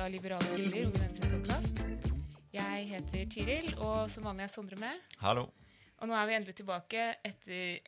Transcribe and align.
av 0.00 0.10
Liberale 0.10 0.46
briller, 0.54 0.86
Unge 0.88 1.00
Venstres 1.02 1.30
podkast. 1.30 1.80
Jeg 2.54 2.84
heter 2.88 3.24
Tiril, 3.30 3.66
og 3.84 4.06
som 4.08 4.24
vanlig 4.24 4.46
er 4.46 4.52
Sondre 4.52 4.78
med. 4.80 5.02
Hallo. 5.20 5.42
Og 6.00 6.08
nå 6.08 6.14
er 6.16 6.28
vi 6.30 6.36
endelig 6.38 6.54
tilbake 6.56 7.02
etter 7.26 7.82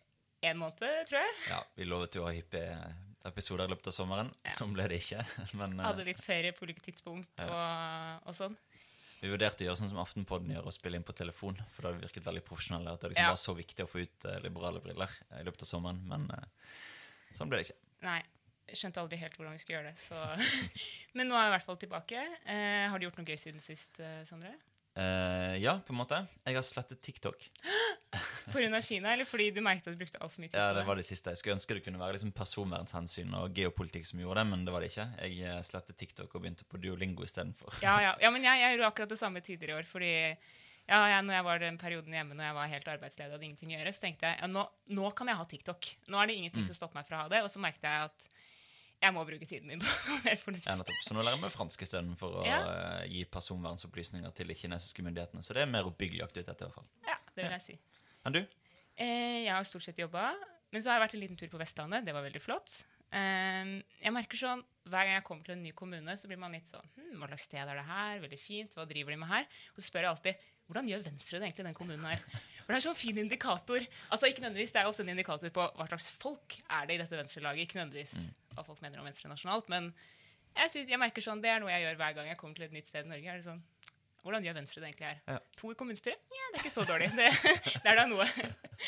en 0.51 0.59
måned, 0.61 0.83
tror 1.09 1.23
jeg. 1.23 1.37
Ja, 1.49 1.61
Vi 1.79 1.87
lovet 1.89 2.19
jo 2.19 2.25
å 2.25 2.27
ha 2.29 2.35
hippie 2.37 2.67
episoder 3.29 3.65
i 3.65 3.73
løpet 3.73 3.89
av 3.89 3.97
sommeren. 3.97 4.33
Ja. 4.45 4.53
Sånn 4.59 4.75
ble 4.77 4.91
det 4.93 4.99
ikke. 5.01 5.25
Men 5.61 5.79
eh, 5.79 5.87
Hadde 5.87 6.05
litt 6.11 6.21
ferie 6.25 6.53
på 6.57 6.67
ulike 6.69 6.85
tidspunkt 6.85 7.41
og, 7.47 8.29
og 8.29 8.37
sånn. 8.37 8.59
vi 9.23 9.33
vurderte 9.33 9.65
å 9.65 9.71
gjøre 9.71 9.81
sånn 9.81 9.93
som 9.95 10.03
Aftenpodden 10.03 10.53
gjør, 10.53 10.69
å 10.69 10.75
spille 10.75 11.01
inn 11.01 11.07
på 11.09 11.17
telefon. 11.17 11.57
For 11.73 11.81
det 11.87 11.95
hadde 11.95 12.05
virket 12.05 12.29
veldig 12.29 12.45
profesjonelle. 12.51 12.93
At 12.93 13.07
det 13.07 13.15
liksom 13.15 13.31
Ja. 13.31 13.33
var 13.33 13.41
så 13.41 13.57
viktig 13.57 13.87
å 13.87 13.91
få 13.91 14.05
ut 14.05 14.29
uh, 14.29 14.37
liberale 14.45 14.85
briller 14.85 15.17
eh, 15.31 15.41
i 15.41 15.49
løpet 15.49 15.65
av 15.65 15.73
sommeren. 15.73 16.05
Men 16.13 16.29
uh, 16.29 16.45
sånn 17.33 17.49
ble 17.49 17.63
det 17.63 17.71
ikke. 17.71 17.81
Nei, 18.05 18.21
jeg 18.71 18.79
skjønte 18.79 19.03
aldri 19.03 19.19
helt 19.21 19.39
hvordan 19.39 19.57
vi 19.57 19.63
skulle 19.63 19.81
gjøre 19.81 19.93
det. 19.93 20.03
Så. 20.03 20.19
Men 21.19 21.29
nå 21.31 21.39
er 21.39 21.47
jeg 21.47 21.53
i 21.53 21.57
hvert 21.57 21.71
fall 21.71 21.81
tilbake. 21.81 22.27
Eh, 22.45 22.85
har 22.91 22.99
du 22.99 23.09
gjort 23.09 23.19
noe 23.21 23.33
gøy 23.33 23.41
siden 23.41 23.65
sist, 23.65 23.99
eh, 24.01 24.23
Sondre? 24.29 24.55
Eh, 24.93 25.57
ja, 25.63 25.79
på 25.81 25.95
en 25.95 26.01
måte. 26.03 26.19
Jeg 26.45 26.57
har 26.59 26.65
slettet 26.67 27.01
TikTok. 27.05 27.47
Pga. 28.53 28.81
Kina, 28.85 29.15
eller 29.15 29.25
fordi 29.25 29.49
du 29.55 29.63
merket 29.65 29.87
at 29.89 29.95
du 29.95 30.01
brukte 30.03 30.19
altfor 30.21 30.43
mye 30.43 30.51
tid 30.53 30.59
Ja, 30.59 30.73
det 30.77 30.83
var 30.85 30.99
det 30.99 31.07
siste. 31.09 31.33
Jeg 31.33 31.41
skulle 31.41 31.57
ønske 31.57 31.77
det 31.79 31.85
kunne 31.87 32.01
være 32.01 32.19
liksom 32.19 32.33
personvernhensyn 32.37 33.33
og 33.39 33.57
geopolitikk 33.57 34.11
som 34.11 34.21
gjorde 34.21 34.43
det, 34.43 34.51
men 34.51 34.67
det 34.67 34.75
var 34.75 34.85
det 34.85 34.91
ikke. 34.93 35.07
Jeg 35.23 35.39
eh, 35.49 35.63
slettet 35.65 35.99
TikTok 36.03 36.35
og 36.35 36.45
begynte 36.45 36.69
på 36.69 36.81
Duolingo 36.83 37.25
istedenfor. 37.25 37.79
Ja, 37.85 37.97
ja. 38.05 38.13
ja 38.21 38.33
men 38.35 38.45
jeg, 38.45 38.61
jeg 38.61 38.77
gjorde 38.77 38.91
akkurat 38.91 39.15
det 39.15 39.21
samme 39.23 39.45
tidligere 39.45 39.79
i 39.79 39.81
år. 39.81 39.89
fordi 39.89 40.13
ja, 40.91 40.99
jeg, 41.09 41.23
når 41.25 41.39
jeg 41.39 41.47
var 41.47 41.63
den 41.63 41.79
perioden 41.79 42.15
hjemme 42.17 42.37
når 42.37 42.49
jeg 42.49 42.57
var 42.57 42.71
helt 42.73 42.89
arbeidsledig 42.97 43.31
og 43.31 43.37
hadde 43.39 43.47
ingenting 43.49 43.73
å 43.73 43.77
gjøre, 43.79 43.95
så 43.95 44.05
tenkte 44.05 44.29
jeg 44.29 44.41
ja, 44.43 44.51
nå, 44.51 44.67
nå 44.99 45.13
kan 45.17 45.31
jeg 45.31 45.41
ha 45.41 45.49
TikTok. 45.49 45.91
Nå 46.13 46.21
er 46.21 46.29
det 46.29 46.37
ingenting 46.41 46.69
som 46.69 46.77
stopper 46.77 47.01
meg 47.01 47.09
fra 47.09 47.21
å 47.21 47.25
ha 47.25 47.33
det. 47.33 47.41
Og 47.47 47.53
så 47.55 47.63
merket 47.63 47.87
jeg 47.87 48.11
at 48.11 48.29
jeg 49.03 49.15
må 49.17 49.25
bruke 49.27 49.47
tiden 49.51 49.67
min 49.73 49.81
på 49.83 50.17
mer 50.25 50.33
Ja, 50.33 50.39
fornuftig. 50.41 50.77
nettopp. 50.79 51.01
Så 51.03 51.17
nå 51.17 51.25
lærer 51.27 51.41
meg 51.43 51.51
fransk 51.55 51.83
istedenfor 51.83 52.39
å 52.43 52.47
Ja. 52.47 52.61
eh, 53.03 53.09
gi 53.11 53.25
personvernsopplysninger 53.25 54.33
til 54.39 54.47
de 54.53 54.55
kinesiske 54.55 55.03
myndighetene. 55.03 55.43
Så 55.43 55.55
det 55.57 55.63
er 55.67 55.71
mer 55.73 55.89
oppbyggelig 55.91 56.23
aktivitet 56.23 56.61
i 56.63 56.65
hvert 56.69 56.75
fall. 56.79 56.87
Ja, 57.09 57.17
det 57.35 57.45
vil 57.45 57.51
jeg 57.59 57.63
si. 57.67 57.79
Enn 58.25 58.33
du? 58.39 58.41
Eh, 58.97 59.45
jeg 59.47 59.53
har 59.53 59.65
stort 59.65 59.83
sett 59.83 59.99
jobba, 59.99 60.33
men 60.73 60.81
så 60.83 60.91
har 60.93 61.01
jeg 61.01 61.09
vært 61.09 61.15
en 61.19 61.21
liten 61.25 61.37
tur 61.41 61.49
på 61.53 61.59
Vestlandet. 61.61 62.05
Det 62.07 62.15
var 62.15 62.23
veldig 62.23 62.41
flott. 62.45 62.85
Eh, 63.13 63.83
jeg 64.03 64.13
merker 64.15 64.39
sånn, 64.41 64.63
Hver 64.89 65.05
gang 65.07 65.15
jeg 65.15 65.25
kommer 65.25 65.45
til 65.45 65.53
en 65.55 65.63
ny 65.63 65.71
kommune, 65.79 66.15
så 66.19 66.27
blir 66.27 66.39
man 66.43 66.51
litt 66.57 66.67
sånn 66.67 66.83
hm, 66.97 67.19
Hva 67.21 67.29
slags 67.29 67.45
sted 67.47 67.61
er 67.69 67.77
det 67.79 67.85
her? 67.87 68.19
Veldig 68.25 68.39
fint. 68.41 68.73
Hva 68.75 68.83
driver 68.89 69.13
de 69.13 69.17
med 69.21 69.29
her? 69.29 69.45
Og 69.77 69.79
så 69.79 69.85
spør 69.91 70.03
jeg 70.03 70.11
alltid 70.11 70.37
hvordan 70.73 70.89
gjør 70.89 71.03
Venstre 71.05 71.39
det 71.39 71.45
egentlig 71.47 71.61
i 71.61 71.69
den 71.69 71.75
kommunen 71.77 72.05
her? 72.09 72.17
For 72.65 72.73
det 72.73 72.79
er 72.81 72.85
sånn 72.89 72.97
fin 72.99 73.19
indikator. 73.19 73.85
Altså 74.11 74.27
ikke 74.31 74.41
nødvendigvis, 74.43 74.73
Det 74.73 74.81
er 74.81 74.89
ofte 74.89 75.05
en 75.05 75.13
indikator 75.13 75.51
på 75.55 75.67
hva 75.77 75.87
slags 75.87 76.11
folk 76.19 76.57
er 76.71 76.87
det 76.87 76.95
i 76.95 76.99
dette 77.05 77.19
Venstre-laget. 77.21 77.63
Ikke 77.69 77.79
nødvendigvis 77.79 78.33
hva 78.57 78.65
folk 78.67 78.83
mener 78.85 79.01
om 79.01 79.09
Venstre 79.09 79.31
nasjonalt, 79.31 79.69
men 79.73 79.93
jeg, 80.53 80.71
synes, 80.71 80.91
jeg 80.91 81.01
merker 81.01 81.25
sånn, 81.25 81.41
det 81.43 81.51
er 81.51 81.63
noe 81.63 81.73
jeg 81.73 81.87
gjør 81.87 82.01
hver 82.01 82.17
gang 82.19 82.29
jeg 82.29 82.39
kommer 82.41 82.59
til 82.59 82.67
et 82.67 82.75
nytt 82.77 82.91
sted 82.91 83.07
i 83.07 83.13
Norge. 83.13 83.29
er 83.33 83.41
det 83.41 83.47
sånn, 83.47 83.63
Hvordan 84.23 84.45
gjør 84.47 84.55
Venstre 84.61 84.83
det 84.83 84.89
egentlig 84.93 85.09
her? 85.09 85.21
Ja. 85.27 85.39
To 85.59 85.73
i 85.73 85.77
kommunestyret? 85.79 86.29
Ja, 86.31 86.49
det 86.53 86.59
er 86.59 86.63
ikke 86.63 86.77
så 86.77 86.85
dårlig. 86.87 87.09
Det, 87.19 87.29
det 87.83 87.91
er 87.91 87.99
da 87.99 88.05
noe. 88.07 88.27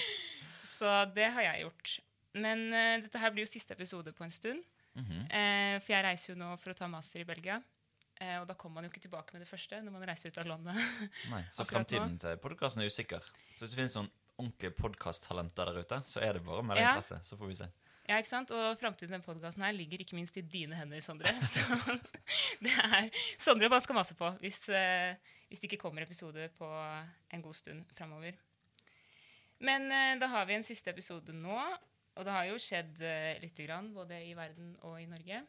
Så 0.74 0.90
det 1.14 1.26
har 1.34 1.46
jeg 1.48 1.64
gjort. 1.64 1.94
Men 2.38 2.64
uh, 2.70 3.02
dette 3.02 3.18
her 3.22 3.32
blir 3.34 3.42
jo 3.42 3.50
siste 3.50 3.74
episode 3.74 4.14
på 4.14 4.26
en 4.26 4.30
stund. 4.30 4.62
Mm 4.94 5.04
-hmm. 5.04 5.22
uh, 5.26 5.80
for 5.82 5.92
jeg 5.92 6.04
reiser 6.04 6.32
jo 6.32 6.38
nå 6.38 6.56
for 6.56 6.70
å 6.70 6.78
ta 6.78 6.86
master 6.86 7.20
i 7.20 7.24
Belgia. 7.26 7.60
Uh, 8.22 8.40
og 8.40 8.46
da 8.48 8.54
kommer 8.54 8.74
man 8.74 8.84
jo 8.84 8.90
ikke 8.90 9.00
tilbake 9.00 9.34
med 9.34 9.42
det 9.42 9.48
første 9.48 9.80
når 9.82 9.92
man 9.92 10.06
reiser 10.08 10.28
ut 10.28 10.38
av 10.38 10.46
landet. 10.46 10.76
Nei, 11.34 11.42
Så 11.50 11.64
fremtiden 11.64 12.18
til 12.18 12.36
podkasten 12.36 12.82
er 12.82 12.86
usikker. 12.86 13.22
Så 13.54 13.64
hvis 13.64 13.70
det 13.70 13.76
finnes 13.76 13.92
sånn 13.98 14.10
ordentlige 14.38 14.70
podkasttalenter 14.70 15.64
der 15.64 15.80
ute, 15.80 16.02
så 16.06 16.20
er 16.20 16.32
det 16.32 16.44
bare 16.44 16.62
å 16.62 16.66
melde 16.66 16.82
Ja. 16.82 16.94
interesse. 16.94 17.18
Så 17.22 17.36
får 17.36 17.46
vi 17.46 17.54
se. 17.54 17.68
Ja, 18.08 18.18
ikke 18.18 18.30
sant? 18.30 18.52
Og 18.54 18.78
framtiden 18.80 19.12
i 19.12 19.16
denne 19.16 19.26
podkasten 19.26 19.64
ligger 19.76 20.02
ikke 20.04 20.18
minst 20.18 20.36
i 20.40 20.44
dine 20.44 20.76
hender, 20.78 21.00
Sondre. 21.04 21.32
Så 21.54 21.96
det 22.64 22.74
er 22.74 23.08
Sondre 23.40 23.70
bare 23.72 23.84
skal 23.84 23.98
mase 23.98 24.16
på 24.18 24.30
hvis, 24.42 24.60
eh, 24.68 25.16
hvis 25.48 25.62
det 25.62 25.70
ikke 25.70 25.82
kommer 25.86 26.04
episode 26.04 26.50
på 26.58 26.68
en 26.68 27.44
god 27.44 27.56
stund 27.58 27.84
framover. 27.96 28.36
Men 29.64 29.90
eh, 29.90 30.14
da 30.20 30.28
har 30.34 30.46
vi 30.48 30.58
en 30.58 30.66
siste 30.66 30.92
episode 30.92 31.34
nå. 31.36 31.58
Og 32.14 32.22
det 32.22 32.30
har 32.30 32.46
jo 32.46 32.60
skjedd 32.62 33.00
eh, 33.02 33.40
lite 33.42 33.66
grann, 33.66 33.90
både 33.94 34.20
i 34.22 34.34
verden 34.38 34.76
og 34.86 35.00
i 35.02 35.08
Norge. 35.10 35.40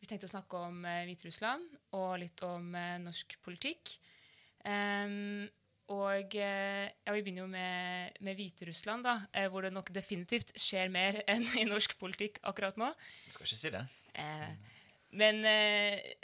Vi 0.00 0.08
tenkte 0.08 0.28
å 0.28 0.32
snakke 0.32 0.60
om 0.68 0.84
eh, 0.88 1.04
Hviterussland 1.08 1.66
og 1.98 2.12
litt 2.22 2.42
om 2.46 2.70
eh, 2.78 2.96
norsk 3.02 3.36
politikk. 3.44 3.96
Em, 4.66 5.44
og 5.92 6.34
eh, 6.34 6.86
ja, 6.90 7.12
vi 7.14 7.22
begynner 7.22 7.44
jo 7.44 7.50
med, 7.50 8.16
med 8.26 8.38
Hviterussland, 8.38 9.06
da, 9.06 9.18
eh, 9.30 9.46
hvor 9.52 9.62
det 9.62 9.70
nok 9.74 9.92
definitivt 9.94 10.50
skjer 10.58 10.90
mer 10.90 11.20
enn 11.32 11.46
i 11.60 11.66
norsk 11.68 11.94
politikk 12.00 12.40
akkurat 12.42 12.78
nå. 12.80 12.88
Du 13.28 13.36
skal 13.36 13.46
ikke 13.46 13.60
si 13.60 13.70
det. 13.74 13.84
Eh, 14.18 14.72
men 15.20 15.44
eh, 15.46 16.16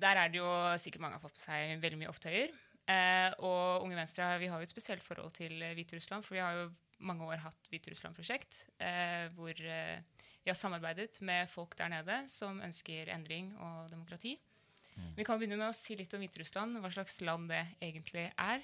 der 0.00 0.22
er 0.22 0.32
det 0.32 0.40
jo 0.40 0.48
sikkert 0.80 1.04
mange 1.04 1.18
har 1.18 1.24
fått 1.24 1.36
på 1.36 1.44
seg 1.44 1.76
veldig 1.82 2.00
mye 2.00 2.12
opptøyer. 2.12 2.54
Eh, 2.86 3.30
og 3.44 3.84
Unge 3.84 3.98
Venstre 3.98 4.30
vi 4.40 4.48
har 4.48 4.62
jo 4.62 4.66
et 4.68 4.72
spesielt 4.72 5.04
forhold 5.04 5.34
til 5.36 5.58
eh, 5.60 5.74
Hviterussland, 5.76 6.24
for 6.24 6.38
vi 6.38 6.44
har 6.44 6.56
jo 6.56 6.70
mange 7.04 7.26
år 7.28 7.42
hatt 7.44 7.68
Hviterussland-prosjekt, 7.68 8.62
eh, 8.80 9.26
hvor 9.36 9.52
vi 9.60 10.48
har 10.48 10.56
samarbeidet 10.56 11.20
med 11.26 11.50
folk 11.52 11.74
der 11.76 11.90
nede 11.92 12.22
som 12.32 12.62
ønsker 12.64 13.10
endring 13.12 13.50
og 13.60 13.90
demokrati. 13.92 14.38
Vi 15.16 15.26
kan 15.28 15.36
begynne 15.36 15.58
med 15.60 15.68
å 15.68 15.76
si 15.76 15.92
litt 15.98 16.14
om 16.16 16.22
Hviterussland, 16.22 16.78
hva 16.80 16.88
slags 16.94 17.18
land 17.20 17.50
det 17.52 17.60
egentlig 17.84 18.30
er. 18.32 18.62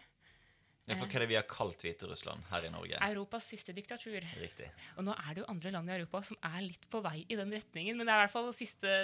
Ja, 0.91 0.97
for 0.99 1.07
hva 1.07 1.15
er 1.15 1.23
det 1.23 1.31
vi 1.31 1.37
har 1.39 1.47
kalt 1.47 1.85
Hviterussland 1.85 2.49
her 2.51 2.65
i 2.67 2.71
Norge? 2.75 2.99
Europas 3.07 3.47
siste 3.53 3.75
diktatur. 3.77 4.19
Riktig. 4.41 4.67
Og 4.99 5.07
nå 5.07 5.15
er 5.15 5.29
det 5.31 5.45
jo 5.45 5.51
andre 5.53 5.71
land 5.77 5.93
i 5.93 5.95
Europa 5.95 6.25
som 6.27 6.41
er 6.49 6.59
litt 6.65 6.89
på 6.91 7.03
vei 7.05 7.21
i 7.23 7.39
den 7.39 7.55
retningen. 7.55 7.99
Men 7.99 8.09
det 8.09 8.15
er 8.15 8.19
i 8.19 8.25
hvert 8.25 8.35
fall 8.35 8.51
siste, 8.57 8.97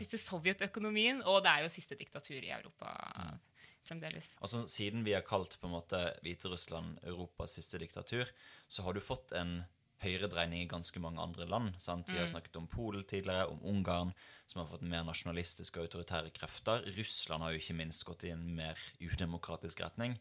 siste 0.00 0.18
sovjetøkonomien, 0.18 1.22
og 1.22 1.44
det 1.46 1.52
er 1.52 1.66
jo 1.66 1.72
siste 1.72 1.98
diktatur 2.00 2.40
i 2.40 2.50
Europa 2.50 2.90
fremdeles. 3.86 4.34
Altså, 4.42 4.64
Siden 4.70 5.04
vi 5.06 5.14
har 5.16 5.26
kalt 5.26 5.56
på 5.60 5.68
en 5.68 5.76
måte 5.78 6.00
Hviterussland 6.24 6.98
Europas 7.06 7.58
siste 7.58 7.78
diktatur, 7.80 8.30
så 8.68 8.86
har 8.86 8.96
du 8.96 9.02
fått 9.04 9.34
en 9.38 9.60
høyredreining 10.00 10.64
i 10.64 10.70
ganske 10.70 11.00
mange 11.02 11.20
andre 11.20 11.46
land. 11.48 11.74
sant? 11.78 12.08
Vi 12.08 12.16
har 12.18 12.28
snakket 12.28 12.56
om 12.56 12.68
Polen 12.70 13.04
tidligere, 13.04 13.50
om 13.52 13.60
Ungarn, 13.68 14.14
som 14.48 14.62
har 14.62 14.70
fått 14.70 14.86
mer 14.86 15.04
nasjonalistiske 15.04 15.76
og 15.76 15.90
autoritære 15.90 16.32
krefter. 16.32 16.86
Russland 16.96 17.44
har 17.44 17.52
jo 17.52 17.60
ikke 17.60 17.76
minst 17.76 18.06
gått 18.08 18.24
i 18.24 18.32
en 18.32 18.46
mer 18.56 18.80
udemokratisk 19.00 19.82
retning. 19.84 20.16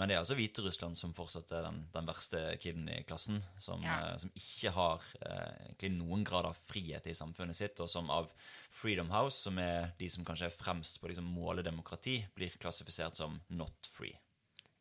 Men 0.00 0.08
det 0.08 0.14
er 0.16 0.22
altså 0.22 0.34
Hviterussland 0.38 0.96
som 0.96 1.12
fortsatt 1.12 1.50
er 1.52 1.66
den, 1.66 1.82
den 1.92 2.06
verste 2.08 2.40
kiden 2.62 2.86
i 2.88 3.02
klassen. 3.04 3.42
Som, 3.60 3.82
Ja. 3.84 3.98
eh, 4.12 4.16
som 4.22 4.30
ikke 4.38 4.70
har 4.72 5.02
eh, 5.20 5.66
egentlig 5.66 5.90
noen 5.98 6.24
grad 6.24 6.48
av 6.48 6.56
frihet 6.56 7.06
i 7.06 7.14
samfunnet 7.14 7.58
sitt, 7.58 7.80
og 7.84 7.90
som 7.92 8.08
av 8.10 8.30
Freedom 8.72 9.10
House, 9.12 9.36
som 9.44 9.58
er 9.60 9.92
de 9.98 10.08
som 10.08 10.24
kanskje 10.24 10.48
er 10.48 10.56
fremst 10.56 10.96
på 11.00 11.06
å 11.06 11.12
liksom, 11.12 11.28
måle 11.28 11.62
demokrati, 11.66 12.22
blir 12.34 12.56
klassifisert 12.62 13.20
som 13.20 13.36
not 13.52 13.86
free. 13.92 14.16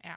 Ja. 0.04 0.16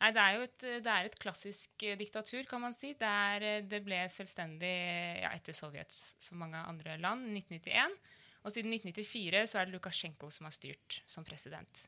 Nei, 0.00 0.10
det 0.16 0.22
er 0.24 0.32
jo 0.38 0.42
et, 0.48 0.58
det 0.84 0.90
er 0.90 1.06
et 1.10 1.20
klassisk 1.20 1.84
eh, 1.84 1.96
diktatur, 2.00 2.42
kan 2.48 2.60
man 2.64 2.74
si. 2.76 2.94
Er, 2.98 3.44
eh, 3.44 3.60
det 3.68 3.82
ble 3.84 4.00
selvstendig 4.08 4.72
ja, 5.20 5.30
etter 5.36 5.52
Sovjet, 5.56 5.92
som 5.92 6.40
mange 6.40 6.56
andre 6.64 6.96
land, 6.96 7.28
1991. 7.36 8.00
Og 8.44 8.52
siden 8.52 8.72
1994 8.72 9.44
så 9.52 9.60
er 9.60 9.68
det 9.68 9.76
Lukasjenko 9.76 10.28
som 10.32 10.48
har 10.48 10.52
styrt 10.56 10.98
som 11.08 11.24
president. 11.24 11.84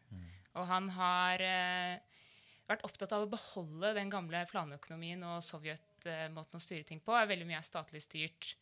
Og 0.56 0.64
han 0.70 0.86
har 0.96 1.42
eh, 1.44 2.22
vært 2.66 2.84
opptatt 2.86 3.14
av 3.14 3.24
å 3.24 3.30
beholde 3.30 3.94
den 3.96 4.10
gamle 4.12 4.42
planøkonomien 4.50 5.22
og 5.26 5.44
Sovjet-måten 5.46 6.58
å 6.58 6.62
styre 6.62 6.86
ting 6.86 7.00
på. 7.02 7.14
er 7.14 7.30
veldig 7.30 7.46
mye 7.48 7.60
er 7.60 7.66
statlig 7.66 8.02
styrt 8.04 8.54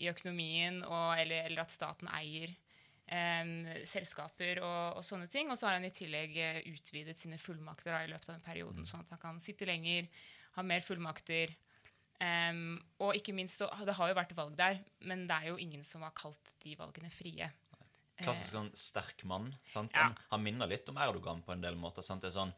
i 0.00 0.08
økonomien, 0.08 0.80
og, 0.86 1.14
eller, 1.20 1.44
eller 1.48 1.64
at 1.64 1.72
staten 1.72 2.08
eier 2.16 2.54
em, 3.10 3.54
selskaper 3.88 4.62
og, 4.64 5.00
og 5.00 5.06
sånne 5.06 5.28
ting. 5.32 5.50
Og 5.52 5.58
så 5.60 5.68
har 5.68 5.78
han 5.78 5.88
i 5.88 5.94
tillegg 5.94 6.36
eh, 6.40 6.60
utvidet 6.72 7.18
sine 7.20 7.40
fullmakter 7.40 7.92
da, 7.92 8.04
i 8.04 8.12
løpet 8.12 8.30
av 8.30 8.38
den 8.38 8.46
perioden, 8.46 8.88
sånn 8.88 9.04
at 9.04 9.16
han 9.16 9.22
kan 9.22 9.42
sitte 9.42 9.68
lenger, 9.68 10.08
ha 10.56 10.64
mer 10.66 10.84
fullmakter. 10.86 11.52
Um, 12.20 12.74
og 13.00 13.16
ikke 13.16 13.32
minst, 13.32 13.60
det 13.60 13.96
har 13.96 14.10
jo 14.10 14.16
vært 14.18 14.36
valg 14.36 14.56
der, 14.58 14.80
men 15.08 15.24
det 15.28 15.36
er 15.36 15.52
jo 15.52 15.60
ingen 15.60 15.84
som 15.86 16.04
har 16.04 16.16
kalt 16.16 16.52
de 16.64 16.74
valgene 16.76 17.12
frie. 17.12 17.48
Klassisk 18.24 18.52
sånn 18.54 18.70
sterk 18.76 19.24
mann. 19.24 19.54
sant? 19.72 19.92
Ja. 19.94 20.02
Han, 20.10 20.16
han 20.30 20.42
minner 20.42 20.66
litt 20.70 20.88
om 20.88 20.96
Erdogan 20.98 21.42
på 21.42 21.52
en 21.52 21.60
del 21.64 21.74
måter. 21.76 22.02
sant? 22.02 22.22
Det 22.22 22.28
er 22.32 22.38
sånn 22.40 22.52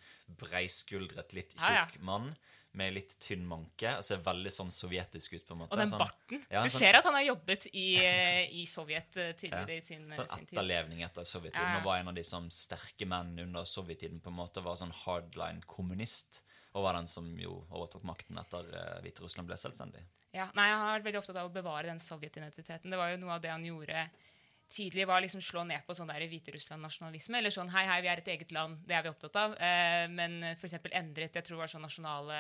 breiskuldret, 0.53 1.32
litt 1.37 1.55
Ja, 1.59 1.73
ja. 1.73 1.87
tjukk 1.87 2.03
mann 2.03 2.35
med 2.75 2.94
litt 2.94 3.19
tynn 3.20 3.44
manke. 3.47 3.97
og 3.99 4.05
Ser 4.05 4.23
veldig 4.25 4.50
sånn 4.53 4.70
sovjetisk 4.73 5.35
ut. 5.35 5.47
på 5.47 5.53
en 5.53 5.59
måte. 5.61 5.73
Og 5.73 5.79
den 5.79 5.88
sånn, 5.91 5.99
barten. 6.00 6.44
Ja, 6.50 6.62
du 6.62 6.69
sånn- 6.69 6.79
ser 6.81 6.94
at 6.97 7.05
han 7.05 7.14
har 7.14 7.23
jobbet 7.23 7.67
i, 7.75 7.97
eh, 8.00 8.49
i 8.61 8.64
Sovjet 8.64 9.17
eh, 9.17 9.32
tidligere 9.32 9.69
Ja. 9.75 9.76
i 9.76 9.81
sin, 9.82 10.09
Sånn 10.11 10.29
sin 10.29 10.47
tid. 10.47 10.59
etterlevning 10.59 11.03
etter 11.03 11.23
sovjettiden. 11.25 11.61
Ja, 11.61 11.75
Nå 11.75 11.79
Og 11.81 11.85
var 11.85 11.99
en 11.99 12.09
av 12.09 12.14
de 12.14 12.23
som 12.25 12.49
sterke 12.50 13.06
menn 13.06 13.38
under 13.38 13.64
sovjettiden 13.64 14.20
på 14.23 14.29
en 14.29 14.37
måte 14.37 14.62
var 14.62 14.76
sånn 14.76 14.93
hardline 15.05 15.62
kommunist. 15.67 16.43
Og 16.75 16.85
var 16.85 16.94
den 16.94 17.06
som 17.06 17.26
jo 17.38 17.67
overtok 17.70 18.03
makten 18.03 18.38
etter 18.38 18.64
uh, 18.73 19.00
Hviterussland 19.03 19.47
ble 19.47 19.56
selvstendig. 19.56 20.00
Ja, 20.32 20.47
nei, 20.55 20.70
Han 20.70 20.81
har 20.81 20.99
vært 21.00 21.05
veldig 21.05 21.19
opptatt 21.20 21.37
av 21.37 21.50
å 21.50 21.53
bevare 21.53 21.82
den 21.85 21.99
sovjetidentiteten. 22.00 22.88
Det 22.91 22.97
var 22.97 23.11
jo 23.11 23.19
noe 23.19 23.35
av 23.35 23.43
det 23.43 23.50
han 23.50 23.62
gjorde 23.62 24.09
tidlig, 24.73 25.07
var 25.09 25.23
liksom 25.25 25.43
slå 25.45 25.63
ned 25.69 25.85
på 25.87 25.95
sånn 25.97 26.11
der 26.11 26.25
Hviterussland-nasjonalisme. 26.31 27.39
Eller 27.39 27.55
sånn 27.55 27.71
hei, 27.75 27.85
hei, 27.89 27.99
vi 28.05 28.11
er 28.13 28.23
et 28.23 28.31
eget 28.35 28.55
land, 28.57 28.81
det 28.89 28.97
er 28.97 29.05
vi 29.07 29.13
opptatt 29.13 29.37
av. 29.41 29.57
Eh, 29.61 30.07
men 30.13 30.39
f.eks. 30.55 30.79
endret 30.91 31.37
jeg 31.39 31.45
tror 31.45 31.59
det 31.59 31.63
var 31.65 31.73
sånn 31.75 31.85
nasjonale 31.87 32.39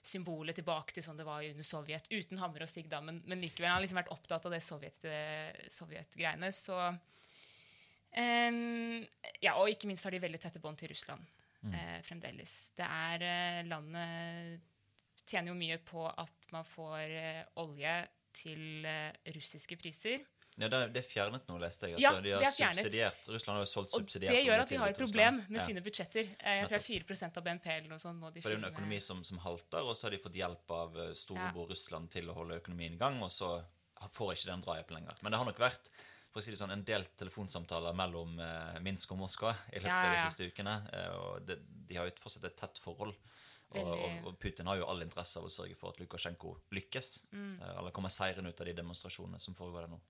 symbolet 0.00 0.56
tilbake 0.56 0.94
til 0.96 1.04
sånn 1.04 1.18
det 1.20 1.26
var 1.28 1.44
under 1.44 1.66
Sovjet. 1.66 2.08
Uten 2.10 2.40
hammer 2.40 2.64
og 2.64 2.70
stigg, 2.72 2.88
da, 2.90 3.02
men, 3.04 3.20
men 3.28 3.42
likevel. 3.42 3.68
Han 3.68 3.78
har 3.78 3.84
liksom 3.84 4.00
vært 4.00 4.14
opptatt 4.14 4.48
av 4.48 4.54
det 4.56 4.62
Sovjet-greiene. 4.64 5.68
Sovjet-greiene. 5.76 6.52
så 6.56 6.78
eh, 8.16 9.04
ja, 9.44 9.54
og 9.60 9.68
ikke 9.70 9.90
minst 9.90 10.06
har 10.08 10.14
de 10.16 10.22
veldig 10.24 10.40
tette 10.42 10.62
bånd 10.62 10.80
til 10.80 10.92
Russland 10.94 11.28
Mm. 11.60 11.74
eh, 11.76 11.98
fremdeles. 12.00 12.52
Det 12.72 12.86
er 12.88 13.20
eh, 13.20 13.66
Landet 13.68 14.62
tjener 15.28 15.50
jo 15.52 15.58
mye 15.58 15.76
på 15.84 16.06
at 16.08 16.46
man 16.54 16.64
får 16.64 17.02
eh, 17.12 17.42
olje 17.60 17.96
til 18.32 18.86
eh, 18.88 19.12
russiske 19.36 19.76
priser. 19.76 20.22
Ja, 20.60 20.68
det, 20.68 20.80
det 20.94 21.00
er 21.02 21.08
fjernet 21.08 21.46
nå, 21.48 21.56
leste 21.62 21.88
jeg. 21.88 21.98
Ja, 22.02 22.10
Altså, 22.10 22.22
de 22.26 22.32
har 22.34 22.40
det 22.44 22.48
er 22.50 22.56
fjernet. 22.56 22.76
subsidiert. 22.82 23.28
Russland 23.34 23.56
har 23.56 23.64
jo 23.64 23.70
solgt 23.72 23.94
Og 23.94 24.00
subsidiert 24.04 24.34
det 24.36 24.44
gjør 24.44 24.60
at 24.64 24.68
de 24.68 24.76
har 24.82 24.88
et 24.94 25.00
problem 25.00 25.40
med 25.48 25.60
Ja. 25.60 25.66
sine 25.66 25.80
budsjetter. 25.86 26.28
Eh, 26.38 26.60
Jeg 26.60 26.68
tror 26.68 26.76
det 26.78 26.80
er 26.80 27.04
4 27.16 27.30
av 27.40 27.44
BNP 27.44 27.66
eller 27.78 27.88
noe 27.88 27.98
sånt 27.98 28.20
må 28.20 28.32
de 28.34 28.40
For 28.44 28.50
det 28.50 28.58
er 28.58 28.60
jo 28.60 28.66
en 28.66 28.72
økonomi 28.74 29.00
som, 29.00 29.24
som 29.24 29.38
halter, 29.38 29.80
og 29.82 29.96
så 29.96 30.04
har 30.06 30.10
de 30.16 30.18
fått 30.18 30.36
hjelp 30.36 30.70
av 30.70 31.00
storebror 31.16 31.66
ja. 31.66 31.72
Russland 31.74 32.10
til 32.10 32.28
å 32.30 32.34
holde 32.34 32.60
økonomien 32.60 32.94
i 32.94 33.00
gang, 33.00 33.22
og 33.22 33.30
så 33.30 33.64
får 34.12 34.32
ikke 34.36 34.46
den 34.52 34.62
drahjelpen 34.64 34.96
lenger. 35.00 35.18
Men 35.22 35.32
det 35.32 35.38
har 35.38 35.44
nok 35.48 35.58
vært 35.60 35.88
for 36.30 36.38
å 36.40 36.44
si 36.44 36.52
det 36.52 36.60
sånn, 36.60 36.70
en 36.70 36.84
del 36.86 37.04
telefonsamtaler 37.18 37.92
mellom 37.98 38.38
eh, 38.38 38.78
Minsk 38.84 39.10
og 39.12 39.18
Moskva 39.18 39.50
i 39.72 39.80
løpet 39.80 39.90
Ja, 39.90 40.04
av 40.06 40.14
de 40.14 40.28
siste 40.30 40.46
ukene. 40.46 40.76
eh, 40.92 41.08
og 41.16 41.44
det, 41.46 41.56
de 41.88 41.96
har 41.98 42.06
jo 42.06 42.12
fortsatt 42.22 42.44
et 42.46 42.56
tett 42.56 42.78
forhold. 42.78 43.16
Og, 43.70 43.86
og, 43.86 44.14
og 44.26 44.38
Putin 44.42 44.66
har 44.66 44.78
jo 44.80 44.86
all 44.90 45.02
interesse 45.02 45.38
av 45.38 45.44
å 45.46 45.50
sørge 45.50 45.76
for 45.78 45.90
at 45.92 45.98
Lukasjenko 46.02 46.56
lykkes. 46.74 47.10
Mm. 47.32 47.60
eh, 47.62 47.74
Eller 47.78 47.90
kommer 47.94 48.10
seirende 48.10 48.50
ut 48.50 48.60
av 48.60 48.66
de 48.66 48.72
demonstrasjonene 48.78 49.38
som 49.42 49.54
foregår 49.54 49.84
der 49.86 49.92
nå. 49.92 50.00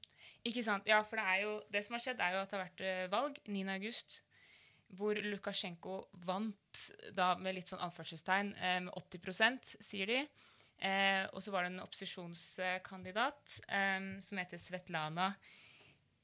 Ikke 0.49 0.63
sant? 0.65 0.87
Ja, 0.89 1.03
for 1.05 1.21
det 1.21 1.25
er 1.29 1.41
jo 1.45 1.51
Det 1.71 1.83
som 1.85 1.95
har 1.97 2.01
skjedd, 2.05 2.21
er 2.25 2.33
jo 2.37 2.43
at 2.43 2.51
det 2.51 2.57
har 2.59 2.65
vært 2.67 2.81
eh, 2.87 3.07
valg 3.13 3.41
9. 3.47 3.65
august, 3.75 4.21
hvor 4.97 5.15
Lukasjenko 5.23 5.99
vant 6.27 6.85
da 7.15 7.35
med 7.39 7.55
litt 7.59 7.69
sånn 7.71 7.83
anførselstegn 7.85 8.55
eh, 8.59 8.79
med 8.87 8.95
80% 8.97 9.75
sier 9.85 10.07
de. 10.11 10.21
Eh, 10.81 11.27
og 11.37 11.43
så 11.45 11.53
var 11.53 11.67
det 11.67 11.75
en 11.75 11.83
opposisjonskandidat 11.85 13.59
eh, 13.69 14.01
som 14.25 14.41
heter 14.41 14.59
Svetlana 14.59 15.35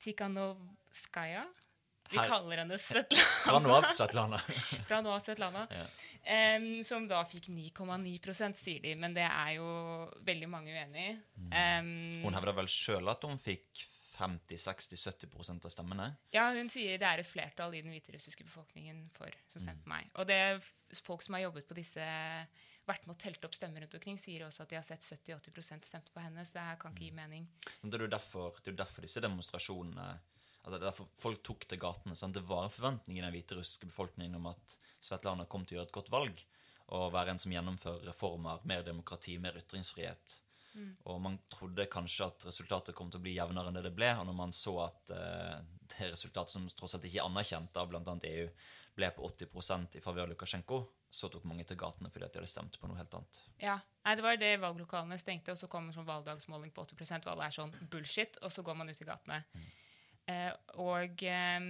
Tikhanovskaja. 0.01 1.45
Vi 2.11 2.19
Her- 2.19 2.29
kaller 2.31 2.57
henne 2.63 2.79
Svetlana. 2.79 3.23
Fra 3.47 3.59
nå 3.61 3.73
av, 3.75 3.87
Svetlana. 3.93 4.39
Fra 4.89 5.01
nå 5.03 5.11
av 5.11 5.21
Svetlana. 5.25 5.65
Ja. 5.75 5.87
Em, 6.37 6.69
som 6.87 7.07
da 7.11 7.23
fikk 7.27 7.49
9,9% 7.51 8.55
sier 8.59 8.81
de. 8.85 8.93
Men 8.99 9.15
det 9.17 9.25
er 9.27 9.57
jo 9.59 9.67
veldig 10.27 10.49
mange 10.51 10.71
uenig 10.75 11.09
i. 11.09 11.17
Um, 11.51 11.91
Hun 12.25 12.35
hevder 12.39 12.55
vel 12.61 12.71
sjøl 12.71 13.11
at 13.11 13.27
hun 13.27 13.39
fikk 13.43 13.85
50-60-70% 14.17 15.67
av 15.69 15.73
stemmene. 15.73 16.09
Ja, 16.35 16.49
hun 16.57 16.71
sier 16.73 17.01
det 17.01 17.09
er 17.09 17.23
et 17.23 17.29
flertall 17.29 17.75
i 17.77 17.83
den 17.85 17.93
hviterussiske 17.95 18.47
befolkningen 18.49 19.07
for 19.17 19.33
som 19.53 19.65
stemte 19.65 19.85
på 19.85 19.93
meg. 19.93 20.09
Og 20.17 20.29
det 20.31 20.41
folk 21.05 21.25
som 21.25 21.37
har 21.37 21.47
jobbet 21.47 21.69
på 21.69 21.77
disse 21.79 22.07
vært 22.87 23.07
med 23.07 23.17
og 23.17 23.21
telt 23.21 23.45
opp 23.47 23.57
stemmer 23.57 23.83
rundt 23.83 23.97
omkring, 23.99 24.19
sier 24.21 24.47
også 24.47 24.65
at 24.65 24.73
de 24.73 24.79
har 24.79 24.87
sett 24.87 25.05
70-80% 25.05 25.89
stemte 25.89 26.15
på 26.15 26.23
henne. 26.23 26.45
Så 26.47 26.57
det 26.59 26.67
her 26.69 26.81
kan 26.81 26.95
ikke 26.95 27.09
gi 27.09 27.15
mening. 27.17 27.49
Sånn, 27.81 27.91
Det 27.91 27.99
er 27.99 28.07
jo 28.07 28.15
derfor, 28.15 28.59
det 28.63 28.73
er 28.73 28.83
derfor 28.85 29.07
disse 29.07 29.23
demonstrasjonene 29.25 30.09
altså 30.67 30.81
det 30.81 30.83
er 30.83 30.91
derfor 30.91 31.11
Folk 31.23 31.43
tok 31.47 31.67
til 31.71 31.79
gatene. 31.79 32.17
Sant? 32.19 32.35
Det 32.35 32.47
var 32.47 32.67
en 32.67 32.75
forventning 32.75 33.21
i 33.21 33.25
den 33.25 33.35
hviterussiske 33.35 33.87
befolkningen 33.91 34.39
om 34.39 34.49
at 34.51 34.79
Svetlana 35.03 35.47
kom 35.47 35.65
til 35.65 35.77
å 35.77 35.81
gjøre 35.81 35.91
et 35.91 35.99
godt 35.99 36.11
valg. 36.15 36.43
Og 36.97 37.13
være 37.15 37.35
en 37.35 37.43
som 37.43 37.55
gjennomfører 37.55 38.07
reformer, 38.07 38.63
mer 38.67 38.83
demokrati, 38.87 39.37
mer 39.43 39.59
ytringsfrihet. 39.59 40.41
Og 41.09 41.21
man 41.23 41.39
trodde 41.53 41.89
kanskje 41.93 42.29
at 42.29 42.47
resultatet 42.49 42.97
kom 42.97 43.11
til 43.11 43.21
å 43.21 43.25
bli 43.25 43.37
jevnere 43.37 43.71
enn 43.71 43.79
det 43.79 43.87
det 43.89 43.95
ble. 43.97 44.11
Og 44.21 44.27
når 44.29 44.37
man 44.37 44.55
så 44.57 44.75
at 44.85 45.15
eh, 45.15 45.57
det 45.95 46.13
resultatet 46.13 46.55
som 46.57 46.69
tross 46.77 46.97
alt 46.97 47.07
ikke 47.09 47.23
er 47.23 47.29
anerkjent 47.29 47.81
av 47.81 47.91
bl.a. 47.91 48.19
EU, 48.33 48.49
ble 48.97 49.11
på 49.13 49.27
80% 49.29 49.99
i 49.99 50.01
favør 50.05 50.31
Lukasjenko, 50.33 50.81
så 51.13 51.29
tok 51.33 51.45
mange 51.49 51.67
til 51.69 51.77
gatene 51.81 52.09
fordi 52.13 52.27
at 52.27 52.33
de 52.33 52.41
hadde 52.41 52.51
stemt 52.51 52.79
på 52.81 52.89
noe 52.89 52.97
helt 52.99 53.13
annet. 53.19 53.41
Ja, 53.61 53.81
Nei, 54.07 54.15
Det 54.15 54.23
var 54.23 54.37
det 54.39 54.53
valglokalene 54.63 55.19
stengte, 55.19 55.51
og 55.51 55.59
så 55.59 55.67
kom 55.71 55.89
en 55.89 55.95
sånn 55.95 56.07
valgdagsmåling 56.07 56.71
på 56.71 56.85
80 56.87 57.25
og 57.27 57.33
alle 57.33 57.49
er 57.49 57.55
sånn 57.57 57.73
bullshit, 57.91 58.39
og 58.39 58.53
så 58.55 58.63
går 58.63 58.77
man 58.79 58.93
ut 58.93 59.01
i 59.03 59.09
gatene. 59.09 59.41
Eh, 60.27 60.51
og 60.83 61.23
eh, 61.23 61.67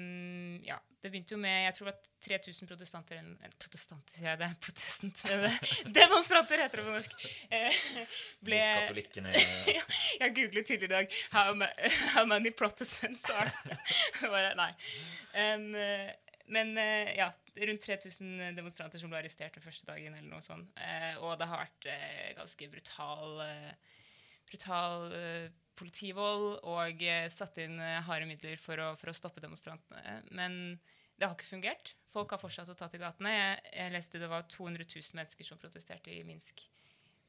ja, 0.65 0.79
det 1.05 1.11
begynte 1.13 1.35
jo 1.35 1.39
med 1.43 1.67
Jeg 1.67 1.75
tror 1.77 1.91
at 1.93 2.07
3000 2.25 2.67
protestanter 2.71 3.19
Protestanter, 3.61 4.15
sier 4.17 4.31
jeg 4.31 4.39
det? 4.41 4.49
protestant 4.65 5.93
Demonstranter, 5.95 6.63
heter 6.65 6.81
det 6.81 6.87
på 6.87 6.95
norsk. 6.95 7.27
Eh, 7.53 7.81
ble 8.49 8.61
Mot 8.63 8.81
katolikkene 8.81 9.35
ja, 9.77 9.83
Jeg 10.23 10.35
googlet 10.39 10.71
tidligere 10.71 10.89
i 10.89 10.95
dag 10.95 11.19
how, 11.35 11.53
ma- 11.61 11.69
how 12.15 12.25
many 12.25 12.51
Protestants 12.57 13.29
are 13.37 13.53
Bare, 14.33 14.55
Nei. 14.57 14.71
Eh, 15.37 15.69
men 16.57 16.73
eh, 16.81 17.13
ja, 17.19 17.29
rundt 17.69 17.85
3000 17.85 18.57
demonstranter 18.57 19.01
som 19.03 19.11
ble 19.13 19.19
arrestert 19.21 19.55
den 19.59 19.65
første 19.65 19.85
dagen. 19.89 20.15
eller 20.15 20.29
noe 20.31 20.45
sånt. 20.45 20.69
Eh, 20.81 21.17
og 21.21 21.37
det 21.41 21.49
har 21.51 21.65
vært 21.67 21.89
eh, 21.91 22.33
ganske 22.39 22.69
brutal, 22.73 23.41
brutal 24.49 25.09
politivold 25.77 26.61
og 26.67 27.03
eh, 27.05 27.27
satt 27.33 27.59
inn 27.63 27.79
eh, 27.83 28.01
harde 28.07 28.29
midler 28.29 28.57
for 28.61 28.81
å, 28.83 28.93
for 29.01 29.13
å 29.13 29.17
stoppe 29.17 29.43
demonstrantene. 29.45 30.21
Men 30.37 30.79
det 31.17 31.27
har 31.29 31.35
ikke 31.37 31.49
fungert. 31.51 31.95
Folk 32.13 32.33
har 32.35 32.41
fortsatt 32.43 32.69
å 32.73 32.77
ta 32.79 32.89
til 32.93 33.01
gatene. 33.03 33.33
Jeg, 33.33 33.61
jeg 33.77 33.93
leste 33.95 34.21
det 34.23 34.31
var 34.33 34.47
200 34.53 34.85
000 34.89 35.19
mennesker 35.21 35.49
som 35.49 35.61
protesterte 35.61 36.13
i 36.13 36.23
Minsk 36.29 36.65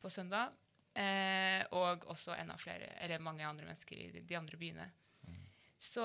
på 0.03 0.11
søndag. 0.13 0.55
Eh, 0.97 1.61
og 1.77 2.07
også 2.09 2.33
enda 2.39 2.55
flere, 2.57 2.87
eller 3.05 3.21
mange 3.21 3.45
andre 3.45 3.67
mennesker 3.69 3.99
i 4.01 4.07
de, 4.15 4.23
de 4.25 4.39
andre 4.39 4.57
byene. 4.57 4.87
Så 5.77 6.01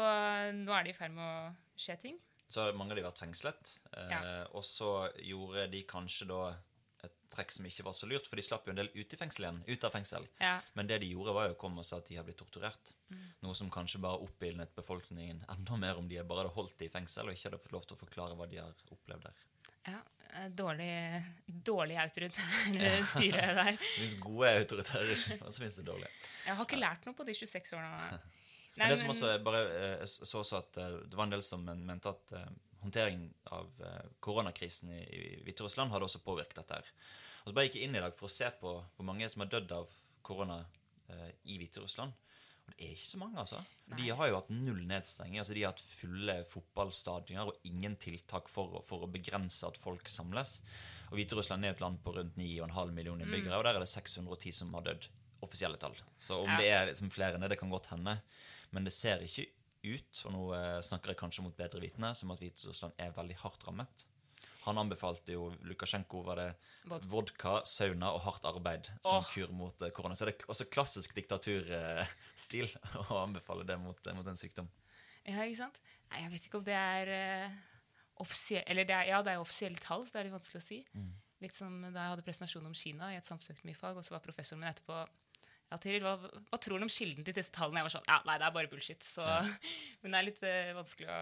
nå 0.53 0.75
er 0.77 0.85
det 0.85 0.93
i 0.93 0.97
ferd 0.99 1.15
med 1.17 1.25
å 1.25 1.79
skje 1.81 1.95
ting. 2.03 2.19
Så 2.53 2.61
har 2.67 2.75
mange 2.77 2.93
av 2.93 2.99
de 3.01 3.07
vært 3.07 3.23
fengslet. 3.23 3.71
Eh, 3.97 4.11
Ja. 4.13 4.21
Og 4.53 4.67
så 4.69 4.91
gjorde 5.25 5.65
de 5.73 5.81
kanskje 5.89 6.27
da 6.29 6.43
trekk 7.33 7.53
som 7.55 7.67
ikke 7.69 7.85
var 7.87 7.95
så 7.97 8.09
lurt, 8.11 8.29
for 8.31 8.39
de 8.39 8.45
slapp 8.47 8.67
jo 8.69 8.75
en 8.75 8.79
del 8.81 8.91
ut 8.95 9.15
i 9.15 9.19
fengsel 9.19 9.47
igjen. 9.47 9.61
Ut 9.67 9.87
av 9.89 9.95
fengsel. 9.97 10.27
Ja, 10.43 10.55
Men 10.79 10.91
det 10.91 10.99
de 11.03 11.11
gjorde, 11.13 11.35
var 11.37 11.49
jo 11.49 11.57
å 11.57 11.61
komme 11.61 11.83
og 11.83 11.89
sa 11.89 11.99
at 12.03 12.09
de 12.11 12.19
har 12.19 12.27
blitt 12.27 12.39
torturert. 12.41 12.93
Mm. 13.13 13.23
Noe 13.47 13.59
som 13.59 13.71
kanskje 13.73 14.01
bare 14.05 14.21
oppildnet 14.25 14.75
befolkningen 14.77 15.45
enda 15.53 15.79
mer 15.81 16.01
om 16.01 16.09
de 16.11 16.21
bare 16.23 16.45
hadde 16.45 16.57
holdt 16.57 16.77
det 16.81 16.91
i 16.91 16.93
fengsel 16.95 17.29
og 17.29 17.37
ikke 17.37 17.51
hadde 17.51 17.63
fått 17.65 17.77
lov 17.77 17.87
til 17.89 17.97
å 17.97 18.03
forklare 18.05 18.37
hva 18.39 18.49
de 18.51 18.61
har 18.63 18.85
opplevd 18.97 19.29
der. 19.29 19.47
ja 19.89 20.03
eh, 20.33 20.51
Dårlig, 20.63 20.93
dårlig 21.47 21.99
autoritær 22.01 23.09
styre 23.15 23.49
der. 23.63 23.73
Det 23.81 23.97
fins 23.97 24.21
gode 24.23 24.53
autoritære 24.63 25.09
regimer, 25.11 25.49
så 25.51 25.65
fins 25.65 25.81
det 25.81 25.89
dårlige. 25.89 26.13
Jeg 26.47 26.57
har 26.61 26.69
ikke 26.71 26.81
lært 26.81 27.09
noe 27.09 27.19
på 27.19 27.27
de 27.29 27.37
26 27.41 27.77
årene. 27.79 28.23
Men 28.77 28.89
det 28.89 28.99
som 29.03 29.11
også 29.13 29.33
bare 29.45 29.63
eh, 29.69 29.97
jeg 30.01 30.13
så 30.31 30.39
også 30.41 30.61
at 30.63 30.79
eh, 30.81 30.95
Det 31.11 31.19
var 31.19 31.27
en 31.29 31.35
del 31.35 31.43
som 31.45 31.65
mente 31.69 32.09
at 32.09 32.33
eh, 32.39 32.47
håndteringen 32.83 33.29
av 33.55 33.71
eh, 33.87 34.09
koronakrisen 34.21 34.91
i, 34.93 35.03
i 35.03 35.43
Hviterussland 35.47 35.93
hadde 35.95 36.09
også 36.09 36.23
påvirket 36.25 36.59
dette. 36.63 36.75
her. 36.83 36.91
Og 37.43 37.51
så 37.51 37.55
bare 37.57 37.67
gikk 37.69 37.81
jeg 37.81 37.89
inn 37.89 37.97
i 37.99 38.03
dag 38.05 38.15
for 38.19 38.29
å 38.29 38.35
se 38.35 38.51
på 38.61 38.75
hvor 38.97 39.07
mange 39.09 39.29
som 39.33 39.43
har 39.45 39.51
dødd 39.55 39.73
av 39.79 39.89
korona 40.23 40.61
eh, 41.09 41.31
i 41.51 41.59
Hviterussland. 41.63 42.13
Og 42.63 42.71
det 42.77 42.87
er 42.87 42.93
ikke 42.95 43.09
så 43.11 43.19
mange, 43.19 43.39
altså. 43.43 43.59
Nei. 43.91 43.97
De 43.99 44.11
har 44.15 44.29
jo 44.31 44.37
hatt 44.39 44.51
null 44.55 44.85
nedstenging. 44.87 45.41
altså 45.43 45.55
De 45.57 45.65
har 45.65 45.73
hatt 45.75 45.83
fulle 45.83 46.37
fotballstadioner 46.47 47.51
og 47.51 47.65
ingen 47.67 47.97
tiltak 48.01 48.47
for, 48.51 48.79
for 48.87 49.03
å 49.07 49.11
begrense 49.11 49.67
at 49.67 49.79
folk 49.83 50.07
samles. 50.13 50.61
Og 51.11 51.19
Hviterussland 51.19 51.67
er 51.67 51.75
et 51.75 51.83
land 51.83 51.99
på 52.05 52.15
rundt 52.15 52.39
9,5 52.39 52.95
millioner 52.95 53.27
innbyggere, 53.27 53.59
og 53.59 53.67
der 53.67 53.77
er 53.81 53.83
det 53.85 53.91
610 53.91 54.55
som 54.63 54.71
har 54.79 54.87
dødd. 54.87 55.09
Offisielle 55.43 55.77
tall. 55.83 55.97
Så 56.23 56.39
om 56.45 56.49
Ja. 56.55 56.59
det 56.63 56.69
er 56.71 56.87
liksom 56.93 57.11
flere 57.11 57.35
enn 57.35 57.43
det, 57.43 57.51
det 57.57 57.59
kan 57.61 57.71
godt 57.75 57.91
hende. 57.91 58.15
Men 58.71 58.87
det 58.87 58.93
ser 58.95 59.21
ikke 59.27 59.49
ut, 59.85 60.23
og 60.27 60.33
nå 60.35 60.43
eh, 60.57 60.79
snakker 60.85 61.13
jeg 61.13 61.21
kanskje 61.21 61.45
mot 61.47 61.57
bedre 61.59 61.83
vitende, 61.83 62.13
som 62.19 62.31
at 62.35 62.43
Hviterussland 62.43 62.99
er 63.03 63.15
veldig 63.17 63.37
hardt 63.43 63.67
rammet. 63.69 64.05
Han 64.63 64.79
anbefalte 64.79 65.35
jo 65.35 65.49
Lukasjenko 65.67 66.21
var 66.23 66.39
det 66.39 66.49
Vodka. 66.87 67.09
vodka, 67.11 67.55
sauna 67.67 68.13
og 68.15 68.23
hardt 68.29 68.45
arbeid 68.47 68.87
som 69.03 69.19
Åh. 69.19 69.33
kur 69.35 69.51
mot 69.59 69.83
eh, 69.83 69.91
korona. 69.95 70.15
Så 70.15 70.29
det 70.29 70.37
er 70.37 70.53
også 70.55 70.69
klassisk 70.71 71.17
diktaturstil 71.19 72.71
å 73.09 73.19
anbefale 73.25 73.67
det 73.67 73.79
mot, 73.83 74.13
mot 74.15 74.31
en 74.31 74.39
sykdom. 74.39 74.71
Ja, 75.27 75.43
ikke 75.43 75.65
sant? 75.65 75.83
Nei, 76.13 76.23
jeg 76.25 76.35
vet 76.37 76.47
ikke 76.47 76.61
om 76.61 76.65
det 76.67 76.79
er 76.79 77.11
offisielt 78.23 78.69
Eller 78.71 78.85
det 78.87 78.95
er, 78.95 79.07
ja, 79.09 79.19
det 79.25 79.33
er 79.33 79.43
offisielle 79.43 79.81
tall, 79.83 80.05
så 80.07 80.15
det 80.15 80.21
er 80.21 80.27
litt 80.29 80.35
vanskelig 80.37 80.61
å 80.61 80.65
si. 80.67 80.79
Litt 81.43 81.57
som 81.57 81.81
da 81.89 82.05
jeg 82.05 82.13
hadde 82.13 82.25
presentasjon 82.27 82.67
om 82.69 82.75
Kina 82.77 83.09
i 83.11 83.19
et 83.19 83.27
samfunnsøkonomifag, 83.27 83.97
og 83.99 84.07
så 84.07 84.15
var 84.15 84.23
professoren 84.23 84.61
min 84.63 84.71
etterpå 84.71 85.01
ja, 85.73 85.79
Tiril, 85.81 86.05
hva, 86.05 86.19
hva 86.51 86.59
tror 86.61 86.77
du 86.77 86.85
om 86.85 86.93
kilden 86.93 87.25
til 87.25 87.37
disse 87.37 87.55
tallene? 87.55 87.81
Jeg 87.81 87.89
var 87.89 87.95
sånn, 87.95 88.11
ja, 88.11 88.19
nei, 88.29 88.37
det 88.41 88.49
er 88.49 88.55
bare 88.59 88.69
bullshit. 88.69 89.07
Så, 89.09 89.25
men 90.03 90.13
det 90.13 90.19
er 90.19 90.27
litt 90.29 90.43
uh, 90.45 90.73
vanskelig, 90.77 91.09
å, 91.09 91.21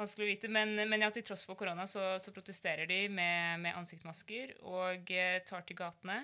vanskelig 0.00 0.26
å 0.26 0.30
vite. 0.30 0.52
Men, 0.56 0.72
men 0.80 1.04
ja, 1.04 1.10
til 1.12 1.26
tross 1.28 1.44
for 1.44 1.60
korona 1.60 1.84
så, 1.90 2.14
så 2.22 2.32
protesterer 2.32 2.88
de 2.88 3.02
med, 3.12 3.60
med 3.66 3.76
ansiktsmasker 3.76 4.56
og 4.64 5.12
uh, 5.12 5.40
tar 5.44 5.66
til 5.68 5.80
gatene. 5.82 6.22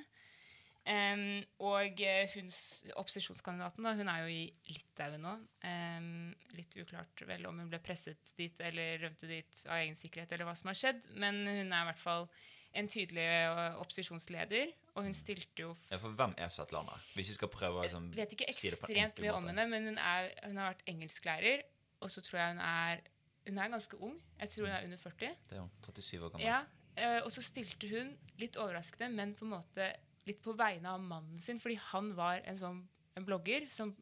Um, 0.86 1.40
og 1.66 1.98
eh, 1.98 2.30
hun, 2.36 2.46
opposisjonskandidaten 2.94 3.88
da, 3.88 3.92
hun 3.98 4.10
er 4.12 4.20
jo 4.22 4.28
i 4.30 4.42
Litauen 4.70 5.24
nå. 5.24 5.32
Um, 5.66 6.30
litt 6.54 6.76
uklart 6.78 7.24
vel 7.26 7.48
om 7.50 7.58
hun 7.58 7.72
ble 7.72 7.80
presset 7.82 8.30
dit 8.38 8.54
eller 8.62 9.02
rømte 9.02 9.26
dit 9.26 9.64
av 9.66 9.80
egen 9.80 9.98
sikkerhet, 9.98 10.30
eller 10.30 10.46
hva 10.46 10.54
som 10.54 10.70
har 10.70 10.78
skjedd. 10.78 11.02
Men 11.18 11.42
hun 11.42 11.74
er 11.74 11.82
i 11.82 11.88
hvert 11.90 12.04
fall 12.04 12.28
en 12.78 12.90
tydelig 12.92 13.26
opposisjonsleder, 13.82 14.70
og 14.96 15.04
hun 15.04 15.14
stilte 15.16 15.62
jo 15.62 15.74
Ja, 15.90 15.98
For 16.00 16.14
hvem 16.16 16.34
er 16.40 16.48
Svetlana? 16.52 16.96
Hvis 17.14 17.30
vi 17.32 17.36
skal 17.36 17.50
prøve 17.52 17.82
å 17.82 17.84
liksom, 17.84 18.08
vet 18.16 18.32
ikke 18.32 18.48
si 18.56 18.72
det 18.72 18.80
på 18.80 18.88
en 18.88 18.94
ekstremt 18.94 19.20
mye 19.24 19.34
om 19.36 19.50
henne, 19.50 19.66
men 19.70 19.90
hun, 19.92 20.00
er, 20.00 20.30
hun 20.46 20.60
har 20.60 20.72
vært 20.72 20.86
engelsklærer, 20.92 21.66
og 22.00 22.12
så 22.12 22.24
tror 22.24 22.40
jeg 22.40 22.56
hun 22.56 22.64
er 22.64 23.04
Hun 23.46 23.58
er 23.62 23.68
ganske 23.70 23.96
ung. 24.02 24.16
Jeg 24.40 24.50
tror 24.50 24.64
hun 24.66 24.72
er 24.74 24.84
under 24.88 24.98
40. 24.98 25.34
Det 25.46 25.54
er 25.54 25.60
hun, 25.62 25.70
37 25.84 26.24
år 26.24 26.30
gammel. 26.34 26.46
Ja, 26.48 26.56
eh, 26.98 27.20
Og 27.22 27.30
så 27.30 27.44
stilte 27.46 27.86
hun, 27.92 28.16
litt 28.42 28.56
overraskende, 28.58 29.06
men 29.14 29.36
på 29.38 29.46
en 29.46 29.52
måte 29.52 29.92
litt 30.26 30.40
på 30.42 30.56
vegne 30.58 30.90
av 30.90 30.98
mannen 30.98 31.38
sin, 31.40 31.60
fordi 31.62 31.76
han 31.92 32.10
var 32.18 32.42
en 32.42 32.58
sånn 32.58 32.80
en 33.16 33.24
blogger 33.24 33.68
som 33.72 33.94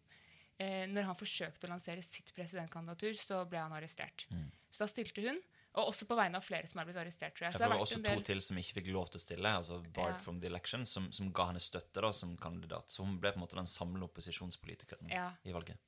eh, 0.59 0.87
når 0.91 1.11
han 1.11 1.19
forsøkte 1.19 1.69
å 1.69 1.73
lansere 1.75 2.03
sitt 2.03 2.33
presidentkandidatur, 2.35 3.15
så 3.19 3.43
ble 3.49 3.61
han 3.63 3.75
arrestert. 3.77 4.27
Mm. 4.33 4.49
Så 4.71 4.85
da 4.85 4.91
stilte 4.91 5.25
hun, 5.25 5.41
og 5.75 5.89
også 5.91 6.07
på 6.07 6.15
vegne 6.19 6.39
av 6.39 6.45
flere 6.47 6.69
som 6.71 6.81
er 6.81 6.87
blitt 6.87 6.99
arrestert. 7.03 7.35
tror 7.35 7.49
jeg. 7.49 7.57
Så 7.57 7.63
det 7.65 7.69
var 7.73 7.81
også 7.83 7.99
del... 8.03 8.21
to 8.21 8.27
til 8.29 8.43
som 8.47 8.59
ikke 8.61 8.77
fikk 8.77 8.91
lov 8.95 9.09
til 9.11 9.19
å 9.19 9.23
stille, 9.25 9.55
altså 9.59 9.81
Bard 9.97 10.15
Ja. 10.15 10.19
from 10.23 10.41
the 10.41 10.47
election, 10.47 10.85
som, 10.87 11.09
som 11.13 11.33
ga 11.35 11.49
henne 11.49 11.63
støtte 11.63 12.05
da, 12.05 12.13
som 12.15 12.37
kandidat. 12.39 12.93
Så 12.95 13.03
hun 13.03 13.17
ble 13.19 13.33
på 13.35 13.41
en 13.41 13.43
måte 13.43 13.59
den 13.59 13.71
samlende 13.71 14.07
opposisjonspolitikeren 14.07 15.11
Ja. 15.11 15.33
i 15.43 15.55
valget. 15.55 15.81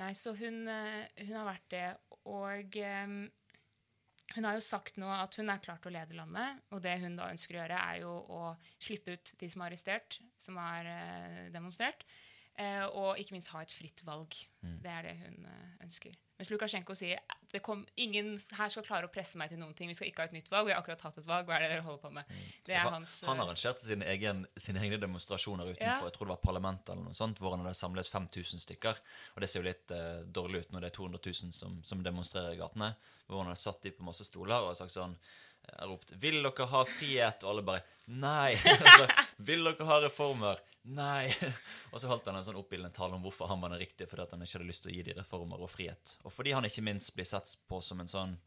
Nei, 0.00 0.14
så 0.18 0.32
hun, 0.34 0.64
eh, 0.68 1.04
hun 1.20 1.36
har 1.36 1.46
vært 1.46 1.68
det. 1.70 1.84
Og 2.30 2.76
um, 2.80 3.14
hun 4.34 4.48
har 4.48 4.56
jo 4.56 4.64
sagt 4.64 4.98
nå 4.98 5.06
at 5.12 5.38
hun 5.38 5.52
er 5.52 5.62
klar 5.62 5.78
til 5.78 5.92
å 5.92 5.94
lede 5.94 6.16
landet. 6.18 6.58
Og 6.74 6.82
det 6.82 6.96
hun 7.04 7.14
da 7.20 7.28
ønsker 7.30 7.54
å 7.54 7.60
gjøre, 7.62 7.82
er 7.92 8.00
jo 8.02 8.16
å 8.26 8.40
slippe 8.80 9.14
ut 9.14 9.34
de 9.38 9.50
som 9.52 9.62
er 9.62 9.70
arrestert, 9.70 10.18
som 10.40 10.58
har 10.58 10.88
eh, 10.88 11.46
demonstrert. 11.54 12.02
og 12.92 13.16
ikke 13.16 13.32
minst 13.32 13.48
ha 13.54 13.62
et 13.62 13.72
fritt 13.72 14.02
valg. 14.04 14.34
Mm. 14.60 14.74
Det 14.82 14.90
er 14.90 15.06
det 15.06 15.14
hun 15.22 15.46
ønsker. 15.80 16.18
Mens 16.40 16.48
Lukasjenko 16.48 16.94
sier 16.96 17.18
det 17.52 17.60
kom, 17.60 17.82
ingen 18.00 18.30
her 18.56 18.70
skal 18.72 18.84
klare 18.86 19.08
å 19.08 19.10
presse 19.12 19.36
meg 19.36 19.50
til 19.52 19.58
noen 19.60 19.74
ting. 19.76 19.90
Vi 19.90 19.96
skal 19.98 20.08
ikke 20.08 20.22
ha 20.22 20.28
et 20.30 20.32
nytt 20.36 20.46
valg. 20.48 20.68
Vi 20.68 20.72
har 20.72 20.78
akkurat 20.80 21.02
hatt 21.04 21.18
et 21.20 21.26
valg. 21.26 21.44
Hva 21.48 21.58
er 21.58 21.64
det 21.66 21.70
dere 21.74 21.84
holder 21.84 22.00
på 22.00 22.12
med? 22.14 22.30
Det 22.64 22.78
Han, 22.78 22.94
hans 22.94 23.16
Mm. 23.20 23.28
han 23.28 23.36
eh, 23.36 23.44
arrangerte 23.44 23.84
sine, 23.84 24.06
egen, 24.14 24.46
sine 24.56 24.80
egne 24.80 25.00
demonstrasjoner 25.02 25.68
utenfor 25.74 25.84
Ja. 25.84 26.08
jeg 26.08 26.14
tror 26.14 26.30
det 26.30 26.32
var 26.36 26.40
parlamentet, 26.46 26.88
eller 26.94 27.02
noe 27.10 27.18
sånt, 27.18 27.38
hvor 27.42 27.50
han 27.56 27.60
hadde 27.66 27.74
samlet 27.76 28.08
5000 28.08 28.64
stykker. 28.64 28.96
Og 29.34 29.40
det 29.42 29.50
ser 29.50 29.60
jo 29.60 29.68
litt 29.68 29.90
uh, 29.92 30.22
dårlig 30.24 30.62
ut 30.64 30.72
når 30.72 30.80
det 30.80 30.92
er 30.92 30.96
200 30.96 31.20
000 31.26 31.52
som, 31.52 31.82
som 31.84 32.02
demonstrerer 32.02 32.54
i 32.54 32.60
gatene. 32.62 32.94
Hvor 33.26 33.42
han 33.42 33.52
hadde 33.52 33.60
satt 33.60 33.82
de 33.82 33.90
på 33.90 34.06
masse 34.06 34.24
stoler 34.24 34.70
og 34.70 34.76
sagt 34.78 34.96
sånn 34.96 35.18
eh, 35.68 35.84
ropt 35.86 36.12
'Vil 36.12 36.42
dere 36.42 36.66
ha 36.72 36.84
frihet?' 36.84 37.44
Og 37.44 37.50
alle 37.54 37.62
bare 37.62 37.82
'Nei'. 38.08 38.58
altså, 38.86 39.08
'Vil 39.38 39.64
dere 39.64 39.86
ha 39.86 40.00
reformer?' 40.06 40.66
Nei. 40.82 41.28
og 41.92 42.00
så 42.00 42.08
holdt 42.08 42.28
han 42.30 42.38
en 42.38 42.44
sånn 42.44 42.58
oppildende 42.60 42.94
tale 42.96 43.16
om 43.16 43.24
hvorfor 43.24 43.50
han 43.50 43.60
var 43.60 43.74
den 43.74 43.82
riktige, 43.82 44.08
fordi 44.08 44.24
han 44.30 44.44
ikke 44.46 44.58
hadde 44.58 44.70
lyst 44.70 44.84
til 44.86 44.92
å 44.92 44.94
gi 44.96 45.02
de 45.10 45.16
reformer 45.18 45.60
og 45.60 45.70
frihet. 45.70 46.14
Og 46.24 46.32
fordi 46.32 46.54
han 46.56 46.64
ikke 46.64 46.84
minst 46.86 47.12
blir 47.14 47.28
sett 47.28 47.52
på 47.68 47.82
som 47.84 48.00
en 48.00 48.08
sånn 48.10 48.38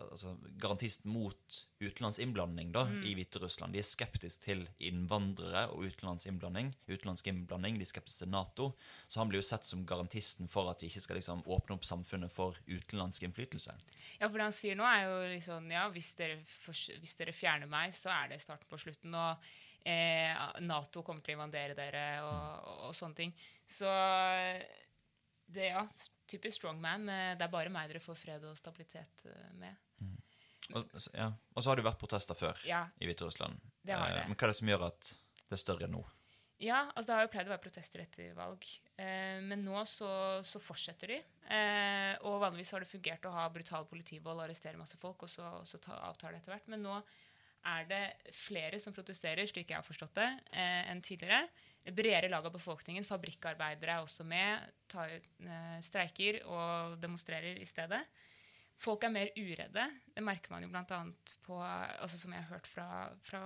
altså, 0.00 0.34
garantist 0.60 1.04
mot 1.08 1.58
utenlandsinnblanding 1.80 2.72
da, 2.74 2.84
i 3.04 3.14
Hviterussland. 3.16 3.74
De 3.74 3.80
er 3.80 3.86
skeptiske 3.86 4.42
til 4.44 4.64
innvandrere 4.78 5.66
og 5.72 5.86
utenlandsinnblanding. 5.88 6.72
Utenlandsk 6.88 7.30
innblanding, 7.32 7.78
De 7.80 7.86
er 7.86 7.90
skeptiske 7.90 8.24
til 8.24 8.32
Nato. 8.32 8.70
Så 9.08 9.20
han 9.20 9.30
blir 9.32 9.42
jo 9.42 9.48
sett 9.48 9.68
som 9.68 9.84
garantisten 9.88 10.50
for 10.52 10.70
at 10.72 10.82
vi 10.82 10.90
ikke 10.90 11.04
skal 11.04 11.20
liksom, 11.20 11.44
åpne 11.46 11.78
opp 11.78 11.86
samfunnet 11.88 12.32
for 12.32 12.58
utenlandsk 12.68 13.28
innflytelse. 13.28 13.76
Ja, 14.20 14.28
for 14.28 14.38
det 14.38 14.48
han 14.48 14.56
sier 14.56 14.78
nå, 14.78 14.86
er 14.86 15.06
jo 15.08 15.20
liksom 15.34 15.70
Ja, 15.72 15.86
hvis 15.92 16.12
dere, 16.18 16.40
hvis 16.66 17.16
dere 17.18 17.36
fjerner 17.36 17.70
meg, 17.70 17.94
så 17.96 18.12
er 18.14 18.32
det 18.32 18.42
starten 18.44 18.68
på 18.70 18.80
slutten. 18.80 19.14
Og 19.16 19.48
eh, 19.88 20.32
Nato 20.64 21.02
kommer 21.06 21.24
til 21.24 21.36
å 21.36 21.40
invadere 21.40 21.76
dere, 21.78 22.08
og, 22.26 22.66
og, 22.66 22.82
og 22.90 22.98
sånne 22.98 23.24
ting. 23.24 23.36
Så 23.66 23.90
det 25.48 25.68
ja, 25.70 25.84
typisk 26.28 26.56
strongman. 26.60 27.06
Det 27.06 27.44
er 27.46 27.52
bare 27.52 27.70
meg 27.70 27.88
dere 27.92 28.00
får 28.02 28.16
fred 28.18 28.44
og 28.48 28.56
stabilitet 28.58 29.24
med. 29.54 29.76
med. 30.02 30.22
Og, 30.74 30.88
så- 30.98 31.12
ja. 31.14 31.28
og 31.54 31.62
så 31.62 31.70
har 31.70 31.76
det 31.78 31.84
vært 31.86 32.00
protester 32.00 32.34
før 32.34 32.58
Ja, 32.66 32.88
i 33.00 33.06
Hviterussland. 33.06 33.60
Det 33.86 33.94
har 33.94 34.08
det. 34.10 34.22
Eh, 34.24 34.28
Men 34.28 34.34
hva 34.36 34.48
er 34.48 34.52
det 34.52 34.56
som 34.58 34.68
gjør 34.72 34.86
at 34.88 35.12
det 35.46 35.52
er 35.54 35.62
større 35.62 35.86
nå? 35.88 36.00
Ja, 36.58 36.86
altså 36.96 37.06
det 37.10 37.14
har 37.14 37.22
jo 37.26 37.30
pleid 37.34 37.46
å 37.46 37.52
være 37.52 37.62
protester 37.62 38.00
etter 38.02 38.32
valg. 38.34 38.64
Eh, 38.98 39.38
men 39.44 39.62
nå 39.64 39.76
så, 39.86 40.08
så 40.42 40.58
fortsetter 40.58 41.12
de. 41.12 41.18
Eh, 41.52 42.16
og 42.24 42.40
vanligvis 42.42 42.72
har 42.72 42.80
det 42.82 42.88
fungert 42.90 43.28
å 43.28 43.32
ha 43.36 43.44
brutal 43.52 43.84
politivold 43.86 44.40
og 44.40 44.46
arrestere 44.48 44.80
masse 44.80 44.96
folk, 44.98 45.22
og 45.22 45.28
så, 45.30 45.50
så 45.68 45.78
ta, 45.78 45.98
avtale 46.08 46.40
etter 46.40 46.54
hvert. 46.56 46.66
Men 46.72 46.82
nå 46.82 46.96
er 47.66 47.84
det 47.90 48.02
flere 48.34 48.80
som 48.80 48.94
protesterer, 48.96 49.46
slik 49.46 49.68
jeg 49.70 49.76
har 49.78 49.86
forstått 49.86 50.14
det, 50.18 50.28
eh, 50.56 50.90
enn 50.90 51.02
tidligere. 51.04 51.44
Bredere 51.86 52.30
lag 52.32 52.46
av 52.48 52.54
befolkningen, 52.56 53.06
fabrikkarbeidere 53.06 53.98
er 53.98 54.04
også 54.04 54.24
med, 54.26 54.72
tar, 54.90 55.12
eh, 55.12 55.76
streiker 55.86 56.40
og 56.50 56.96
demonstrerer 57.02 57.60
i 57.60 57.68
stedet. 57.68 58.00
Folk 58.76 59.04
er 59.06 59.12
mer 59.14 59.30
uredde. 59.36 59.84
Det 60.14 60.24
merker 60.24 60.52
man 60.52 60.66
jo 60.66 60.70
bl.a. 60.72 61.00
på 61.46 61.60
altså 61.62 62.18
Som 62.18 62.34
jeg 62.34 62.42
har 62.42 62.56
hørt 62.56 62.66
fra, 62.66 62.88
fra 63.24 63.44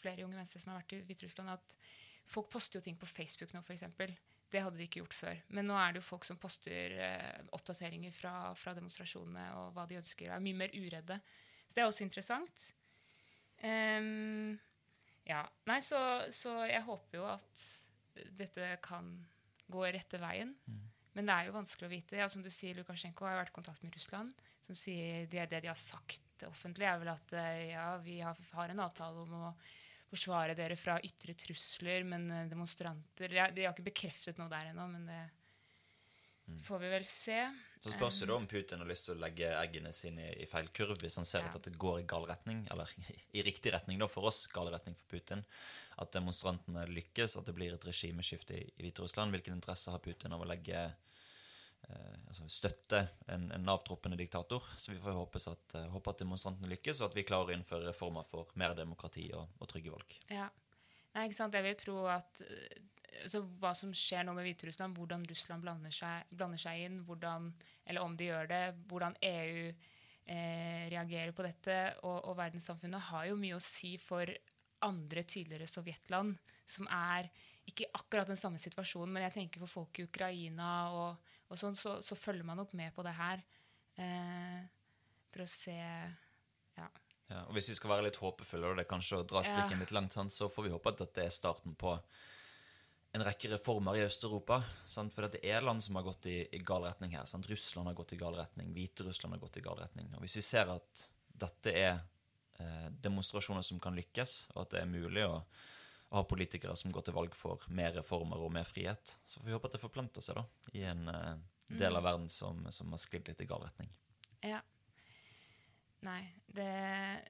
flere 0.00 0.24
unge 0.24 0.36
mennesker 0.36 0.62
som 0.62 0.72
har 0.72 0.80
vært 0.80 0.96
i 0.96 1.02
Hviterussland, 1.08 1.50
at 1.52 1.74
folk 2.30 2.48
poster 2.52 2.78
jo 2.78 2.86
ting 2.86 2.96
på 2.98 3.08
Facebook 3.10 3.52
nå, 3.52 3.60
f.eks. 3.60 3.84
Det 4.52 4.60
hadde 4.60 4.76
de 4.78 4.86
ikke 4.86 5.00
gjort 5.00 5.16
før. 5.16 5.38
Men 5.48 5.68
nå 5.68 5.76
er 5.80 5.92
det 5.92 6.02
jo 6.02 6.08
folk 6.10 6.26
som 6.28 6.40
poster 6.40 6.96
eh, 7.00 7.42
oppdateringer 7.56 8.12
fra, 8.16 8.52
fra 8.58 8.74
demonstrasjonene 8.76 9.46
og 9.60 9.72
hva 9.76 9.86
de 9.88 9.98
ønsker, 10.00 10.30
er 10.32 10.44
mye 10.44 10.60
mer 10.64 10.74
uredde. 10.76 11.18
Så 11.66 11.76
det 11.76 11.84
er 11.84 11.88
også 11.88 12.04
interessant. 12.04 12.66
Ehm, 13.64 14.58
ja. 15.28 15.42
Nei, 15.70 15.80
så, 15.84 15.98
så 16.34 16.56
jeg 16.68 16.82
håper 16.86 17.18
jo 17.20 17.26
at 17.30 17.66
dette 18.36 18.72
kan 18.84 19.12
gå 19.72 19.84
rette 19.94 20.18
veien. 20.20 20.54
Men 21.12 21.28
det 21.28 21.34
er 21.34 21.48
jo 21.50 21.54
vanskelig 21.58 21.86
å 21.88 21.92
vite. 21.92 22.16
Ja, 22.16 22.26
som 22.32 22.42
du 22.44 22.48
sier, 22.52 22.74
Lukasjenko 22.78 23.26
har 23.28 23.38
vært 23.42 23.52
i 23.52 23.56
kontakt 23.58 23.82
med 23.84 23.92
Russland. 23.96 24.32
Som 24.64 24.76
sier 24.78 25.26
det, 25.28 25.46
det 25.50 25.60
de 25.64 25.68
har 25.68 25.76
sagt 25.80 26.44
offentlig, 26.48 26.86
er 26.88 26.98
vel 27.02 27.10
at 27.12 27.32
eh, 27.36 27.70
ja, 27.74 27.86
vi 28.02 28.20
har, 28.24 28.38
har 28.56 28.72
en 28.72 28.80
avtale 28.84 29.24
om 29.26 29.34
å 29.36 29.50
forsvare 30.12 30.54
dere 30.58 30.76
fra 30.76 30.96
ytre 31.04 31.34
trusler, 31.38 32.04
men 32.08 32.26
eh, 32.32 32.48
demonstranter 32.50 33.28
De, 33.32 33.38
har- 33.40 33.52
de 33.54 33.64
har 33.66 33.74
ikke 33.76 33.86
bekreftet 33.90 34.40
noe 34.40 34.50
der 34.52 34.70
ennå, 34.72 34.86
men 34.92 35.06
det 35.08 35.20
får 36.66 36.78
vi 36.82 36.88
vel 36.92 37.04
se. 37.06 37.38
Så 37.82 37.90
spørs 37.96 38.20
jo 38.22 38.26
da 38.30 38.36
om 38.38 38.46
Putin 38.46 38.78
har 38.78 38.86
lyst 38.86 39.08
til 39.08 39.16
å 39.16 39.20
legge 39.22 39.48
eggene 39.58 39.90
sine 39.94 40.28
i, 40.36 40.46
feil 40.46 40.68
kurv 40.74 41.00
hvis 41.02 41.16
han 41.18 41.26
ser 41.26 41.42
Ja. 41.42 41.50
at 41.54 41.64
det 41.66 41.74
går 41.78 42.00
i 42.00 42.06
gal 42.06 42.26
retning, 42.28 42.60
eller 42.70 42.90
i 43.38 43.42
riktig 43.42 43.72
retning 43.74 43.98
da 43.98 44.06
for 44.10 44.28
oss, 44.30 44.44
gal 44.52 44.70
retning 44.70 44.94
for 44.94 45.16
Putin. 45.16 45.42
At 45.98 46.12
demonstrantene 46.14 46.86
lykkes, 46.88 47.36
at 47.36 47.46
det 47.46 47.54
blir 47.54 47.74
et 47.74 47.84
regimeskifte 47.84 48.54
i, 48.58 48.68
Hviterussland. 48.78 49.34
Hvilken 49.34 49.58
interesse 49.58 49.90
har 49.90 49.98
Putin 50.02 50.32
av 50.32 50.40
å 50.40 50.48
legge 50.48 50.78
eh, 50.86 52.14
altså 52.28 52.46
støtte 52.48 53.02
en, 53.26 53.50
en 53.52 53.68
avtroppende 53.74 54.16
diktator? 54.16 54.62
Så 54.78 54.94
vi 54.94 55.00
får 55.02 55.18
håpe 55.18 55.42
at, 55.50 55.74
eh, 55.78 55.90
håpe 55.92 56.14
at 56.14 56.22
demonstrantene 56.22 56.70
lykkes, 56.72 57.02
og 57.02 57.10
at 57.10 57.18
vi 57.18 57.26
klarer 57.28 57.52
å 57.52 57.58
innføre 57.58 57.90
reformer 57.90 58.24
for 58.28 58.50
mer 58.54 58.74
demokrati 58.78 59.28
og, 59.36 59.48
og 59.58 59.68
trygge 59.74 59.92
valg. 59.94 60.16
Ja. 60.30 60.48
Nei, 61.12 61.26
ikke 61.28 61.36
sant? 61.42 61.54
Jeg 61.58 61.66
vil 61.66 61.76
tro 61.82 61.98
at 62.08 62.40
altså, 63.22 63.42
Hva 63.60 63.72
som 63.78 63.92
skjer 63.96 64.24
nå 64.26 64.34
med 64.36 64.46
Hviterussland, 64.48 64.96
hvordan 64.96 65.26
Russland 65.28 65.64
blander 65.64 65.94
seg, 65.94 66.30
blander 66.30 66.60
seg 66.60 66.86
inn, 66.86 67.00
hvordan, 67.06 67.50
eller 67.86 68.06
om 68.06 68.16
de 68.16 68.30
gjør 68.30 68.50
det, 68.50 68.62
hvordan 68.90 69.16
EU 69.28 69.68
eh, 69.68 70.88
reagerer 70.92 71.34
på 71.36 71.46
dette, 71.46 71.78
og, 72.02 72.18
og 72.30 72.36
verdenssamfunnet 72.40 73.08
har 73.10 73.28
jo 73.30 73.38
mye 73.40 73.58
å 73.58 73.64
si 73.64 73.94
for 74.00 74.32
andre 74.82 75.22
tidligere 75.28 75.68
sovjetland, 75.70 76.34
som 76.66 76.88
er 76.90 77.30
ikke 77.68 77.86
akkurat 77.94 78.26
den 78.26 78.40
samme 78.40 78.58
situasjonen, 78.58 79.12
men 79.14 79.26
jeg 79.28 79.36
tenker 79.36 79.62
for 79.62 79.70
folk 79.80 80.00
i 80.00 80.06
Ukraina 80.08 80.70
og, 80.90 81.32
og 81.46 81.60
sånn, 81.60 81.76
så, 81.78 82.00
så 82.02 82.18
følger 82.18 82.46
man 82.48 82.58
nok 82.58 82.72
med 82.78 82.90
på 82.96 83.04
det 83.06 83.14
her. 83.14 83.44
Eh, 84.00 84.60
for 85.32 85.44
å 85.44 85.48
se 85.50 85.78
Ja. 86.76 86.88
Ja, 87.32 87.46
og 87.46 87.54
Hvis 87.56 87.70
vi 87.70 87.74
skal 87.78 87.92
være 87.94 88.06
litt 88.08 88.18
håpefulle, 88.20 88.68
og 88.68 88.76
det 88.76 88.84
er 88.84 88.90
kanskje 88.90 89.22
å 89.22 89.26
dra 89.28 89.40
strikken 89.46 89.78
Ja. 89.78 89.84
litt 89.84 89.94
langt, 89.94 90.12
sant, 90.12 90.32
så 90.34 90.50
får 90.52 90.66
vi 90.66 90.72
håpe 90.74 90.90
at 90.92 90.98
dette 91.00 91.22
er 91.24 91.32
starten 91.32 91.76
på 91.78 91.94
en 93.12 93.24
rekke 93.24 93.50
reformer 93.52 93.98
i 93.98 94.04
Øst-Europa. 94.06 94.62
For 94.88 95.28
det 95.28 95.42
er 95.44 95.64
land 95.64 95.84
som 95.84 95.98
har 95.98 96.06
gått 96.06 96.26
i, 96.30 96.38
i 96.48 96.60
gal 96.64 96.86
retning 96.86 97.12
her. 97.16 97.26
sant, 97.28 97.48
Russland 97.50 97.90
har 97.90 97.98
gått 97.98 98.14
i 98.16 98.20
gal 98.20 98.36
retning, 98.38 98.72
Hviterussland 98.72 99.36
har 99.36 99.42
gått 99.42 99.60
i 99.60 99.64
gal 99.64 99.80
retning. 99.82 100.08
Og 100.16 100.24
Hvis 100.24 100.38
vi 100.40 100.46
ser 100.46 100.72
at 100.72 101.04
dette 101.44 101.76
er 101.76 101.92
eh, 102.58 102.88
demonstrasjoner 103.04 103.64
som 103.66 103.80
kan 103.82 103.96
lykkes, 103.96 104.54
og 104.54 104.64
at 104.64 104.74
det 104.74 104.82
er 104.82 104.90
mulig 104.90 105.26
å, 105.28 105.42
å 106.08 106.20
ha 106.20 106.24
politikere 106.28 106.76
som 106.78 106.92
går 106.94 107.08
til 107.08 107.16
valg 107.18 107.36
for 107.36 107.64
mer 107.68 107.92
reformer 108.00 108.40
og 108.40 108.52
mer 108.54 108.68
frihet, 108.68 109.16
så 109.26 109.40
får 109.40 109.50
vi 109.50 109.56
håpe 109.58 109.68
at 109.68 109.76
det 109.76 109.84
forplanter 109.84 110.24
seg 110.24 110.40
da, 110.40 110.46
i 110.72 110.86
en 110.88 111.08
eh, 111.12 111.34
del 111.72 111.96
av 111.98 112.06
verden 112.08 112.30
som, 112.32 112.64
som 112.72 112.92
har 112.92 113.00
sklidd 113.00 113.28
litt 113.28 113.44
i 113.44 113.48
gal 113.48 113.64
retning. 113.64 113.92
Ja. 114.40 114.62
Nei, 116.02 116.22
det, 116.48 116.72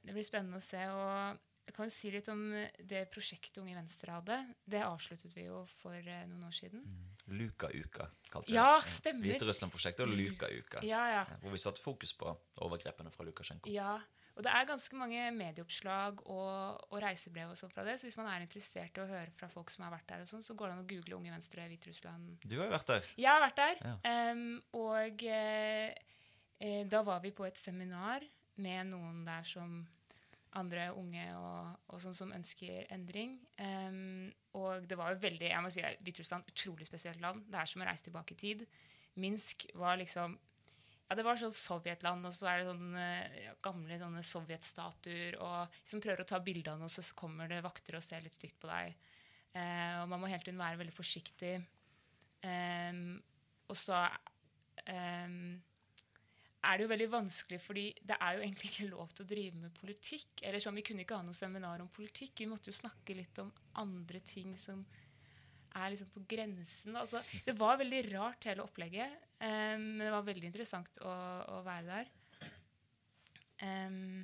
det 0.06 0.14
blir 0.14 0.24
spennende 0.24 0.62
å 0.62 0.64
se. 0.64 0.86
Og 0.88 1.42
jeg 1.66 1.74
kan 1.76 1.90
si 1.94 2.10
litt 2.10 2.28
om 2.32 2.40
det 2.90 3.04
prosjektet 3.12 3.60
Unge 3.62 3.76
Venstre 3.76 4.16
hadde. 4.16 4.38
Det 4.66 4.80
avsluttet 4.82 5.34
vi 5.36 5.46
jo 5.46 5.62
for 5.80 5.94
eh, 5.94 6.24
noen 6.30 6.48
år 6.48 6.56
siden. 6.56 6.82
Luka-uka, 7.30 8.08
kalte 8.32 8.50
vi 8.50 8.56
Ja, 8.56 8.80
det. 8.80 8.90
stemmer. 8.90 9.28
Hviterussland-prosjektet 9.30 10.02
og 10.04 10.16
Luka-uka. 10.18 10.82
Ja, 10.86 11.04
ja. 11.12 11.22
Hvor 11.44 11.54
vi 11.54 11.62
satte 11.62 11.82
fokus 11.84 12.12
på 12.18 12.32
overgrepene 12.66 13.14
fra 13.14 13.24
Lukasjenko. 13.28 13.70
Ja, 13.70 13.94
og 14.32 14.44
det 14.46 14.52
er 14.52 14.68
ganske 14.68 14.96
mange 14.96 15.22
medieoppslag 15.36 16.22
og, 16.24 16.82
og 16.88 17.00
reisebrev 17.04 17.52
og 17.52 17.58
sånt 17.60 17.74
fra 17.76 17.84
det. 17.86 17.98
Så 18.00 18.08
hvis 18.08 18.16
man 18.16 18.30
er 18.32 18.44
interessert 18.44 18.96
i 18.96 19.02
å 19.02 19.08
høre 19.10 19.32
fra 19.36 19.48
folk 19.52 19.70
som 19.72 19.84
har 19.86 19.92
vært 19.92 20.08
der, 20.08 20.24
og 20.24 20.30
sånn, 20.30 20.44
så 20.44 20.56
går 20.58 20.70
det 20.70 20.76
an 20.76 20.84
å 20.84 20.88
google 20.88 21.18
Unge 21.18 21.34
Venstre 21.34 21.66
Hviterussland. 21.68 22.30
Du 22.42 22.56
har 22.56 22.66
jo 22.70 22.72
vært 22.72 22.92
der. 22.94 23.10
Jeg 23.20 23.28
har 23.28 23.42
vært 23.44 23.60
der. 23.60 23.82
Ja. 23.84 23.96
Um, 24.32 24.46
og 24.80 25.26
eh, 25.28 25.92
eh, 26.58 26.84
da 26.88 27.02
var 27.06 27.20
vi 27.24 27.34
på 27.36 27.44
et 27.48 27.60
seminar 27.60 28.24
med 28.62 28.88
noen 28.92 29.22
der 29.28 29.44
som 29.48 29.82
andre 30.58 30.90
unge 30.98 31.24
og, 31.38 31.74
og 31.88 32.00
sånn 32.02 32.16
som 32.16 32.32
ønsker 32.36 32.86
endring. 32.92 33.38
Um, 33.56 34.30
og 34.58 34.86
det 34.88 34.98
var 35.00 35.12
jo 35.12 35.22
veldig 35.22 35.48
jeg 35.48 35.64
må 35.64 35.72
si, 35.72 35.84
Hviterussland 36.04 36.48
utrolig 36.52 36.88
spesielt 36.88 37.22
land. 37.24 37.44
Det 37.48 37.60
er 37.60 37.70
som 37.70 37.84
å 37.84 37.88
reise 37.88 38.08
tilbake 38.08 38.36
i 38.36 38.40
tid. 38.42 38.64
Minsk 39.22 39.66
var 39.80 40.00
liksom 40.00 40.36
ja, 40.36 41.16
Det 41.18 41.24
var 41.26 41.40
sånn 41.40 41.52
Sovjetland, 41.56 42.24
og 42.28 42.32
så 42.36 42.48
er 42.48 42.60
det 42.60 42.70
sånne 42.70 43.06
ja, 43.42 43.54
gamle 43.64 43.98
sånne 44.00 44.24
sovjetstatuer. 44.24 45.38
Og 45.44 45.82
som 45.84 46.00
prøver 46.04 46.24
å 46.24 46.28
ta 46.28 46.40
bilde 46.44 46.72
av 46.72 46.80
noe, 46.80 46.92
så 46.92 47.04
kommer 47.18 47.50
det 47.50 47.64
vakter 47.64 47.98
og 47.98 48.04
ser 48.04 48.24
litt 48.24 48.36
stygt 48.36 48.60
på 48.62 48.70
deg. 48.70 48.96
Uh, 49.52 50.02
og 50.02 50.12
man 50.12 50.22
må 50.22 50.32
hele 50.32 50.44
tiden 50.44 50.60
være 50.60 50.80
veldig 50.80 50.96
forsiktig 50.96 51.58
Um, 52.42 53.22
og 53.70 53.76
så 53.78 54.00
ehm, 54.90 55.62
er 56.62 56.78
det 56.78 56.84
jo 56.84 56.90
veldig 56.92 57.08
vanskelig, 57.10 57.58
fordi 57.62 57.84
det 58.06 58.16
er 58.22 58.36
jo 58.36 58.42
egentlig 58.44 58.68
ikke 58.70 58.90
lov 58.92 59.08
til 59.10 59.24
å 59.24 59.30
drive 59.32 59.62
med 59.64 59.78
politikk. 59.80 60.42
Eller 60.46 60.62
sånn, 60.62 60.76
Vi 60.78 60.84
kunne 60.86 61.02
ikke 61.02 61.18
ha 61.18 61.26
noe 61.26 61.34
seminar 61.34 61.82
om 61.82 61.90
politikk. 61.90 62.36
Vi 62.38 62.50
måtte 62.50 62.70
jo 62.70 62.76
snakke 62.76 63.16
litt 63.18 63.38
om 63.42 63.50
andre 63.82 64.20
ting 64.22 64.54
som 64.60 64.84
er 65.74 65.90
liksom 65.90 66.12
på 66.14 66.22
grensen. 66.28 66.96
Altså, 66.96 67.22
det 67.46 67.56
var 67.58 67.80
veldig 67.80 68.02
rart, 68.12 68.46
hele 68.46 68.62
opplegget. 68.62 69.16
Um, 69.42 69.98
men 69.98 70.06
det 70.06 70.14
var 70.14 70.28
veldig 70.28 70.50
interessant 70.52 71.02
å, 71.02 71.16
å 71.56 71.62
være 71.66 71.88
der. 71.88 72.12
Um, 73.62 74.22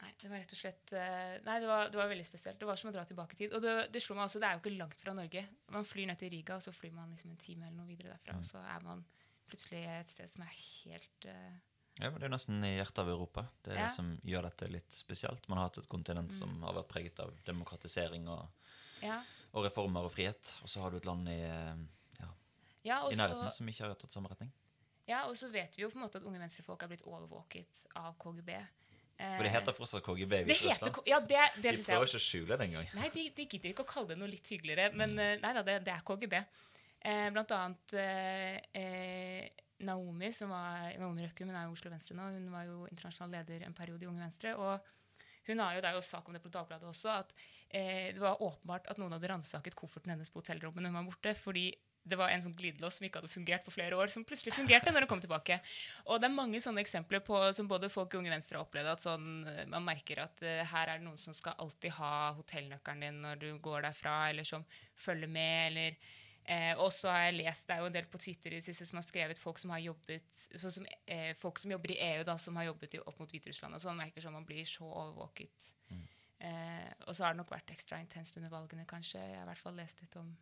nei, 0.00 0.10
det 0.20 0.30
var 0.30 0.40
rett 0.42 0.52
og 0.52 0.58
slett 0.60 0.92
uh, 0.92 1.38
Nei, 1.46 1.54
det 1.62 1.68
var, 1.68 1.88
det 1.92 2.00
var 2.00 2.10
veldig 2.12 2.28
spesielt. 2.28 2.60
Det 2.60 2.68
var 2.68 2.80
som 2.80 2.88
å 2.88 2.94
dra 2.94 3.04
tilbake 3.08 3.36
i 3.36 3.42
tid. 3.44 3.56
Og 3.58 3.64
det, 3.64 3.74
det 3.92 4.04
slo 4.04 4.16
meg 4.16 4.30
også, 4.30 4.40
det 4.40 4.48
er 4.48 4.56
jo 4.56 4.64
ikke 4.64 4.78
langt 4.78 5.04
fra 5.04 5.16
Norge. 5.16 5.44
Man 5.76 5.88
flyr 5.88 6.08
ned 6.08 6.22
til 6.22 6.32
Riga, 6.32 6.56
og 6.56 6.64
så 6.64 6.72
flyr 6.72 6.94
man 6.96 7.12
liksom 7.12 7.34
en 7.34 7.42
time 7.42 7.68
eller 7.68 7.82
noe 7.82 7.90
videre 7.90 8.14
derfra. 8.14 8.38
Og 8.40 8.48
så 8.48 8.64
er 8.64 8.86
man 8.86 9.04
plutselig 9.52 9.84
et 9.98 10.10
sted 10.12 10.30
som 10.32 10.42
er 10.46 10.56
helt 10.56 11.28
uh... 11.28 11.52
Ja, 12.00 12.08
men 12.08 12.16
Det 12.22 12.24
er 12.24 12.32
nesten 12.32 12.62
i 12.64 12.70
hjertet 12.78 13.02
av 13.02 13.10
Europa. 13.12 13.42
Det 13.62 13.74
er 13.74 13.82
Ja. 13.82 13.86
det 13.90 13.92
som 13.92 14.14
gjør 14.24 14.46
dette 14.48 14.68
litt 14.72 14.94
spesielt. 14.96 15.44
Man 15.52 15.58
har 15.60 15.66
hatt 15.68 15.82
et 15.82 15.88
kontinent 15.92 16.32
Mm. 16.32 16.38
som 16.38 16.62
har 16.64 16.72
vært 16.78 16.88
preget 16.88 17.20
av 17.20 17.34
demokratisering 17.44 18.28
og, 18.32 18.48
Ja. 19.04 19.18
og 19.52 19.66
reformer 19.66 20.06
og 20.08 20.12
frihet. 20.14 20.54
Og 20.64 20.68
så 20.72 20.80
har 20.80 20.90
du 20.90 20.96
et 20.96 21.04
land 21.04 21.28
i, 21.28 21.36
eh, 21.44 21.76
ja, 22.84 22.96
i 23.10 23.14
nærheten 23.14 23.52
som 23.52 23.68
ikke 23.68 23.84
har 23.84 23.94
tatt 23.94 24.10
samme 24.10 24.28
retning. 24.32 24.50
ja, 25.06 25.26
og 25.28 25.36
så 25.36 25.50
vet 25.52 25.76
vi 25.76 25.82
jo 25.82 25.90
på 25.90 25.96
en 26.00 26.06
måte 26.08 26.16
at 26.16 26.24
unge 26.24 26.38
venstrefolk 26.40 26.82
er 26.82 26.88
blitt 26.88 27.02
overvåket 27.04 27.84
av 27.94 28.16
KGB. 28.18 28.48
Eh, 29.18 29.36
For 29.36 29.42
det 29.44 29.52
heter 29.52 29.72
fortsatt 29.76 30.02
KGB 30.02 30.32
i 30.40 30.44
det 30.44 30.56
heter, 30.56 30.88
Hviterussland. 30.88 31.06
Ja, 31.06 31.20
det, 31.20 31.62
det 31.62 31.76
De 31.76 31.82
prøver 31.84 32.00
jeg 32.00 32.08
ikke 32.08 32.22
å 32.22 32.28
skjule 32.30 32.56
det 32.56 32.66
engang. 32.70 32.88
Nei, 32.94 33.08
de, 33.10 33.28
de 33.36 33.44
gidder 33.46 33.68
ikke 33.74 33.84
å 33.84 33.90
kalle 33.92 34.08
det 34.08 34.18
noe 34.18 34.28
litt 34.32 34.48
hyggeligere. 34.48 34.94
Men 34.94 35.10
mm. 35.12 35.40
nei 35.42 35.52
da, 35.52 35.62
det, 35.62 35.84
det 35.84 35.92
er 35.92 36.00
KGB. 36.00 36.40
Eh, 37.02 37.28
blant 37.34 37.50
annet 37.56 37.94
eh, 37.98 38.56
eh, 38.78 39.48
Naomi, 39.82 40.30
som 40.32 40.52
var 40.54 40.92
Naomi 41.00 41.26
Røkken, 41.26 41.50
hun 41.50 41.58
er 41.58 41.66
jo 41.66 41.76
Oslo 41.76 41.90
Venstre 41.90 42.16
nå. 42.16 42.28
Hun 42.36 42.50
var 42.54 42.68
jo 42.68 42.84
internasjonal 42.90 43.40
leder 43.40 43.66
en 43.66 43.74
periode 43.74 44.06
i 44.06 44.10
Unge 44.10 44.22
Venstre. 44.22 44.54
Og 44.54 44.92
hun 45.48 45.62
har 45.62 45.74
jo, 45.74 45.82
det 45.82 45.90
er 45.90 45.98
jo 45.98 46.04
sak 46.06 46.28
om 46.28 46.36
det 46.36 46.42
på 46.44 46.52
Dagbladet 46.54 46.86
også, 46.86 47.16
at 47.18 47.32
eh, 47.68 48.12
det 48.14 48.22
var 48.22 48.42
åpenbart 48.42 48.86
at 48.92 49.00
noen 49.02 49.16
hadde 49.16 49.32
ransaket 49.32 49.78
kofferten 49.78 50.14
hennes 50.14 50.30
på 50.30 50.42
hotellrommet 50.42 50.84
når 50.84 50.94
hun 50.94 51.00
var 51.00 51.10
borte. 51.10 51.34
fordi 51.38 51.72
det 52.02 52.18
var 52.18 52.32
en 52.32 52.42
sånn 52.42 52.54
glidelås 52.58 52.96
som 52.98 53.06
ikke 53.06 53.20
hadde 53.20 53.30
fungert 53.30 53.62
på 53.62 53.72
flere 53.74 53.94
år, 53.94 54.10
som 54.10 54.24
plutselig 54.26 54.56
fungerte 54.56 54.90
når 54.90 55.04
hun 55.04 55.10
kom 55.12 55.20
tilbake. 55.22 55.60
Og 56.10 56.18
det 56.18 56.26
er 56.26 56.34
mange 56.34 56.58
sånne 56.62 56.82
eksempler 56.82 57.22
på, 57.22 57.38
som 57.54 57.68
både 57.70 57.90
folk 57.92 58.14
i 58.14 58.18
Unge 58.18 58.32
Venstre 58.32 58.58
har 58.58 58.66
opplevd, 58.66 58.90
at 58.90 59.04
sånn, 59.04 59.28
eh, 59.46 59.62
man 59.70 59.86
merker 59.86 60.24
at 60.24 60.42
uh, 60.42 60.64
her 60.72 60.90
er 60.90 60.98
det 60.98 61.06
noen 61.06 61.20
som 61.20 61.36
skal 61.36 61.54
alltid 61.62 61.94
ha 62.00 62.32
hotellnøkkelen 62.40 63.06
din 63.06 63.22
når 63.22 63.38
du 63.44 63.48
går 63.62 63.86
derfra, 63.86 64.16
eller 64.32 64.48
som 64.48 64.66
følger 64.98 65.30
med, 65.30 65.70
eller 65.70 66.18
eh, 66.44 66.72
Og 66.78 66.92
så 66.92 67.10
har 67.10 67.26
jeg 67.26 67.38
lest, 67.40 67.66
det 67.68 67.76
er 67.76 67.82
jo 67.82 67.90
en 67.90 67.96
del 67.96 68.08
på 68.10 68.20
Twitter 68.22 68.52
i 68.52 68.60
det 68.60 68.66
siste 68.66 68.86
som 68.88 68.98
har 69.00 69.06
skrevet 69.06 69.38
folk 69.38 69.58
som 69.58 69.70
har 69.74 69.82
jobbet 69.82 70.46
sånn 70.58 70.74
som, 70.78 70.86
eh, 71.06 71.34
folk 71.38 71.58
som 71.62 71.70
jobber 71.70 71.94
i 71.94 72.00
EU, 72.12 72.24
da, 72.24 72.38
som 72.38 72.56
har 72.56 72.70
jobbet 72.70 72.94
i, 72.98 73.02
opp 73.02 73.18
mot 73.20 73.30
Hviterussland, 73.30 73.74
og 73.74 73.84
sånn 73.84 73.98
merker 73.98 74.24
sånn 74.24 74.36
man 74.36 74.48
blir 74.48 74.66
så 74.68 74.88
overvåket. 74.88 75.72
Eh, 76.42 76.88
og 77.06 77.14
så 77.14 77.22
har 77.22 77.34
det 77.34 77.38
nok 77.38 77.52
vært 77.54 77.70
ekstra 77.70 78.00
intenst 78.02 78.36
under 78.38 78.50
valgene, 78.50 78.86
kanskje. 78.88 79.20
Jeg 79.20 79.36
har 79.38 79.44
i 79.44 79.50
hvert 79.52 79.62
fall 79.62 79.76
lest 79.78 80.00
litt 80.02 80.16
om 80.18 80.32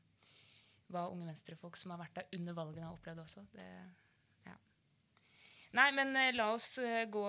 hva 0.90 1.02
unge 1.12 1.26
venstrefolk 1.28 1.76
som 1.76 1.92
har 1.92 2.00
vært 2.00 2.16
der 2.16 2.38
under 2.38 2.56
valgene, 2.56 2.86
har 2.88 2.96
opplevd 2.96 3.20
også. 3.20 3.44
Det, 3.52 3.66
ja. 4.46 4.54
Nei, 5.76 5.90
men 5.98 6.16
eh, 6.16 6.32
la 6.32 6.48
oss 6.54 6.72
eh, 6.80 7.04
gå 7.04 7.26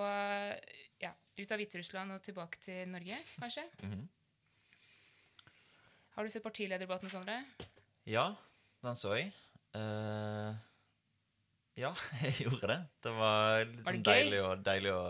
ja, 1.02 1.12
ut 1.12 1.52
av 1.52 1.60
Hviterussland 1.60 2.16
og 2.16 2.24
tilbake 2.24 2.62
til 2.64 2.88
Norge, 2.94 3.20
kanskje. 3.38 3.68
Mhm. 3.86 4.08
Har 6.12 6.26
du 6.26 6.28
sett 6.28 6.44
partilederdebatten, 6.44 7.08
Sondre? 7.08 7.38
Ja, 8.04 8.34
den 8.86 8.98
så 8.98 9.14
jeg. 9.16 9.32
Uh, 9.76 10.52
ja, 11.78 11.94
jeg 12.24 12.46
gjorde 12.46 12.70
det. 12.74 12.78
Det 13.04 13.14
var 13.16 13.64
litt 13.64 13.82
Var 13.86 13.96
det 13.96 13.98
sånn 13.98 14.06
deilig, 14.10 14.40
og, 14.44 14.64
deilig, 14.66 14.92
å, 14.92 15.04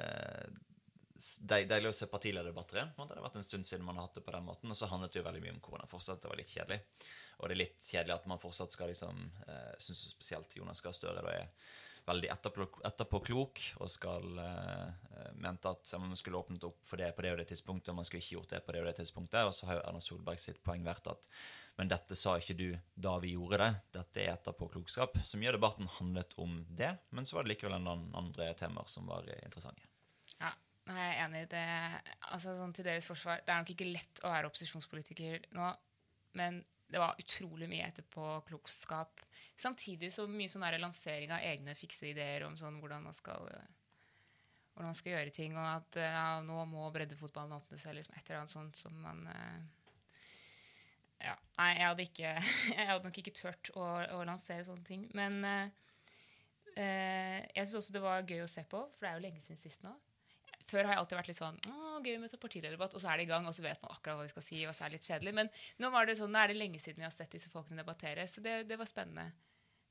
eh, 0.00 0.46
deil, 1.52 1.68
deilig 1.68 1.92
å 1.92 1.98
se 1.98 2.08
partilederdebatter 2.10 2.80
igjen. 2.80 2.94
Det 2.96 3.18
har 3.18 3.26
vært 3.26 3.40
en 3.42 3.46
stund 3.46 3.68
siden 3.68 3.84
man 3.84 4.00
har 4.00 4.08
hatt 4.08 4.16
det 4.20 4.24
på 4.24 4.34
den 4.36 4.46
måten. 4.46 4.72
Og 4.72 4.78
så 4.78 4.88
handlet 4.90 5.12
det 5.12 5.20
jo 5.20 5.26
veldig 5.28 5.44
mye 5.44 5.56
om 5.58 5.60
korona 5.64 5.90
fortsatt. 5.90 6.22
Det 6.22 6.32
var 6.32 6.40
litt 6.40 6.54
kjedelig. 6.54 6.80
Og 7.40 7.48
det 7.48 7.56
er 7.56 7.62
litt 7.62 7.90
kjedelig 7.90 8.16
at 8.16 8.26
man 8.30 8.40
fortsatt 8.40 8.72
skal 8.72 8.90
liksom 8.92 9.20
uh, 9.46 9.76
Syns 9.80 10.02
spesielt 10.14 10.56
Jonas 10.58 10.82
Gahr 10.84 10.96
Støre 10.96 11.24
da 11.24 11.36
er 11.36 11.46
veldig 12.10 12.30
etterpå- 12.32 13.22
klok 13.24 13.60
og 13.80 13.90
skal 13.92 14.38
eh, 14.42 14.86
eh, 14.88 15.32
mente 15.40 15.70
at 15.70 15.92
man 16.00 16.16
skulle 16.18 16.40
åpnet 16.40 16.64
opp 16.66 16.80
for 16.86 17.00
det 17.00 17.10
på 17.16 17.24
det 17.24 17.34
og 17.34 17.40
det 17.42 17.48
tidspunktet, 17.52 17.92
og 17.92 18.00
man 18.00 18.08
skulle 18.08 18.22
ikke 18.24 18.38
gjort 18.38 18.54
det 18.54 18.62
på 18.66 18.74
det 18.74 18.82
og 18.82 18.88
det 18.88 18.96
tidspunktet. 19.00 19.46
Og 19.46 19.54
så 19.54 19.68
har 19.68 19.78
jo 19.78 19.84
Erna 19.84 20.02
Solberg 20.04 20.42
sitt 20.42 20.62
poeng 20.64 20.84
vært 20.86 21.10
at 21.12 21.28
men 21.80 21.88
dette 21.88 22.12
sa 22.18 22.34
ikke 22.36 22.52
du 22.58 22.66
da 22.92 23.14
vi 23.22 23.30
gjorde 23.32 23.56
det. 23.62 23.68
Dette 23.94 24.20
er 24.20 24.34
etterpåklokskap. 24.34 25.14
Så 25.24 25.38
mye 25.40 25.48
av 25.48 25.54
debatten 25.56 25.88
handlet 25.94 26.34
om 26.36 26.58
det, 26.76 26.90
men 27.16 27.24
så 27.24 27.38
var 27.38 27.46
det 27.46 27.54
likevel 27.54 27.78
en 27.78 27.88
andre 28.20 28.50
temaer 28.60 28.90
som 28.92 29.08
var 29.08 29.24
eh, 29.32 29.40
interessante. 29.46 29.88
Ja, 30.34 30.50
jeg 30.90 31.06
er 31.06 31.22
enig 31.22 31.40
i 31.46 31.48
det. 31.54 31.62
Altså, 32.34 32.52
sånn 32.58 32.76
til 32.76 32.84
deres 32.84 33.08
forsvar, 33.08 33.40
Det 33.46 33.54
er 33.54 33.64
nok 33.64 33.72
ikke 33.72 33.88
lett 33.88 34.20
å 34.20 34.34
være 34.34 34.52
opposisjonspolitiker 34.52 35.48
nå, 35.56 35.70
men 36.36 36.60
det 36.92 37.00
var 37.00 37.16
utrolig 37.24 37.70
mye 37.72 37.88
etterpåklokskap. 37.88 39.24
Samtidig 39.56 40.12
så 40.12 40.28
mye 40.28 40.52
sånn 40.52 40.68
lansering 40.84 41.32
av 41.32 41.48
egne 41.48 41.78
fikse 41.80 42.12
ideer 42.12 42.44
om 42.44 42.60
sånn 42.60 42.76
hvordan 42.82 43.08
man 43.08 43.16
skal 43.16 43.48
hvordan 44.74 44.92
man 44.92 45.00
skal 45.00 45.16
gjøre 45.16 45.32
ting, 45.32 45.56
og 45.56 45.64
at 45.78 46.04
ja, 46.04 46.28
nå 46.44 46.60
må 46.68 46.92
breddefotballen 46.92 47.56
åpne 47.56 47.80
seg, 47.80 47.96
liksom 47.96 48.20
et 48.20 48.26
eller 48.26 48.42
annet 48.42 48.58
sånt 48.58 48.76
som 48.84 49.00
man 49.00 49.24
eh, 49.32 49.60
ja, 51.20 51.36
Nei, 51.58 51.70
jeg 51.76 51.86
hadde, 51.86 52.06
ikke, 52.08 52.34
jeg 52.78 52.86
hadde 52.90 53.06
nok 53.06 53.18
ikke 53.22 53.36
turt 53.36 53.72
å, 53.76 53.86
å 54.16 54.22
lansere 54.28 54.66
sånne 54.66 54.86
ting. 54.86 55.06
Men 55.16 55.42
eh, 55.46 55.68
jeg 56.76 57.66
syns 57.66 57.80
også 57.82 57.96
det 57.96 58.04
var 58.04 58.24
gøy 58.24 58.44
å 58.44 58.50
se 58.50 58.64
på, 58.68 58.80
for 58.94 59.04
det 59.04 59.10
er 59.10 59.18
jo 59.18 59.26
lenge 59.26 59.42
siden 59.44 59.60
sist 59.60 59.84
nå. 59.86 59.92
Før 60.70 60.86
har 60.86 60.94
jeg 60.94 61.02
alltid 61.02 61.18
vært 61.18 61.28
litt 61.30 61.38
sånn 61.40 61.56
Å, 61.66 61.98
gøy 62.04 62.16
med 62.22 62.30
sånn 62.30 62.40
partilederdebatt, 62.42 62.94
og 62.94 63.02
så 63.02 63.10
er 63.10 63.18
det 63.18 63.26
i 63.26 63.30
gang, 63.30 63.46
og 63.48 63.56
så 63.56 63.64
vet 63.64 63.80
man 63.82 63.92
akkurat 63.92 64.20
hva 64.20 64.26
de 64.26 64.32
skal 64.32 64.44
si, 64.46 64.60
og 64.68 64.74
så 64.76 64.86
er 64.86 64.92
det 64.92 65.00
litt 65.00 65.08
kjedelig. 65.08 65.36
Men 65.36 65.50
nå, 65.82 65.90
var 65.92 66.06
det 66.06 66.16
sånn, 66.20 66.32
nå 66.32 66.40
er 66.40 66.52
det 66.52 66.60
lenge 66.60 66.82
siden 66.82 67.02
vi 67.02 67.08
har 67.08 67.14
sett 67.14 67.34
disse 67.34 67.50
folkene 67.52 67.82
debattere, 67.82 68.26
så 68.30 68.44
det, 68.44 68.60
det 68.70 68.78
var 68.80 68.88
spennende. 68.88 69.32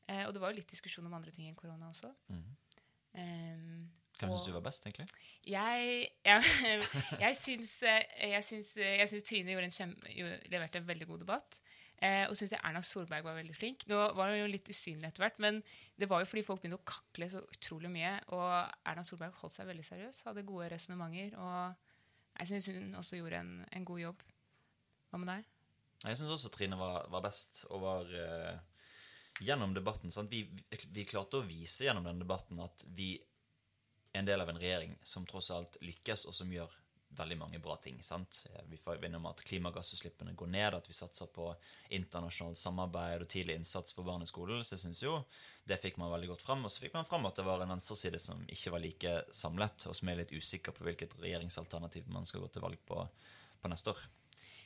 Uh, 0.10 0.24
og 0.26 0.34
det 0.34 0.42
var 0.42 0.54
jo 0.54 0.62
litt 0.62 0.72
diskusjon 0.72 1.06
om 1.06 1.18
andre 1.20 1.34
ting 1.36 1.50
enn 1.50 1.58
korona 1.60 1.92
også. 1.92 2.10
Mm. 2.32 2.46
Um, 3.20 3.84
Hvem 4.20 4.32
syns 4.34 4.48
du 4.50 4.56
var 4.56 4.64
best, 4.66 4.86
egentlig? 4.86 5.06
jeg, 5.48 6.08
ja, 6.28 6.40
jeg, 7.24 7.38
syns, 7.40 7.76
eh, 7.88 8.32
jeg, 8.34 8.46
syns, 8.46 8.74
jeg 8.84 9.12
syns 9.12 9.28
Trine 9.28 9.56
en 9.56 9.76
kjem, 9.76 9.94
leverte 10.52 10.82
en 10.82 10.90
veldig 10.90 11.08
god 11.08 11.24
debatt. 11.24 11.60
Eh, 12.00 12.24
og 12.30 12.36
syns 12.40 12.54
Erna 12.56 12.80
Solberg 12.86 13.26
var 13.26 13.36
veldig 13.36 13.56
flink. 13.56 13.84
Nå 13.92 13.98
var 14.16 14.32
hun 14.32 14.40
jo 14.40 14.50
litt 14.52 14.70
usynlig 14.72 15.10
etter 15.10 15.26
hvert, 15.26 15.40
men 15.44 15.60
det 16.00 16.08
var 16.12 16.24
jo 16.24 16.30
fordi 16.32 16.46
folk 16.48 16.62
begynte 16.64 16.80
å 16.80 16.88
kakle 16.88 17.28
så 17.32 17.44
utrolig 17.44 17.92
mye. 17.92 18.14
Og 18.36 18.48
Erna 18.88 19.04
Solberg 19.08 19.36
holdt 19.42 19.58
seg 19.58 19.68
veldig 19.68 19.88
seriøs, 19.88 20.24
hadde 20.30 20.48
gode 20.48 20.70
resonnementer. 20.72 21.36
Og 21.40 22.40
jeg 22.40 22.52
syns 22.54 22.70
hun 22.72 23.00
også 23.00 23.20
gjorde 23.20 23.44
en, 23.44 23.54
en 23.76 23.88
god 23.88 24.04
jobb. 24.06 24.28
Hva 25.10 25.20
med 25.20 25.32
deg? 25.34 25.48
Jeg 26.06 26.20
syns 26.20 26.36
også 26.38 26.52
Trine 26.56 26.80
var, 26.80 27.10
var 27.12 27.24
best, 27.26 27.66
og 27.68 27.84
var 27.84 28.12
eh, 28.16 28.60
Gjennom 29.40 29.72
debatten? 29.72 30.12
Vi, 30.28 30.42
vi, 30.92 31.04
klarte 31.08 31.40
å 31.40 31.46
vise 31.48 31.86
gjennom 31.86 32.04
den 32.04 32.20
debatten 32.20 32.60
at 32.60 32.84
vi 32.92 33.14
en 34.14 34.26
del 34.26 34.42
av 34.42 34.50
en 34.50 34.60
regjering 34.60 34.96
som 35.04 35.26
tross 35.30 35.52
alt 35.54 35.78
lykkes, 35.86 36.26
og 36.30 36.36
som 36.36 36.54
gjør 36.54 36.74
veldig 37.18 37.38
mange 37.38 37.60
bra 37.60 37.76
ting. 37.76 38.04
sant? 38.04 38.46
Vi 38.70 38.78
får 38.78 39.00
vinne 39.02 39.18
om 39.18 39.26
at 39.26 39.42
klimagassutslippene 39.44 40.36
går 40.38 40.48
ned, 40.48 40.76
at 40.78 40.90
vi 40.90 40.94
satser 40.94 41.30
på 41.34 41.48
internasjonalt 41.96 42.58
samarbeid 42.58 43.24
og 43.26 43.30
tidlig 43.30 43.56
innsats 43.58 43.96
for 43.96 44.08
barn 44.08 44.24
i 44.24 44.30
skolen. 44.30 44.62
Så 44.64 44.76
jeg 44.76 44.84
synes 44.86 45.02
jo 45.04 45.16
det 45.68 45.80
fikk 45.82 45.98
man 45.98 46.14
veldig 46.14 46.30
godt 46.34 46.46
fram. 46.46 46.64
Og 46.66 46.74
så 46.74 46.84
fikk 46.84 46.96
man 46.98 47.10
fram 47.10 47.26
at 47.30 47.40
det 47.40 47.48
var 47.48 47.66
en 47.66 47.74
venstreside 47.74 48.22
som 48.22 48.46
ikke 48.48 48.74
var 48.76 48.86
like 48.86 49.16
samlet, 49.36 49.90
og 49.90 49.98
som 49.98 50.12
er 50.12 50.22
litt 50.22 50.36
usikker 50.36 50.76
på 50.76 50.86
hvilket 50.86 51.18
regjeringsalternativ 51.20 52.10
man 52.14 52.30
skal 52.30 52.46
gå 52.46 52.54
til 52.54 52.66
valg 52.66 52.82
på, 52.86 53.02
på 53.60 53.74
neste 53.74 53.96
år. 53.96 54.08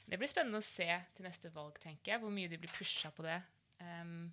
Det 0.04 0.20
blir 0.20 0.28
spennende 0.28 0.60
å 0.60 0.66
se 0.66 0.90
til 1.16 1.26
neste 1.26 1.52
valg, 1.56 1.80
tenker 1.80 2.14
jeg, 2.14 2.24
hvor 2.24 2.34
mye 2.34 2.52
de 2.52 2.60
blir 2.60 2.76
pusha 2.76 3.12
på 3.16 3.24
det. 3.24 3.40
Um, 3.80 4.28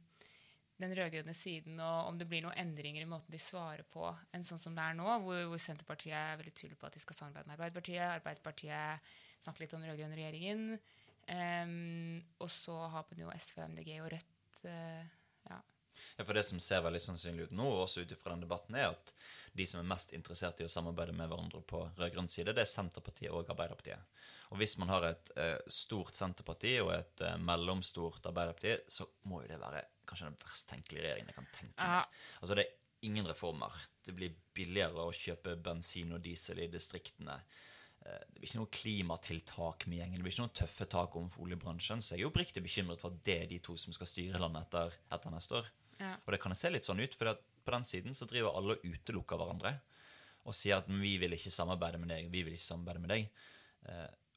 den 0.83 0.95
rød-grønne 0.97 1.35
siden, 1.37 1.81
og 1.85 2.11
om 2.11 2.19
det 2.21 2.27
blir 2.31 2.45
noen 2.45 2.59
endringer 2.61 3.05
i 3.05 3.09
måten 3.11 3.33
de 3.33 3.41
svarer 3.43 3.85
på, 3.93 4.07
enn 4.35 4.47
sånn 4.47 4.61
som 4.63 4.77
det 4.77 4.85
er 4.85 4.97
nå, 4.99 5.09
hvor, 5.25 5.43
hvor 5.53 5.63
Senterpartiet 5.63 6.17
er 6.17 6.41
veldig 6.41 6.55
tydelig 6.57 6.79
på 6.81 6.89
at 6.89 6.97
de 6.97 7.03
skal 7.03 7.19
samarbeide 7.19 7.51
med 7.51 7.59
Arbeiderpartiet. 7.59 8.07
Arbeiderpartiet 8.21 9.13
snakker 9.45 9.65
litt 9.65 9.77
om 9.77 9.85
den 9.85 9.93
rød-grønne 9.93 10.19
regjeringen. 10.19 10.67
Um, 11.31 12.23
og 12.43 12.51
så 12.51 12.75
har 12.91 13.07
man 13.11 13.21
jo 13.23 13.35
SV, 13.37 13.61
MDG 13.71 13.93
og 14.01 14.09
Rødt. 14.15 14.65
Uh, 14.65 15.05
ja. 15.51 15.61
Ja, 16.17 16.25
for 16.25 16.35
Det 16.35 16.43
som 16.49 16.61
ser 16.63 16.83
veldig 16.85 17.01
sannsynlig 17.03 17.49
ut 17.49 17.55
nå, 17.57 17.69
også 17.85 18.05
ut 18.05 18.13
ifra 18.15 18.35
den 18.35 18.45
debatten, 18.45 18.77
er 18.79 18.91
at 18.95 19.13
de 19.57 19.67
som 19.69 19.81
er 19.81 19.89
mest 19.91 20.15
interessert 20.17 20.61
i 20.61 20.67
å 20.67 20.73
samarbeide 20.73 21.15
med 21.17 21.31
hverandre 21.31 21.63
på 21.63 21.85
rød-grønn 21.99 22.31
side, 22.31 22.55
det 22.57 22.65
er 22.65 22.71
Senterpartiet 22.71 23.33
og 23.33 23.51
Arbeiderpartiet. 23.53 24.21
Og 24.51 24.59
hvis 24.59 24.77
man 24.83 24.91
har 24.91 25.07
et 25.11 25.33
uh, 25.37 25.57
stort 25.71 26.19
Senterparti 26.19 26.77
og 26.83 26.93
et 26.97 27.25
uh, 27.27 27.37
mellomstort 27.39 28.27
Arbeiderparti, 28.31 28.81
så 28.91 29.07
må 29.31 29.45
jo 29.45 29.53
det 29.53 29.61
være 29.63 29.85
kanskje 30.11 30.29
den 30.31 30.39
verst 30.43 30.69
tenkelige 30.71 31.03
regjeringen 31.07 31.33
jeg 31.33 31.39
kan 31.39 31.51
tenke 31.57 31.79
Ja. 31.87 31.97
meg. 32.03 32.21
Altså, 32.43 32.55
det 32.59 32.67
er 32.67 32.77
ingen 33.09 33.27
reformer. 33.31 33.73
Det 34.05 34.15
blir 34.17 34.35
billigere 34.55 35.07
å 35.07 35.13
kjøpe 35.15 35.57
bensin 35.63 36.13
og 36.13 36.23
diesel 36.27 36.59
i 36.61 36.67
distriktene. 36.69 37.41
eh, 38.05 38.19
det 38.33 38.41
blir 38.41 38.49
ikke 38.49 38.61
noe 38.63 38.71
klimatiltak 38.73 39.87
med 39.87 39.99
gjengen. 40.01 40.17
Det 40.17 40.25
blir 40.25 40.33
ikke 40.33 40.45
noen 40.47 40.57
tøffe 40.57 40.87
tak 40.89 41.17
overfor 41.17 41.45
oljebransjen. 41.45 42.01
Så 42.01 42.17
jeg 42.17 42.23
er 42.25 42.31
oppriktig 42.31 42.63
bekymret 42.65 42.99
for 43.03 43.11
at 43.13 43.23
det 43.25 43.43
er 43.43 43.47
de 43.51 43.59
to 43.61 43.77
som 43.77 43.93
skal 43.93 44.07
styre 44.09 44.41
landet 44.41 44.67
etter, 44.69 44.95
etter 45.13 45.31
neste 45.35 45.53
år. 45.61 45.67
Ja. 46.01 46.15
Og 46.27 46.33
det 46.33 46.41
kan 46.41 46.55
se 46.57 46.71
litt 46.73 46.85
sånn 46.89 47.01
ut, 47.03 47.15
for 47.15 47.35
på 47.37 47.71
den 47.75 47.85
siden 47.85 48.15
så 48.17 48.27
driver 48.27 48.57
alle 48.57 48.73
og 48.79 48.83
utelukker 48.89 49.37
hverandre. 49.37 49.75
Og 50.47 50.55
sier 50.57 50.79
at 50.79 50.87
vi 50.89 51.19
vil 51.21 51.37
ikke 51.37 51.53
samarbeide 51.53 52.01
med 52.01 52.09
deg, 52.09 52.31
vi 52.33 52.43
vil 52.43 52.55
ikke 52.57 52.71
samarbeide 52.73 53.01
med 53.05 53.11
deg. 53.13 53.29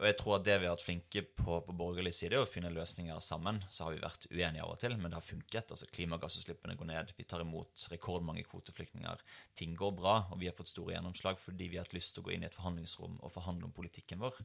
Og 0.04 0.10
jeg 0.10 0.18
tror 0.20 0.34
at 0.36 0.44
det 0.44 0.58
vi 0.60 0.68
har 0.68 0.74
vært 0.74 0.84
flinke 0.84 1.22
på 1.38 1.62
på 1.64 1.74
borgerlig 1.80 2.12
side, 2.12 2.36
er 2.36 2.44
å 2.44 2.50
finne 2.50 2.74
løsninger 2.76 3.22
sammen. 3.24 3.62
Så 3.72 3.86
har 3.86 3.94
vi 3.94 4.02
vært 4.04 4.26
uenige 4.28 4.66
av 4.66 4.74
og 4.74 4.82
til, 4.82 4.98
men 5.00 5.08
det 5.08 5.16
har 5.16 5.24
funket. 5.24 5.72
altså 5.72 5.88
Klimagassutslippene 5.96 6.76
går 6.76 6.90
ned, 6.90 7.14
vi 7.16 7.24
tar 7.24 7.46
imot 7.46 7.86
rekordmange 7.94 8.44
kvoteflyktninger. 8.50 9.24
Ting 9.56 9.78
går 9.80 9.96
bra, 9.96 10.18
og 10.28 10.42
vi 10.42 10.50
har 10.50 10.58
fått 10.58 10.74
store 10.74 10.98
gjennomslag 10.98 11.40
fordi 11.40 11.70
vi 11.72 11.80
har 11.80 11.88
hatt 11.88 11.96
lyst 11.96 12.18
til 12.18 12.26
å 12.26 12.28
gå 12.28 12.36
inn 12.36 12.44
i 12.44 12.50
et 12.50 12.60
forhandlingsrom 12.60 13.16
og 13.22 13.32
forhandle 13.32 13.70
om 13.70 13.76
politikken 13.80 14.20
vår. 14.20 14.44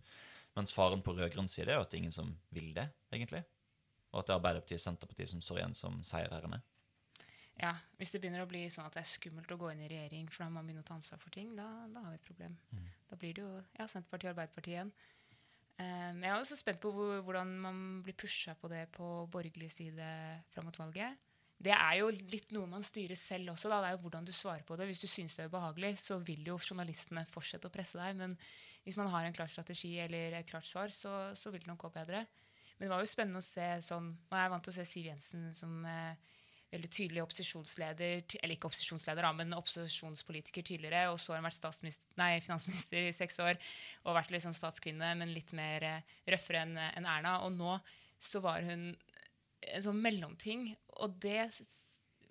Mens 0.54 0.74
faren 0.76 1.02
på 1.02 1.18
rød-grønn 1.18 1.50
side 1.50 1.74
er 1.74 1.80
jo 1.80 1.88
at 1.88 1.90
det 1.90 1.98
er 1.98 2.04
ingen 2.06 2.14
som 2.14 2.30
vil 2.54 2.70
det, 2.78 2.86
egentlig. 3.10 3.42
Og 4.12 4.22
at 4.22 4.30
det 4.30 4.36
er 4.36 4.38
Arbeiderpartiet 4.38 4.78
og 4.78 4.86
Senterpartiet 4.86 5.34
som 5.34 5.42
står 5.42 5.64
igjen 5.64 5.78
som 5.82 5.98
seierherrene. 6.06 6.62
Ja, 7.58 7.74
Hvis 7.98 8.12
det 8.14 8.20
begynner 8.22 8.44
å 8.44 8.50
bli 8.50 8.62
sånn 8.70 8.86
at 8.86 8.94
det 8.94 9.02
er 9.02 9.10
skummelt 9.10 9.50
å 9.50 9.58
gå 9.58 9.72
inn 9.72 9.82
i 9.82 9.90
regjering, 9.90 10.28
for 10.30 10.44
da 10.44 10.52
må 10.52 10.60
man 10.60 10.68
begynne 10.68 10.84
å 10.84 10.86
ta 10.86 10.94
ansvar 10.94 11.18
for 11.18 11.34
ting, 11.34 11.56
da, 11.58 11.66
da 11.90 12.04
har 12.04 12.14
vi 12.14 12.20
et 12.20 12.28
problem. 12.28 12.54
Mm. 12.70 12.84
Da 13.10 13.18
blir 13.18 13.34
det 13.34 13.42
jo 13.42 13.50
ja, 13.56 13.86
Senterpartiet 13.90 14.28
og 14.28 14.34
Arbeiderpartiet 14.36 14.76
igjen. 14.76 14.92
Um, 15.78 16.22
jeg 16.24 16.30
er 16.32 16.36
også 16.40 16.58
spent 16.58 16.80
på 16.82 16.90
hvor, 16.90 17.20
hvordan 17.22 17.50
man 17.62 17.80
blir 18.02 18.16
pusha 18.18 18.56
på 18.58 18.70
det 18.72 18.88
på 18.96 19.28
borgerlig 19.30 19.70
side 19.70 20.08
fram 20.50 20.66
mot 20.66 20.78
valget. 20.80 21.18
Det 21.58 21.74
er 21.74 21.94
jo 21.98 22.10
litt 22.10 22.52
noe 22.54 22.70
man 22.70 22.86
styrer 22.86 23.18
selv 23.18 23.52
også. 23.54 23.70
Da. 23.70 23.80
Det 23.82 23.90
er 23.90 23.96
jo 23.96 24.02
hvordan 24.04 24.26
du 24.26 24.32
svarer 24.34 24.62
på 24.66 24.76
det. 24.78 24.86
Hvis 24.90 25.02
du 25.02 25.08
syns 25.10 25.34
det 25.34 25.44
er 25.44 25.50
ubehagelig, 25.50 25.96
så 26.02 26.18
vil 26.22 26.46
jo 26.46 26.58
journalistene 26.58 27.24
fortsette 27.30 27.66
å 27.66 27.74
presse 27.74 27.98
deg. 27.98 28.18
Men 28.18 28.36
hvis 28.86 28.98
man 28.98 29.10
har 29.10 29.26
en 29.26 29.34
klar 29.34 29.50
strategi 29.50 29.96
eller 30.02 30.38
et 30.38 30.50
klart 30.50 30.66
svar, 30.66 30.94
så, 30.94 31.34
så 31.34 31.50
vil 31.54 31.64
det 31.64 31.70
nok 31.70 31.82
gå 31.86 31.90
bedre. 31.98 32.24
Men 32.78 32.86
det 32.86 32.92
var 32.94 33.02
jo 33.02 33.10
spennende 33.10 33.42
å 33.42 33.46
se 33.46 33.66
sånn 33.82 34.12
Og 34.14 34.34
jeg 34.36 34.46
er 34.46 34.50
vant 34.52 34.62
til 34.62 34.70
å 34.70 34.76
se 34.76 34.84
Siv 34.86 35.06
Jensen 35.08 35.48
som 35.58 35.80
eh, 35.90 36.36
veldig 36.72 36.90
tydelig 36.92 37.22
opposisjonsleder, 37.24 38.36
eller 38.42 38.54
ikke 38.54 38.68
opposisjonsleder, 38.68 39.28
men 39.38 39.56
opposisjonspolitiker 39.56 40.66
tidligere. 40.66 41.06
Og 41.12 41.20
så 41.22 41.34
har 41.34 41.42
hun 41.42 41.48
vært 41.48 41.82
nei, 42.20 42.32
finansminister 42.44 43.08
i 43.08 43.14
seks 43.16 43.40
år 43.44 43.56
og 44.04 44.18
vært 44.18 44.34
litt 44.34 44.44
sånn 44.44 44.56
statskvinne, 44.56 45.14
men 45.20 45.32
litt 45.32 45.54
mer 45.56 45.86
uh, 45.88 46.16
røffere 46.28 46.66
enn 46.66 46.76
en 46.78 47.08
Erna. 47.08 47.38
Og 47.46 47.54
nå 47.56 47.78
så 48.18 48.42
var 48.44 48.66
hun 48.66 48.90
en 48.92 49.84
sånn 49.84 50.02
mellomting, 50.02 50.68
og 51.02 51.16
det 51.22 51.48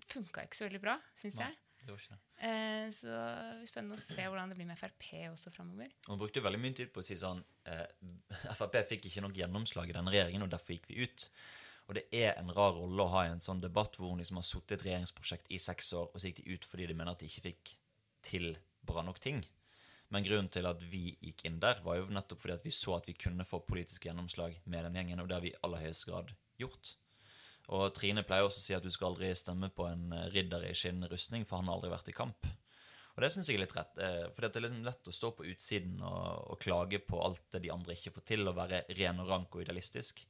funka 0.08 0.46
ikke 0.46 0.60
så 0.60 0.68
veldig 0.68 0.84
bra, 0.84 0.96
syns 1.20 1.42
jeg. 1.42 1.58
Det 1.78 1.90
gjorde 1.90 2.04
ikke 2.04 2.16
det. 2.16 2.24
Eh, 2.38 2.88
så 2.94 3.08
det 3.10 3.54
blir 3.58 3.70
spennende 3.72 3.98
å 3.98 4.02
se 4.02 4.26
hvordan 4.28 4.52
det 4.52 4.58
blir 4.60 4.68
med 4.70 4.78
Frp 4.78 5.06
også 5.32 5.52
framover. 5.54 5.94
Hun 6.06 6.20
brukte 6.22 6.44
veldig 6.46 6.60
mye 6.62 6.76
tid 6.78 6.92
på 6.94 7.02
å 7.02 7.06
si 7.06 7.18
sånn 7.18 7.40
eh, 7.66 7.88
Frp 8.60 8.78
fikk 8.92 9.08
ikke 9.10 9.24
nok 9.26 9.40
gjennomslag 9.40 9.90
i 9.90 9.96
denne 9.96 10.14
regjeringen, 10.14 10.46
og 10.46 10.52
derfor 10.54 10.76
gikk 10.76 10.92
vi 10.92 11.08
ut. 11.08 11.30
Og 11.88 11.96
det 11.96 12.06
er 12.12 12.34
en 12.36 12.52
rar 12.52 12.76
rolle 12.76 13.04
å 13.04 13.12
ha 13.14 13.26
i 13.26 13.32
en 13.32 13.44
sånn 13.44 13.64
debatt 13.64 13.96
hvor 13.96 14.12
hun 14.12 14.20
liksom 14.20 14.42
har 14.42 14.48
sittet 14.48 14.74
i 14.74 14.78
et 14.78 14.86
regjeringsprosjekt 14.90 15.52
i 15.56 15.60
seks 15.62 15.94
år, 15.96 16.10
og 16.12 16.20
så 16.20 16.30
gikk 16.30 16.42
de 16.44 16.58
ut 16.58 16.68
fordi 16.68 16.90
de 16.90 16.98
mener 16.98 17.14
at 17.14 17.24
de 17.24 17.30
ikke 17.30 17.46
fikk 17.48 17.74
til 18.28 18.50
bra 18.88 19.04
nok 19.08 19.22
ting. 19.24 19.42
Men 20.12 20.24
grunnen 20.24 20.52
til 20.52 20.68
at 20.68 20.84
vi 20.92 21.18
gikk 21.24 21.46
inn 21.48 21.60
der, 21.64 21.80
var 21.84 22.00
jo 22.00 22.08
nettopp 22.12 22.44
fordi 22.44 22.56
at 22.56 22.68
vi 22.68 22.76
så 22.76 22.98
at 22.98 23.08
vi 23.08 23.16
kunne 23.20 23.48
få 23.48 23.60
politisk 23.68 24.08
gjennomslag 24.08 24.60
med 24.66 24.88
den 24.88 25.00
gjengen, 25.00 25.24
og 25.24 25.28
det 25.28 25.38
har 25.38 25.44
vi 25.44 25.52
i 25.56 25.60
aller 25.68 25.84
høyeste 25.84 26.12
grad 26.12 26.32
gjort. 26.60 26.94
Og 27.76 27.90
Trine 27.96 28.24
pleier 28.24 28.48
også 28.48 28.62
å 28.62 28.64
si 28.64 28.76
at 28.76 28.86
du 28.86 28.92
skal 28.92 29.12
aldri 29.12 29.34
stemme 29.36 29.68
på 29.76 29.88
en 29.90 30.12
ridder 30.32 30.64
i 30.64 30.72
skinnrustning, 30.72 31.12
rustning, 31.12 31.48
for 31.48 31.60
han 31.60 31.68
har 31.68 31.80
aldri 31.80 31.92
vært 31.92 32.12
i 32.12 32.16
kamp. 32.16 32.48
Og 33.18 33.24
det 33.24 33.32
syns 33.34 33.50
jeg 33.50 33.58
er 33.58 33.64
litt 33.66 33.74
rett. 33.74 33.98
Eh, 33.98 34.26
for 34.30 34.46
det 34.46 34.60
er 34.60 34.64
liksom 34.68 34.86
lett 34.86 35.10
å 35.10 35.16
stå 35.16 35.32
på 35.34 35.48
utsiden 35.50 35.98
og, 36.06 36.52
og, 36.54 36.60
klage 36.62 37.02
på 37.02 37.20
alt 37.26 37.48
det 37.56 37.64
de 37.66 37.74
andre 37.74 37.96
ikke 37.98 38.14
får 38.14 38.28
til, 38.30 38.46
og 38.46 38.56
være 38.60 38.84
ren 39.00 39.24
og 39.24 39.32
rank 39.32 39.58
og 39.58 39.64
idealistisk. 39.66 40.22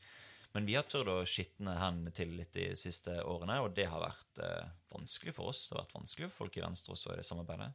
Men 0.55 0.65
vi 0.65 0.77
har 0.77 0.87
turt 0.89 1.09
å 1.11 1.19
skitne 1.27 1.75
hendene 1.77 2.13
til 2.15 2.31
litt 2.37 2.53
de 2.55 2.71
siste 2.79 3.13
årene, 3.27 3.59
og 3.63 3.75
det 3.77 3.87
har 3.91 4.01
vært 4.01 4.41
eh, 4.43 4.73
vanskelig 4.93 5.35
for 5.35 5.51
oss. 5.51 5.67
Det 5.67 5.75
har 5.75 5.85
vært 5.85 5.97
vanskelig 5.99 6.29
for 6.31 6.45
folk 6.45 6.57
i 6.57 6.63
Venstre 6.63 6.95
også 6.95 7.13
i 7.13 7.19
det 7.19 7.27
samarbeidet. 7.27 7.69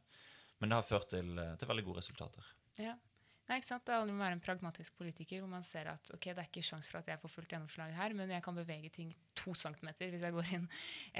Men 0.59 0.71
det 0.71 0.79
har 0.79 0.87
ført 0.87 1.09
til, 1.13 1.33
eh, 1.39 1.55
til 1.59 1.69
veldig 1.69 1.85
gode 1.87 2.01
resultater. 2.01 2.53
Ja. 2.81 2.97
Nei, 3.43 3.57
ikke 3.59 3.67
sant? 3.67 3.83
Det 3.83 3.91
handler 3.91 4.15
om 4.15 4.21
å 4.21 4.23
være 4.23 4.35
en 4.37 4.43
pragmatisk 4.43 4.95
politiker 4.95 5.41
hvor 5.43 5.51
man 5.51 5.65
ser 5.67 5.89
at 5.91 6.11
ok, 6.15 6.29
det 6.29 6.45
er 6.45 6.47
ikke 6.47 6.63
sjans 6.63 6.87
for 6.87 7.01
at 7.01 7.09
jeg 7.11 7.19
får 7.19 7.31
fullt 7.33 7.51
gjennomslag 7.51 7.91
her, 7.97 8.15
men 8.15 8.31
jeg 8.31 8.43
kan 8.45 8.55
bevege 8.55 8.91
ting 8.95 9.09
to 9.35 9.51
centimeter 9.59 10.13
hvis 10.13 10.23
jeg 10.23 10.35
går 10.35 10.53
inn, 10.55 10.69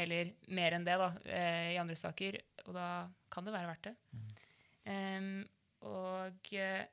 eller 0.04 0.32
mer 0.56 0.78
enn 0.78 0.88
det 0.88 0.96
da, 1.02 1.10
eh, 1.28 1.74
i 1.74 1.82
andre 1.82 1.98
saker. 2.00 2.40
Og 2.64 2.72
da 2.78 2.88
kan 3.34 3.44
det 3.44 3.56
være 3.56 3.72
verdt 3.74 3.90
det. 3.90 3.96
Mm. 4.14 4.32
Um, 4.84 5.28
og 5.92 6.54
eh, 6.56 6.88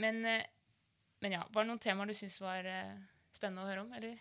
men, 0.00 0.24
men 1.20 1.36
ja, 1.36 1.44
var 1.52 1.64
det 1.64 1.68
noen 1.68 1.80
temaer 1.84 2.08
du 2.08 2.16
syns 2.16 2.40
var 2.40 2.66
spennende 3.42 3.66
å 3.66 3.72
høre 3.72 3.82
om? 3.82 3.96
eller? 3.98 4.20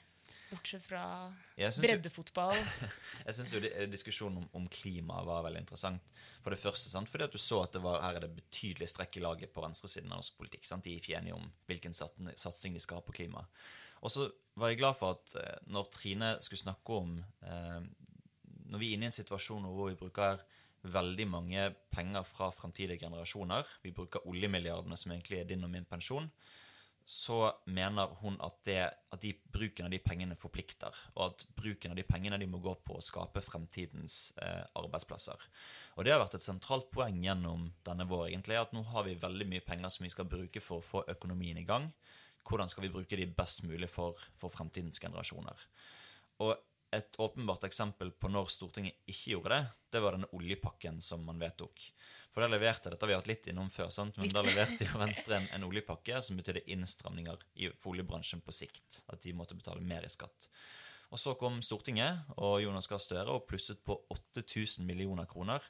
Bortsett 0.51 0.84
fra 0.84 1.03
breddefotball. 1.55 2.57
jeg 3.27 3.36
syns 3.38 3.53
jo 3.53 3.62
diskusjonen 3.91 4.41
om, 4.41 4.47
om, 4.57 4.67
klima 4.71 5.19
var 5.27 5.45
veldig 5.45 5.62
interessant. 5.63 6.12
For 6.43 6.53
det 6.53 6.60
første, 6.60 6.89
sant? 6.91 7.12
fordi 7.12 7.27
at 7.27 7.36
du 7.36 7.39
så 7.41 7.62
at 7.65 7.75
det 7.75 7.84
var, 7.84 8.01
her 8.03 8.17
er 8.17 8.25
det 8.25 8.34
betydelig 8.36 8.89
strekk 8.91 9.19
i 9.19 9.23
laget 9.23 9.53
på 9.53 9.63
venstresiden 9.63 10.12
av 10.12 10.23
norsk 10.23 10.39
politikk. 10.39 10.65
Sant? 10.67 10.88
De 10.88 10.95
er 10.95 11.03
ikke 11.03 11.17
enige 11.19 11.38
om 11.38 11.45
hvilken 11.69 11.95
satsing 11.95 12.75
de 12.75 12.84
skal 12.84 12.99
ha 12.99 13.05
på 13.05 13.15
klima. 13.15 13.43
Og 14.01 14.13
så 14.13 14.27
var 14.60 14.71
jeg 14.71 14.81
glad 14.81 14.97
for 14.99 15.19
at 15.19 15.36
eh, 15.39 15.60
når 15.71 15.91
Trine 15.93 16.31
skulle 16.41 16.63
snakke 16.63 16.95
om 16.97 17.19
eh, 17.21 17.84
Når 18.71 18.81
vi 18.81 18.88
er 18.88 18.95
inne 18.97 19.05
i 19.05 19.12
en 19.12 19.15
situasjon 19.15 19.67
hvor 19.67 19.91
vi 19.91 19.99
bruker 19.99 20.41
veldig 20.81 21.27
mange 21.29 21.67
penger 21.93 22.25
fra 22.25 22.47
fremtidige 22.55 23.03
generasjoner, 23.03 23.67
vi 23.84 23.93
bruker 23.93 24.25
oljemilliardene 24.31 24.97
som 24.97 25.13
egentlig 25.13 25.41
er 25.41 25.49
din 25.51 25.67
og 25.67 25.69
min 25.69 25.86
pensjon, 25.86 26.25
så 27.12 27.52
mener 27.67 28.13
hun 28.21 28.38
at, 28.39 28.54
det, 28.63 28.80
at 29.12 29.19
de, 29.19 29.34
bruken 29.52 29.89
av 29.89 29.91
de 29.91 30.00
pengene 30.00 30.36
forplikter. 30.39 30.95
Og 31.17 31.26
at 31.26 31.43
bruken 31.58 31.91
av 31.91 32.00
de 32.00 32.06
pengene 32.08 32.38
de 32.39 32.47
må 32.47 32.62
gå 32.63 32.71
på 32.88 32.95
å 32.95 33.04
skape 33.04 33.43
fremtidens 33.43 34.19
eh, 34.39 34.62
arbeidsplasser. 34.80 35.43
Og 35.97 36.08
det 36.08 36.13
har 36.13 36.21
vært 36.21 36.38
et 36.39 36.45
sentralt 36.45 36.88
poeng 36.95 37.19
gjennom 37.19 37.67
denne 37.84 38.08
vår, 38.08 38.30
egentlig, 38.30 38.62
at 38.62 38.71
nå 38.71 38.86
har 38.93 39.04
vi 39.10 39.17
veldig 39.19 39.50
mye 39.52 39.65
penger 39.65 39.91
som 39.91 40.08
vi 40.08 40.13
skal 40.13 40.30
bruke 40.32 40.63
for 40.63 40.80
å 40.80 40.88
få 40.88 41.04
økonomien 41.12 41.60
i 41.60 41.67
gang. 41.67 41.89
Hvordan 42.47 42.71
skal 42.71 42.88
vi 42.88 42.93
bruke 42.95 43.19
de 43.19 43.28
best 43.28 43.65
mulig 43.67 43.91
for, 43.91 44.15
for 44.39 44.54
fremtidens 44.54 45.04
generasjoner? 45.04 45.67
Og 46.47 46.56
et 46.91 47.19
åpenbart 47.23 47.63
eksempel 47.63 48.12
på 48.12 48.27
når 48.27 48.49
Stortinget 48.51 48.97
ikke 49.08 49.36
gjorde 49.36 49.56
det, 49.56 49.62
det 49.95 50.01
var 50.04 50.15
denne 50.15 50.27
oljepakken 50.36 50.99
som 51.04 51.23
man 51.23 51.39
vedtok. 51.39 51.80
For 52.32 52.43
da 52.43 52.49
leverte, 52.51 52.91
Dette 52.91 53.06
har 53.06 53.12
vi 53.12 53.15
hatt 53.15 53.30
litt 53.30 53.47
innom 53.51 53.69
før, 53.71 53.89
sant? 53.91 54.17
men 54.19 54.32
da 54.32 54.43
leverte 54.43 54.88
jo 54.88 54.99
Venstre 54.99 55.38
en, 55.39 55.47
en 55.56 55.67
oljepakke 55.67 56.19
som 56.23 56.39
betydde 56.39 56.65
innstramninger 56.75 57.45
i 57.63 57.69
oljebransjen 57.88 58.43
på 58.43 58.56
sikt. 58.56 59.01
At 59.12 59.23
de 59.23 59.36
måtte 59.36 59.56
betale 59.56 59.84
mer 59.84 60.08
i 60.08 60.12
skatt. 60.12 60.49
Og 61.12 61.19
Så 61.19 61.36
kom 61.39 61.60
Stortinget 61.63 62.27
og 62.38 62.62
Jonas 62.63 62.88
Gahr 62.88 63.04
Støre 63.04 63.36
og 63.36 63.47
plusset 63.47 63.80
på 63.84 63.97
8000 64.12 64.88
millioner 64.88 65.27
kroner 65.27 65.63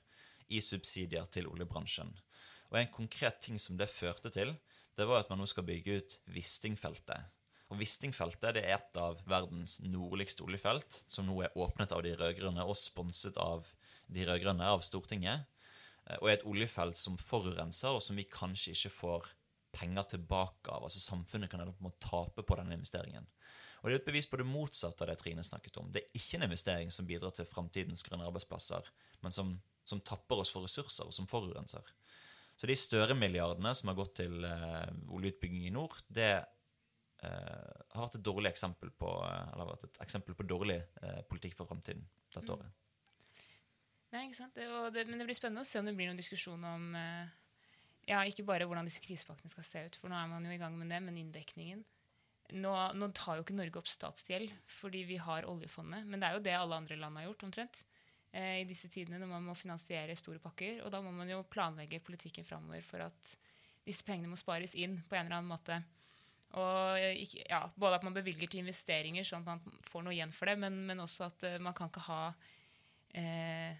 i 0.50 0.62
subsidier 0.62 1.26
til 1.34 1.50
oljebransjen. 1.50 2.14
Og 2.72 2.80
En 2.80 2.94
konkret 2.94 3.42
ting 3.42 3.58
som 3.60 3.78
det 3.78 3.90
førte 3.90 4.30
til, 4.34 4.54
det 4.98 5.08
var 5.10 5.22
at 5.22 5.30
man 5.30 5.42
nå 5.42 5.48
skal 5.50 5.66
bygge 5.66 5.98
ut 5.98 6.18
Wisting-feltet 6.34 7.30
og 7.72 7.80
Wisting-feltet 7.80 8.58
er 8.60 8.74
et 8.76 8.98
av 9.00 9.22
verdens 9.30 9.78
nordligste 9.80 10.44
oljefelt, 10.44 11.04
som 11.08 11.28
nå 11.28 11.38
er 11.46 11.56
åpnet 11.56 11.94
av 11.96 12.04
de 12.04 12.12
rød-grønne 12.20 12.66
og 12.68 12.76
sponset 12.76 13.40
av 13.40 13.70
de 14.12 14.26
rød-grønne, 14.28 14.68
av 14.68 14.84
Stortinget. 14.84 15.48
Eh, 16.04 16.18
og 16.20 16.28
er 16.28 16.36
et 16.36 16.48
oljefelt 16.52 17.00
som 17.00 17.16
forurenser, 17.22 17.96
og 17.96 18.04
som 18.04 18.20
vi 18.20 18.28
kanskje 18.28 18.76
ikke 18.76 18.92
får 18.98 19.32
penger 19.72 20.10
tilbake 20.18 20.68
av. 20.68 20.84
Altså 20.84 21.00
Samfunnet 21.00 21.52
kan 21.52 21.64
ende 21.64 21.72
opp 21.72 21.80
med 21.84 21.96
å 21.96 22.04
tape 22.04 22.44
på 22.44 22.60
denne 22.60 22.76
investeringen. 22.76 23.30
Og 23.82 23.90
Det 23.90 23.96
er 23.96 24.02
et 24.02 24.12
bevis 24.12 24.28
på 24.30 24.38
det 24.38 24.46
motsatte 24.46 25.06
av 25.06 25.10
det 25.10 25.18
Trine 25.24 25.44
snakket 25.44 25.80
om. 25.82 25.90
Det 25.90 26.04
er 26.04 26.20
ikke 26.20 26.38
en 26.38 26.46
investering 26.52 26.92
som 26.94 27.08
bidrar 27.08 27.32
til 27.34 27.48
framtidens 27.50 28.04
grønne 28.06 28.28
arbeidsplasser, 28.28 28.92
men 29.24 29.34
som, 29.34 29.56
som, 29.88 30.04
tapper 30.06 30.44
oss 30.44 30.52
for 30.54 30.68
ressurser, 30.68 31.08
og 31.08 31.16
som 31.16 31.30
forurenser. 31.30 31.88
Så 32.60 32.68
de 32.70 32.76
større-milliardene 32.78 33.72
som 33.74 33.90
har 33.90 33.98
gått 33.98 34.20
til 34.20 34.44
eh, 34.46 34.92
oljeutbygging 35.10 35.66
i 35.66 35.74
nord, 35.74 35.96
det 36.14 36.44
har 37.28 38.06
vært 38.06 38.18
et 38.18 38.26
dårlig 38.26 38.50
eksempel 38.52 38.92
på 38.98 39.10
eh, 39.28 39.52
eller 39.54 39.70
vært 39.74 39.86
et 39.90 40.00
eksempel 40.06 40.38
på 40.38 40.48
dårlig 40.50 40.80
eh, 40.80 41.22
politikk 41.30 41.58
for 41.60 41.70
framtiden 41.70 42.02
dette 42.32 42.48
mm. 42.48 42.56
året. 42.56 42.80
Nei, 44.12 44.26
ikke 44.28 44.40
sant? 44.42 44.58
Det, 44.58 44.68
det, 44.96 45.06
men 45.08 45.22
det 45.22 45.28
blir 45.30 45.38
spennende 45.38 45.64
å 45.64 45.70
se 45.70 45.80
om 45.80 45.88
det 45.88 45.96
blir 45.96 46.10
noen 46.10 46.20
diskusjon 46.20 46.66
om 46.68 46.90
ja, 48.10 48.18
ikke 48.28 48.44
bare 48.44 48.66
hvordan 48.68 48.90
disse 48.90 49.00
krisepakkene 49.04 49.54
skal 49.54 49.64
se 49.64 49.84
ut, 49.88 49.98
for 50.02 50.12
nå 50.12 50.18
er 50.18 50.28
man 50.28 50.44
jo 50.44 50.52
i 50.52 50.60
gang 50.60 50.74
med 50.76 50.90
det, 50.92 51.00
men 51.06 51.20
inndekningen. 51.22 51.86
Nå, 52.60 52.74
nå 52.98 53.08
tar 53.16 53.38
jo 53.38 53.46
ikke 53.46 53.56
Norge 53.56 53.80
opp 53.80 53.88
statsgjeld 53.88 54.52
fordi 54.82 55.06
vi 55.08 55.22
har 55.22 55.48
oljefondet, 55.48 56.10
men 56.10 56.20
det 56.20 56.28
er 56.28 56.36
jo 56.36 56.44
det 56.44 56.58
alle 56.58 56.82
andre 56.82 56.98
land 57.00 57.22
har 57.22 57.30
gjort, 57.30 57.46
omtrent. 57.48 57.84
I 58.32 58.64
disse 58.68 58.88
tidene 58.92 59.20
når 59.20 59.28
man 59.28 59.48
må 59.50 59.56
finansiere 59.60 60.16
store 60.20 60.40
pakker. 60.44 60.82
Og 60.86 60.92
da 60.94 61.02
må 61.04 61.12
man 61.12 61.30
jo 61.30 61.42
planlegge 61.52 62.00
politikken 62.04 62.48
framover 62.48 62.84
for 62.88 63.04
at 63.04 63.34
disse 63.88 64.06
pengene 64.08 64.32
må 64.32 64.40
spares 64.40 64.76
inn 64.80 65.02
på 65.08 65.18
en 65.18 65.26
eller 65.26 65.42
annen 65.42 65.52
måte. 65.52 65.82
Og 66.60 67.28
ja, 67.48 67.62
både 67.80 68.00
at 68.00 68.04
man 68.04 68.16
bevilger 68.16 68.50
til 68.52 68.64
investeringer 68.64 69.24
sånn 69.28 69.46
at 69.46 69.54
man 69.54 69.80
får 69.88 70.04
noe 70.04 70.16
igjen 70.16 70.34
for 70.36 70.52
det, 70.52 70.58
men, 70.60 70.82
men 70.90 71.00
også 71.04 71.30
at 71.30 71.48
uh, 71.48 71.56
man 71.64 71.76
kan 71.78 71.92
ikke 71.92 72.04
ha 72.10 72.20
uh, 72.34 73.80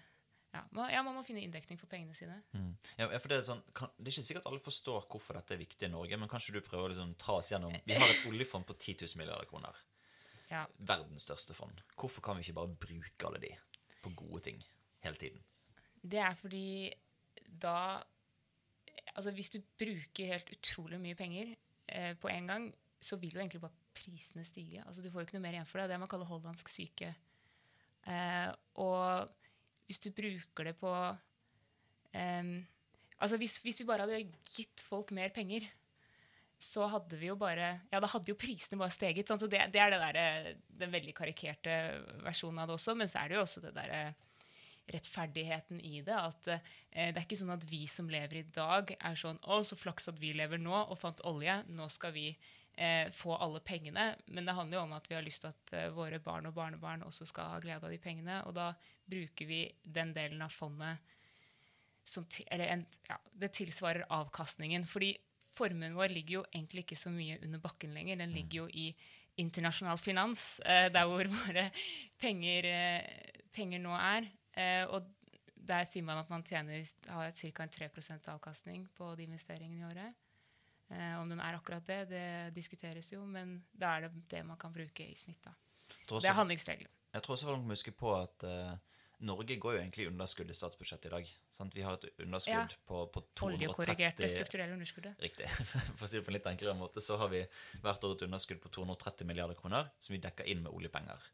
ja, 0.52 0.62
man, 0.76 0.90
ja, 0.92 1.02
man 1.04 1.16
må 1.16 1.22
finne 1.24 1.40
inndekning 1.40 1.78
for 1.80 1.88
pengene 1.88 2.16
sine. 2.16 2.34
Mm. 2.52 2.72
Ja, 2.98 3.06
for 3.14 3.32
det, 3.32 3.38
er 3.40 3.46
sånn, 3.46 3.62
kan, 3.76 3.92
det 3.96 4.10
er 4.10 4.14
ikke 4.14 4.26
sikkert 4.28 4.48
alle 4.50 4.60
forstår 4.60 5.06
hvorfor 5.08 5.38
dette 5.38 5.56
er 5.56 5.62
viktig 5.62 5.88
i 5.88 5.92
Norge, 5.92 6.18
men 6.20 6.28
kanskje 6.28 6.56
du 6.56 6.60
prøver 6.64 6.90
å 6.90 6.92
liksom, 6.92 7.14
ta 7.20 7.38
oss 7.38 7.52
gjennom 7.54 7.72
Vi 7.72 7.96
har 7.96 8.04
et 8.04 8.26
oljefond 8.30 8.68
på 8.68 8.76
10 8.76 9.06
000 9.06 9.20
milliarder 9.20 9.48
kroner. 9.48 9.80
Ja. 10.52 10.66
Verdens 10.76 11.24
største 11.24 11.56
fond. 11.56 11.80
Hvorfor 11.96 12.24
kan 12.24 12.36
vi 12.36 12.44
ikke 12.44 12.58
bare 12.60 12.76
bruke 12.84 13.28
alle 13.28 13.40
de 13.40 13.54
på 14.04 14.12
gode 14.18 14.42
ting 14.44 14.60
hele 15.06 15.20
tiden? 15.20 15.40
Det 16.02 16.20
er 16.20 16.36
fordi 16.36 16.66
da 17.62 18.02
Altså 19.12 19.32
hvis 19.34 19.50
du 19.52 19.58
bruker 19.80 20.30
helt 20.30 20.50
utrolig 20.52 20.98
mye 21.00 21.16
penger 21.16 21.50
eh, 21.92 22.14
på 22.18 22.30
en 22.32 22.50
gang, 22.50 22.66
så 23.02 23.18
vil 23.20 23.34
jo 23.34 23.42
egentlig 23.42 23.62
bare 23.62 23.78
prisene 23.96 24.44
stige. 24.46 24.82
Altså 24.86 25.02
Du 25.02 25.10
får 25.10 25.22
jo 25.22 25.28
ikke 25.28 25.36
noe 25.38 25.44
mer 25.44 25.58
igjen 25.58 25.68
for 25.68 25.80
det. 25.80 25.86
Det 25.86 25.92
er 25.92 25.98
det 25.98 26.02
man 26.04 26.10
kaller 26.12 26.30
hollandsk 26.30 26.70
syke. 26.72 27.12
Eh, 28.08 28.48
og 28.82 29.30
hvis 29.86 30.02
du 30.02 30.10
bruker 30.14 30.70
det 30.70 30.76
på 30.80 30.92
eh, 32.18 32.54
Altså 33.22 33.36
hvis, 33.38 33.60
hvis 33.62 33.78
vi 33.78 33.86
bare 33.86 34.02
hadde 34.02 34.32
gitt 34.50 34.82
folk 34.82 35.12
mer 35.14 35.30
penger, 35.30 35.68
så 36.58 36.88
hadde 36.90 37.18
vi 37.20 37.28
jo 37.28 37.36
bare 37.38 37.68
Ja, 37.92 38.00
da 38.02 38.10
hadde 38.10 38.30
jo 38.30 38.38
prisene 38.38 38.80
bare 38.80 38.94
steget. 38.94 39.28
Sant? 39.28 39.42
så 39.42 39.50
det, 39.50 39.60
det, 39.74 39.80
er 39.82 39.94
det 39.94 40.00
der, 40.02 40.58
den 40.82 40.92
veldig 40.94 41.14
karikerte 41.14 41.76
versjonen 42.24 42.62
av 42.62 42.70
det 42.70 42.78
også. 42.78 42.96
Men 42.98 43.10
så 43.10 43.22
er 43.22 43.30
det 43.30 43.38
jo 43.38 43.44
også 43.44 43.62
det 43.62 43.74
derre 43.76 44.02
rettferdigheten 44.90 45.80
i 45.80 46.00
det. 46.02 46.16
At 46.16 46.48
eh, 46.50 47.12
det 47.12 47.20
er 47.20 47.24
ikke 47.26 47.38
sånn 47.40 47.54
at 47.54 47.66
vi 47.68 47.84
som 47.90 48.10
lever 48.10 48.40
i 48.40 48.48
dag, 48.54 48.94
er 48.98 49.18
sånn 49.18 49.40
Å, 49.42 49.62
så 49.66 49.78
flaks 49.78 50.10
at 50.12 50.20
vi 50.22 50.34
lever 50.36 50.60
nå 50.60 50.74
og 50.74 50.98
fant 51.00 51.22
olje. 51.28 51.60
Nå 51.70 51.88
skal 51.92 52.14
vi 52.16 52.28
eh, 52.32 53.08
få 53.14 53.36
alle 53.36 53.62
pengene. 53.64 54.12
Men 54.26 54.48
det 54.48 54.56
handler 54.56 54.80
jo 54.80 54.84
om 54.86 54.96
at 54.98 55.08
vi 55.10 55.16
har 55.18 55.26
lyst 55.26 55.44
til 55.44 55.52
at 55.52 55.74
eh, 55.76 55.90
våre 55.94 56.20
barn 56.22 56.48
og 56.50 56.56
barnebarn 56.56 57.06
også 57.06 57.28
skal 57.30 57.54
ha 57.54 57.62
glede 57.62 57.86
av 57.86 57.94
de 57.94 58.00
pengene. 58.02 58.42
Og 58.48 58.56
da 58.58 58.72
bruker 59.08 59.48
vi 59.48 59.64
den 59.82 60.14
delen 60.16 60.42
av 60.44 60.54
fondet 60.54 61.10
som 62.04 62.24
Eller 62.50 62.66
en, 62.66 62.86
ja, 63.06 63.16
det 63.38 63.52
tilsvarer 63.54 64.08
avkastningen. 64.10 64.88
Fordi 64.90 65.14
formuen 65.54 65.94
vår 65.94 66.10
ligger 66.10 66.40
jo 66.40 66.46
egentlig 66.50 66.82
ikke 66.82 66.98
så 66.98 67.12
mye 67.14 67.38
under 67.44 67.62
bakken 67.62 67.94
lenger. 67.94 68.18
Den 68.18 68.34
ligger 68.34 68.64
jo 68.64 68.68
i 68.72 68.88
internasjonal 69.40 69.98
finans, 69.98 70.60
eh, 70.60 70.88
der 70.92 71.06
hvor 71.08 71.28
våre 71.30 71.70
penger, 72.20 72.66
eh, 72.66 73.42
penger 73.52 73.78
nå 73.78 73.94
er. 73.96 74.26
Eh, 74.58 74.84
og 74.88 75.08
der 75.62 75.86
sier 75.88 76.04
man 76.06 76.20
at 76.20 76.30
man 76.32 76.44
tjener, 76.46 76.82
har 77.08 77.32
ca. 77.32 77.66
3% 77.78 78.28
avkastning 78.34 78.86
på 78.96 79.14
de 79.18 79.26
investeringene 79.28 79.80
i 79.80 79.88
året. 79.88 80.22
Eh, 80.92 81.18
om 81.20 81.28
den 81.30 81.40
er 81.40 81.56
akkurat 81.56 81.86
det, 81.86 82.00
det 82.10 82.54
diskuteres 82.56 83.12
jo, 83.12 83.24
men 83.24 83.60
da 83.72 83.96
er 83.96 84.08
det 84.08 84.24
det 84.34 84.42
man 84.46 84.58
kan 84.60 84.74
bruke 84.74 85.06
i 85.06 85.14
snitt. 85.16 85.40
da. 85.44 85.54
Det 86.08 86.28
er 86.28 86.36
handlingsregelen. 86.36 86.90
Jeg 87.12 87.22
tror 87.22 87.36
også 87.36 87.46
folk 87.46 87.62
må 87.62 87.76
huske 87.76 87.92
på 87.96 88.12
at 88.16 88.44
eh, 88.48 88.72
Norge 89.22 89.56
går 89.60 89.76
jo 89.76 89.80
egentlig 89.80 90.04
i 90.06 90.10
underskudd 90.10 90.50
i 90.50 90.56
statsbudsjettet 90.56 91.08
i 91.08 91.12
dag. 91.12 91.28
Sant? 91.54 91.74
Vi 91.76 91.84
har 91.86 91.94
et 91.94 92.22
underskudd 92.24 92.74
ja. 92.74 92.80
på, 92.88 93.04
på 93.14 93.22
230 93.38 93.58
Oljekorrigerte 93.58 94.30
strukturelle 94.32 94.74
underskuddet. 94.74 95.20
Riktig. 95.22 95.46
For 95.98 96.06
å 96.06 96.10
si 96.10 96.18
det 96.18 96.24
på 96.26 96.32
en 96.32 96.38
litt 96.38 96.48
enklere 96.50 96.74
måte, 96.78 97.04
så 97.04 97.18
har 97.20 97.30
vi 97.32 97.44
hvert 97.84 98.08
år 98.08 98.16
et 98.16 98.26
underskudd 98.26 98.62
på 98.64 98.72
230 98.80 99.28
milliarder 99.28 99.58
kroner 99.58 99.92
som 100.02 100.16
vi 100.16 100.20
dekker 100.24 100.50
inn 100.50 100.64
med 100.64 100.74
oljepenger. 100.74 101.28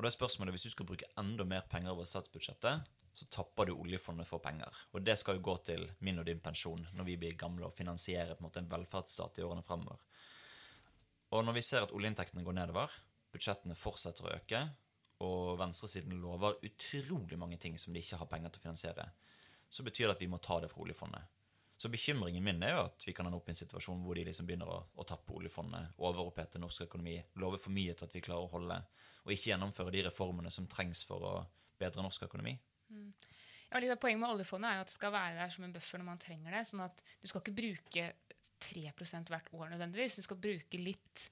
Og 0.00 0.04
da 0.06 0.08
er 0.08 0.16
spørsmålet, 0.16 0.54
Hvis 0.54 0.62
du 0.62 0.70
skal 0.72 0.86
bruke 0.88 1.08
enda 1.20 1.44
mer 1.44 1.60
penger 1.68 1.90
over 1.92 2.04
statsbudsjettet, 2.08 2.86
så 3.12 3.26
tapper 3.28 3.66
du 3.66 3.74
oljefondet 3.74 4.26
for 4.26 4.38
penger. 4.38 4.72
Og 4.92 5.04
det 5.04 5.18
skal 5.18 5.36
jo 5.36 5.42
gå 5.42 5.56
til 5.62 5.90
min 6.00 6.18
og 6.18 6.24
din 6.24 6.40
pensjon 6.40 6.86
når 6.94 7.04
vi 7.04 7.16
blir 7.16 7.36
gamle 7.36 7.66
og 7.66 7.74
finansierer 7.76 8.32
på 8.34 8.40
en 8.40 8.46
måte 8.46 8.62
en 8.62 8.70
velferdsstat 8.70 9.38
i 9.38 9.42
årene 9.44 9.62
fremover. 9.62 9.98
Og 11.36 11.44
når 11.44 11.52
vi 11.52 11.62
ser 11.62 11.82
at 11.82 11.92
oljeinntektene 11.92 12.44
går 12.46 12.56
nedover, 12.56 12.88
budsjettene 13.30 13.76
fortsetter 13.76 14.24
å 14.24 14.32
øke, 14.38 14.62
og 15.20 15.58
venstresiden 15.60 16.16
lover 16.22 16.56
utrolig 16.64 17.36
mange 17.38 17.58
ting 17.60 17.76
som 17.78 17.92
de 17.92 18.00
ikke 18.00 18.16
har 18.16 18.30
penger 18.30 18.54
til 18.54 18.62
å 18.62 18.64
finansiere, 18.70 19.06
så 19.68 19.84
betyr 19.84 20.06
det 20.06 20.16
at 20.16 20.24
vi 20.24 20.30
må 20.32 20.40
ta 20.40 20.62
det 20.64 20.72
fra 20.72 20.80
oljefondet. 20.80 21.28
Så 21.76 21.92
bekymringen 21.92 22.44
min 22.44 22.64
er 22.64 22.72
jo 22.72 22.86
at 22.86 23.04
vi 23.04 23.12
kan 23.12 23.28
ende 23.28 23.36
opp 23.36 23.52
i 23.52 23.52
en 23.52 23.60
situasjon 23.60 24.00
hvor 24.00 24.16
de 24.16 24.24
liksom 24.24 24.48
begynner 24.48 24.72
å, 24.72 24.80
å 24.96 25.04
tappe 25.04 25.36
oljefondet, 25.36 25.92
overopphete 26.00 26.56
norsk 26.56 26.88
økonomi, 26.88 27.20
love 27.36 27.60
for 27.60 27.76
mye 27.76 27.92
til 27.92 28.08
at 28.08 28.16
vi 28.16 28.24
klarer 28.24 28.48
å 28.48 28.54
holde, 28.56 28.80
og 29.24 29.34
ikke 29.34 29.50
gjennomføre 29.52 29.92
de 29.94 30.06
reformene 30.08 30.52
som 30.52 30.68
trengs 30.70 31.02
for 31.08 31.26
å 31.26 31.34
bedre 31.80 32.04
norsk 32.04 32.26
økonomi. 32.28 32.54
Mm. 32.90 33.10
Ja, 33.70 33.78
litt 33.78 33.92
av 33.94 34.00
Poenget 34.02 34.22
med 34.22 34.34
oljefondet 34.34 34.70
er 34.70 34.80
jo 34.80 34.86
at 34.86 34.90
det 34.90 34.96
skal 34.96 35.14
være 35.14 35.36
der 35.38 35.52
som 35.54 35.66
en 35.66 35.74
buffer 35.74 36.00
når 36.00 36.08
man 36.08 36.22
trenger 36.22 36.56
det. 36.56 36.64
sånn 36.66 36.82
at 36.82 37.04
du 37.20 37.28
skal 37.30 37.44
ikke 37.44 37.58
bruke 37.60 38.06
3% 38.64 39.30
hvert 39.30 39.52
år 39.54 39.70
nødvendigvis. 39.74 40.18
Du 40.18 40.26
skal 40.26 40.40
bruke 40.42 40.80
litt 40.80 41.28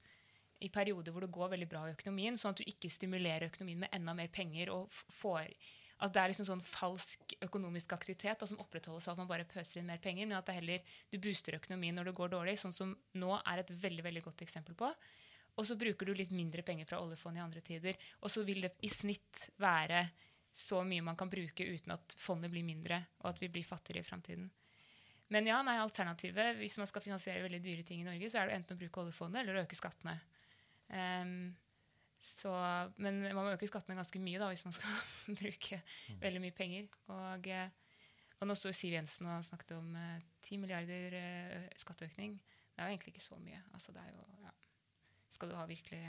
i 0.63 0.69
perioder 0.71 1.15
hvor 1.15 1.23
det 1.23 1.33
går 1.35 1.51
veldig 1.53 1.67
bra 1.71 1.83
i 1.87 1.95
økonomien, 1.95 2.37
sånn 2.39 2.55
at 2.55 2.61
du 2.61 2.67
ikke 2.67 2.91
stimulerer 2.91 3.47
økonomien 3.47 3.83
med 3.83 3.93
enda 3.95 4.15
mer 4.15 4.31
penger 4.31 4.71
og 4.75 4.91
får 4.91 5.51
at 5.99 6.13
det 6.15 6.21
er 6.21 6.31
liksom 6.31 6.47
sånn 6.47 6.61
falsk 6.63 7.33
økonomisk 7.43 7.91
aktivitet 7.91 8.39
da, 8.39 8.47
som 8.47 8.59
opprettholdes 8.63 9.09
av 9.09 9.17
at 9.17 9.19
man 9.19 9.27
bare 9.27 9.47
pøser 9.47 9.81
inn 9.81 9.89
mer 9.89 9.99
penger, 10.03 10.29
men 10.29 10.37
at 10.37 10.47
det 10.47 10.55
heller 10.55 10.93
du 11.11 11.17
booster 11.19 11.57
økonomien 11.57 11.97
når 11.97 12.07
det 12.09 12.13
går 12.19 12.31
dårlig, 12.31 12.55
sånn 12.61 12.75
som 12.75 12.93
nå 13.19 13.33
er 13.41 13.61
et 13.61 13.73
veldig 13.81 14.05
veldig 14.05 14.23
godt 14.29 14.45
eksempel 14.45 14.77
på. 14.79 14.93
Og 15.59 15.67
så 15.67 15.75
bruker 15.79 16.07
du 16.07 16.15
litt 16.15 16.31
mindre 16.31 16.63
penger 16.63 16.87
fra 16.87 17.01
oljefondet 17.03 17.41
i 17.41 17.43
andre 17.43 17.63
tider. 17.65 17.99
Og 18.23 18.31
så 18.31 18.45
vil 18.47 18.63
det 18.63 18.73
i 18.87 18.91
snitt 18.91 19.49
være 19.59 20.05
så 20.55 20.81
mye 20.87 21.03
man 21.05 21.17
kan 21.19 21.29
bruke 21.29 21.65
uten 21.67 21.93
at 21.93 22.15
fondet 22.17 22.51
blir 22.51 22.65
mindre, 22.65 23.01
og 23.21 23.33
at 23.33 23.41
vi 23.43 23.51
blir 23.53 23.67
fattigere 23.67 24.01
i 24.01 24.07
framtiden. 24.07 24.47
Men 25.29 25.45
ja, 25.45 25.59
nei, 25.61 25.75
alternativet 25.77 26.57
hvis 26.57 26.79
man 26.81 26.89
skal 26.89 27.03
finansiere 27.05 27.43
veldig 27.45 27.59
dyre 27.61 27.85
ting 27.85 28.01
i 28.01 28.07
Norge, 28.07 28.31
så 28.31 28.41
er 28.41 28.49
det 28.49 28.55
enten 28.57 28.77
å 28.77 28.79
bruke 28.79 29.03
oljefondet 29.03 29.43
eller 29.43 29.59
å 29.59 29.65
øke 29.67 29.77
skattene. 29.77 30.15
Um, 30.89 31.51
så, 32.19 32.51
men 32.99 33.21
man 33.27 33.43
må 33.45 33.51
øke 33.53 33.69
skattene 33.69 33.99
ganske 33.99 34.19
mye 34.23 34.39
da, 34.41 34.49
hvis 34.49 34.65
man 34.65 34.75
skal 34.75 34.95
bruke 35.41 35.81
veldig 36.23 36.41
mye 36.43 36.55
penger. 36.55 36.89
Og, 37.13 37.45
eh, 37.47 37.69
og 38.39 38.49
nå 38.49 38.57
står 38.57 38.73
Siv 38.75 38.95
Jensen 38.97 39.29
og 39.29 39.45
snakket 39.45 39.75
om 39.77 39.93
eh, 39.99 40.25
10 40.41 40.63
milliarder 40.63 41.15
uh, 41.19 41.69
skatteøkning. 41.79 42.39
Det 42.73 42.81
er 42.81 42.89
jo 42.89 42.97
egentlig 42.97 43.13
ikke 43.13 43.27
så 43.29 43.37
mye. 43.43 43.61
Altså, 43.77 43.93
det 43.95 44.01
er 44.01 44.17
jo, 44.17 44.25
ja. 44.43 44.55
Skal 45.29 45.51
du 45.51 45.57
ha 45.57 45.65
virkelig 45.69 46.01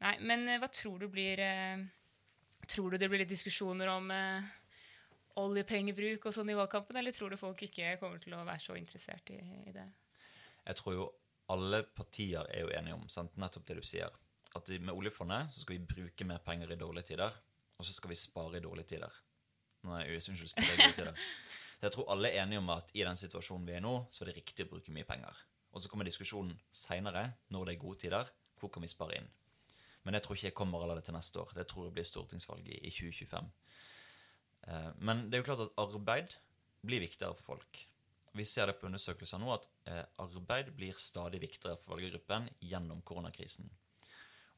Nei, 0.00 0.14
men 0.24 0.46
eh, 0.48 0.60
hva 0.60 0.68
tror 0.72 1.02
du 1.02 1.08
blir 1.12 1.42
eh, 1.44 1.82
Tror 2.70 2.92
du 2.92 3.00
det 3.00 3.08
blir 3.10 3.22
litt 3.22 3.32
diskusjoner 3.32 3.90
om 3.92 4.10
eh, 4.14 4.48
oljepengebruk 5.40 6.26
og 6.28 6.34
sånn 6.34 6.50
i 6.52 6.56
valgkampen, 6.58 6.98
eller 7.00 7.14
tror 7.14 7.32
du 7.32 7.38
folk 7.40 7.62
ikke 7.64 7.96
kommer 8.00 8.20
til 8.22 8.34
å 8.36 8.44
være 8.44 8.62
så 8.62 8.76
interessert 8.78 9.30
i, 9.32 9.38
i 9.70 9.74
det? 9.74 9.86
Jeg 10.66 10.78
tror 10.80 10.96
jo 10.96 11.06
alle 11.50 11.82
partier 11.96 12.46
er 12.52 12.66
jo 12.66 12.74
enige 12.76 12.98
om 12.98 13.06
sant? 13.10 13.38
nettopp 13.40 13.66
det 13.66 13.78
du 13.80 13.86
sier 13.86 14.12
at 14.58 14.70
med 14.82 14.92
oljefondet 14.92 15.54
så 15.54 15.62
skal 15.62 15.78
vi 15.78 15.88
bruke 15.94 16.26
mer 16.26 16.42
penger 16.44 16.74
i 16.74 16.78
dårlige 16.78 17.12
tider, 17.12 17.34
og 17.78 17.86
så 17.86 17.94
skal 17.94 18.12
vi 18.12 18.18
spare 18.18 18.58
i 18.58 18.64
dårlige 18.64 18.92
tider. 18.94 19.18
Nei, 19.86 20.02
unnskyld, 20.16 20.50
spare 20.50 20.74
i 20.74 20.80
gode 20.82 20.96
tider. 20.98 21.20
Så 21.80 21.86
jeg 21.86 21.94
tror 21.94 22.10
alle 22.12 22.28
er 22.28 22.42
enige 22.42 22.60
om 22.60 22.66
at 22.74 22.90
i 22.92 23.04
den 23.06 23.16
situasjonen 23.16 23.62
vi 23.64 23.72
er 23.72 23.78
i 23.80 23.84
nå, 23.86 23.94
så 24.12 24.20
er 24.20 24.28
det 24.28 24.34
riktig 24.36 24.66
å 24.66 24.68
bruke 24.68 24.92
mye 24.92 25.06
penger. 25.08 25.38
Og 25.70 25.82
så 25.82 25.90
kommer 25.90 26.08
diskusjonen 26.08 26.56
seinere, 26.74 27.30
når 27.48 27.68
det 27.68 27.74
er 27.74 27.84
gode 27.84 28.00
tider, 28.02 28.30
hvor 28.60 28.72
kan 28.72 28.84
vi 28.84 28.90
spare 28.90 29.20
inn? 29.20 29.28
Men 30.04 30.16
jeg 30.16 30.24
tror 30.24 30.36
ikke 30.36 30.48
jeg 30.48 30.56
kommer 30.56 30.82
allerede 30.82 31.04
til 31.06 31.14
neste 31.16 31.40
år. 31.42 31.52
Det 31.54 31.66
tror 31.68 31.86
jeg 31.86 31.96
blir 31.96 32.08
stortingsvalget 32.08 32.80
i 32.80 32.90
2025. 32.90 33.50
Eh, 34.66 34.90
men 34.98 35.26
det 35.28 35.38
er 35.38 35.42
jo 35.42 35.48
klart 35.50 35.66
at 35.66 35.80
arbeid 35.80 36.34
blir 36.86 37.04
viktigere 37.04 37.36
for 37.38 37.54
folk. 37.54 37.84
Vi 38.32 38.46
ser 38.46 38.70
det 38.70 38.78
på 38.78 38.86
undersøkelser 38.88 39.42
nå 39.42 39.50
at 39.52 39.68
eh, 39.90 40.04
arbeid 40.22 40.72
blir 40.76 40.98
stadig 40.98 41.42
viktigere 41.42 41.78
for 41.82 41.96
valggruppen 41.96 42.48
gjennom 42.64 43.02
koronakrisen. 43.06 43.68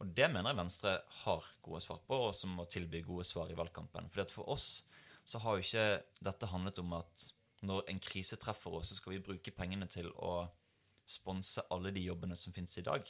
Og 0.03 0.11
det 0.17 0.29
mener 0.31 0.51
jeg 0.51 0.59
Venstre 0.59 0.97
har 1.23 1.47
gode 1.63 1.81
svar 1.85 2.01
på, 2.07 2.19
og 2.29 2.35
som 2.35 2.55
må 2.59 2.67
tilby 2.71 3.05
gode 3.07 3.27
svar 3.27 3.51
i 3.51 3.59
valgkampen. 3.59 4.11
For 4.11 4.35
for 4.35 4.51
oss 4.51 4.83
så 5.25 5.39
har 5.39 5.57
jo 5.57 5.63
ikke 5.63 6.03
dette 6.27 6.49
handlet 6.51 6.81
om 6.83 6.97
at 6.99 7.29
når 7.63 7.87
en 7.93 8.01
krise 8.03 8.37
treffer 8.43 8.75
oss, 8.75 8.91
så 8.91 8.99
skal 8.99 9.15
vi 9.15 9.23
bruke 9.23 9.55
pengene 9.55 9.87
til 9.87 10.09
å 10.19 10.49
sponse 11.09 11.65
alle 11.71 11.93
de 11.95 12.05
jobbene 12.07 12.37
som 12.39 12.55
finnes 12.55 12.77
i 12.79 12.85
dag. 12.87 13.09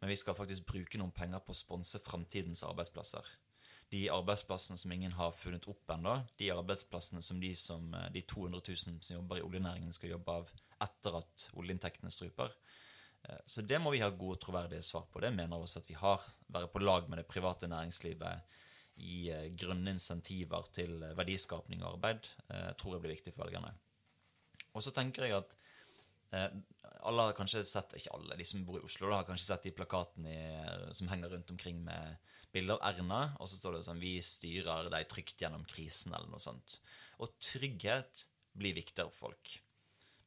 Men 0.00 0.12
vi 0.12 0.18
skal 0.20 0.36
faktisk 0.36 0.66
bruke 0.68 1.00
noen 1.00 1.14
penger 1.14 1.42
på 1.44 1.54
å 1.54 1.58
sponse 1.58 2.00
framtidens 2.04 2.64
arbeidsplasser. 2.66 3.26
De 3.92 4.02
arbeidsplassene 4.10 4.78
som 4.80 4.92
ingen 4.92 5.14
har 5.14 5.36
funnet 5.38 5.68
opp 5.70 5.92
ennå, 5.94 6.18
de 6.40 6.50
arbeidsplassene 6.50 7.22
som 7.22 7.38
de, 7.40 7.52
som 7.54 7.92
de 8.12 8.22
200 8.22 8.60
000 8.66 8.98
som 8.98 9.14
jobber 9.20 9.40
i 9.40 9.46
oljenæringen, 9.46 9.94
skal 9.94 10.16
jobbe 10.16 10.40
av 10.42 10.50
etter 10.82 11.20
at 11.22 11.46
oljeinntektene 11.56 12.10
struper. 12.12 12.52
Eh, 13.28 13.42
så 13.46 13.62
det 13.62 13.78
må 13.82 13.92
vi 13.94 14.02
ha 14.02 14.10
gode, 14.10 14.38
troverdige 14.42 14.84
svar 14.84 15.06
på. 15.10 15.20
Det 15.22 15.32
mener 15.34 15.58
også 15.58 15.82
at 15.82 15.90
vi 15.90 15.98
har. 15.98 16.24
Være 16.52 16.70
på 16.72 16.82
lag 16.82 17.08
med 17.10 17.22
det 17.22 17.28
private 17.30 17.68
næringslivet 17.70 18.58
i 19.06 19.28
eh, 19.32 19.48
grønne 19.58 19.96
insentiver 19.96 20.70
til 20.74 20.98
verdiskapning 21.18 21.84
og 21.84 21.96
arbeid 21.96 22.28
eh, 22.48 22.72
tror 22.78 22.96
jeg 22.96 23.04
blir 23.04 23.16
viktig 23.16 23.34
for 23.34 23.46
velgerne. 23.46 23.74
Og 24.74 24.84
så 24.84 24.92
tenker 24.92 25.24
jeg 25.24 25.38
at 25.38 25.56
alle 27.06 27.28
har 27.28 27.36
kanskje 27.36 27.62
sett, 27.66 27.94
ikke 27.98 28.14
alle, 28.16 28.36
de 28.38 28.46
som 28.48 28.64
bor 28.66 28.80
i 28.80 28.86
Oslo, 28.86 29.08
da, 29.10 29.20
har 29.20 29.28
kanskje 29.28 29.48
sett 29.48 29.68
de 29.68 29.74
plakatene 29.76 30.36
som 30.96 31.10
henger 31.10 31.32
rundt 31.32 31.52
omkring 31.54 31.78
med 31.86 32.32
bilder 32.54 32.78
av 32.78 32.88
Erna, 32.88 33.20
og 33.40 33.50
så 33.50 33.58
står 33.58 33.76
det 33.76 33.84
sånn 33.86 34.00
'Vi 34.00 34.14
styrer 34.24 34.90
deg 34.90 35.08
trygt 35.08 35.42
gjennom 35.42 35.66
krisen', 35.68 36.14
eller 36.14 36.28
noe 36.30 36.42
sånt. 36.42 36.78
Og 37.20 37.32
trygghet 37.40 38.26
blir 38.56 38.76
viktigere 38.76 39.12
for 39.12 39.28
folk. 39.28 39.60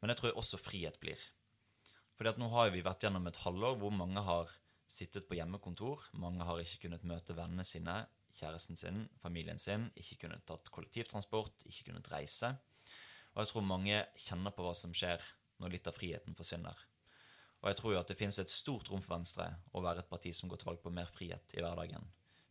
Men 0.02 0.14
jeg 0.14 0.22
tror 0.22 0.38
også 0.38 0.62
frihet 0.62 1.00
blir. 1.02 1.20
Fordi 2.18 2.30
at 2.34 2.40
nå 2.42 2.50
har 2.52 2.70
vi 2.74 2.84
vært 2.86 3.06
gjennom 3.06 3.28
et 3.28 3.42
halvår 3.44 3.78
hvor 3.80 3.94
mange 3.96 4.22
har 4.24 4.50
sittet 4.90 5.28
på 5.30 5.38
hjemmekontor. 5.38 6.10
Mange 6.20 6.44
har 6.44 6.62
ikke 6.62 6.88
kunnet 6.88 7.06
møte 7.08 7.36
vennene 7.38 7.64
sine. 7.64 8.08
kjæresten 8.40 8.78
sin, 8.78 9.10
familien 9.20 9.58
sin, 9.60 9.90
ikke 9.98 10.16
kunnet 10.22 10.46
tatt 10.48 10.70
kollektivtransport, 10.72 11.66
ikke 11.66 11.90
kunnet 11.90 12.08
reise. 12.12 12.54
Og 13.34 13.42
jeg 13.42 13.50
tror 13.52 13.66
mange 13.66 13.98
kjenner 14.16 14.54
på 14.56 14.64
hva 14.64 14.72
som 14.78 14.94
skjer 14.96 15.20
når 15.60 15.76
litt 15.76 15.90
av 15.90 15.98
friheten 15.98 16.38
forsvinner. 16.38 16.86
Og 17.60 17.68
jeg 17.68 17.80
tror 17.80 17.94
jo 17.94 18.00
at 18.00 18.12
det 18.12 18.18
finnes 18.20 18.40
et 18.40 18.52
stort 18.52 18.88
rom 18.92 19.02
for 19.04 19.18
Venstre 19.18 19.50
å 19.76 19.84
være 19.84 20.04
et 20.04 20.12
parti 20.12 20.32
som 20.36 20.52
går 20.52 20.62
til 20.62 20.70
valg 20.72 20.84
på 20.84 20.94
mer 20.96 21.10
frihet 21.12 21.56
i 21.58 21.64
hverdagen. 21.64 22.06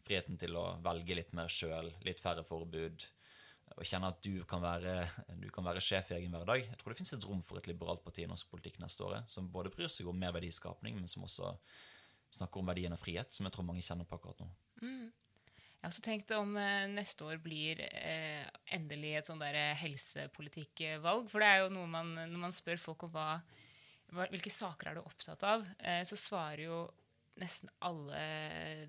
Friheten 0.05 0.41
til 0.41 0.57
å 0.61 0.67
velge 0.85 1.17
litt 1.17 1.33
mer 1.37 1.53
sjøl, 1.53 1.89
litt 2.05 2.21
færre 2.21 2.45
forbud. 2.49 3.07
Og 3.77 3.85
kjenne 3.89 4.11
at 4.13 4.21
du 4.25 4.45
kan, 4.49 4.63
være, 4.65 5.03
du 5.41 5.49
kan 5.53 5.65
være 5.65 5.83
sjef 5.85 6.13
i 6.13 6.19
egen 6.19 6.37
hverdag. 6.37 6.65
Jeg 6.67 6.81
tror 6.81 6.93
det 6.93 7.01
finnes 7.01 7.15
et 7.17 7.29
rom 7.29 7.41
for 7.45 7.61
et 7.61 7.69
liberalt 7.69 8.05
parti 8.05 8.25
i 8.25 8.29
norsk 8.29 8.49
politikk 8.53 8.81
neste 8.83 9.05
året, 9.05 9.29
som 9.33 9.49
både 9.53 9.73
bryr 9.73 9.93
seg 9.93 10.09
om 10.09 10.17
mer 10.17 10.35
verdiskapning, 10.37 10.97
men 10.97 11.09
som 11.09 11.25
også 11.29 11.55
snakker 12.37 12.61
om 12.61 12.69
verdien 12.69 12.93
av 12.93 13.01
frihet, 13.01 13.33
som 13.33 13.49
jeg 13.49 13.57
tror 13.57 13.69
mange 13.69 13.85
kjenner 13.85 14.09
på 14.09 14.17
akkurat 14.19 14.41
nå. 14.45 14.49
Mm. 14.85 15.09
Har 15.89 15.95
også 15.95 16.05
tenkt 16.05 16.33
om 16.37 16.51
eh, 16.61 16.85
neste 16.93 17.25
år 17.25 17.39
blir 17.41 17.79
eh, 17.81 18.43
endelig 18.77 19.15
et 19.17 19.29
sånn 19.31 19.41
helsepolitikkvalg. 19.41 21.31
For 21.33 21.41
det 21.41 21.49
er 21.49 21.63
jo 21.63 21.71
noe 21.73 21.89
man, 21.89 22.11
når 22.29 22.43
man 22.43 22.53
spør 22.53 22.77
folk 22.83 23.07
om 23.07 23.15
hva, 23.15 23.39
hvilke 24.29 24.53
saker 24.53 24.91
er 24.91 24.99
du 24.99 25.01
opptatt 25.01 25.47
av, 25.49 25.65
eh, 25.81 26.03
så 26.05 26.19
svarer 26.21 26.67
jo 26.67 26.83
nesten 27.41 27.73
alle 27.89 28.21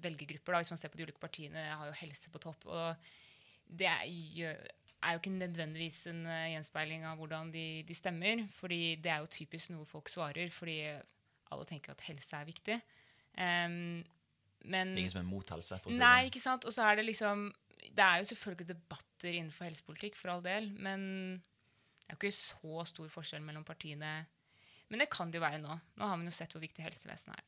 velgergrupper, 0.03 0.57
da, 0.57 0.59
hvis 0.59 0.73
man 0.75 0.81
ser 0.83 0.91
på 0.91 0.99
de 0.99 1.07
ulike 1.07 1.23
partiene, 1.23 1.63
har 1.69 1.87
jo 1.87 1.95
helse 2.01 2.35
på 2.35 2.43
topp. 2.43 2.67
Og 2.67 3.09
det 3.79 3.87
er, 3.87 4.67
er 4.99 5.15
jo 5.15 5.23
ikke 5.23 5.35
nødvendigvis 5.37 6.03
en 6.11 6.25
uh, 6.27 6.51
gjenspeiling 6.51 7.07
av 7.07 7.21
hvordan 7.21 7.55
de, 7.55 7.67
de, 7.87 7.95
stemmer. 7.95 8.43
fordi 8.59 8.97
det 8.99 9.15
er 9.15 9.23
jo 9.23 9.35
typisk 9.39 9.71
noe 9.71 9.87
folk 9.87 10.11
svarer, 10.11 10.51
fordi 10.51 10.81
alle 11.47 11.69
tenker 11.69 11.95
at 11.95 12.07
helse 12.09 12.35
er 12.35 12.51
viktig. 12.51 12.81
Um, 13.39 14.01
men 14.65 14.95
Ingen 14.97 15.13
som 15.13 15.21
er 15.21 15.29
mot 15.29 15.51
helse? 15.53 15.77
For 15.79 15.91
å 15.91 15.93
si 15.93 16.01
nei, 16.01 16.15
sånn. 16.23 16.31
ikke 16.31 16.43
sant. 16.43 16.65
Og 16.67 16.75
så 16.75 16.87
er 16.87 16.99
det 16.99 17.05
liksom 17.07 17.45
Det 17.79 18.03
er 18.03 18.19
jo 18.19 18.27
selvfølgelig 18.31 18.67
debatter 18.73 19.35
innenfor 19.35 19.69
helsepolitikk, 19.69 20.17
for 20.19 20.33
all 20.33 20.43
del, 20.45 20.71
men 20.75 21.05
det 21.39 22.09
er 22.09 22.17
jo 22.17 22.19
ikke 22.19 22.35
så 22.35 22.83
stor 22.89 23.13
forskjell 23.13 23.43
mellom 23.45 23.63
partiene. 23.67 24.11
Men 24.89 25.03
det 25.03 25.11
kan 25.13 25.29
det 25.29 25.39
jo 25.39 25.45
være 25.45 25.61
nå. 25.61 25.77
Nå 25.99 26.09
har 26.09 26.17
vi 26.17 26.27
jo 26.27 26.33
sett 26.33 26.55
hvor 26.55 26.63
viktig 26.63 26.83
helsevesenet 26.83 27.37
er. 27.37 27.45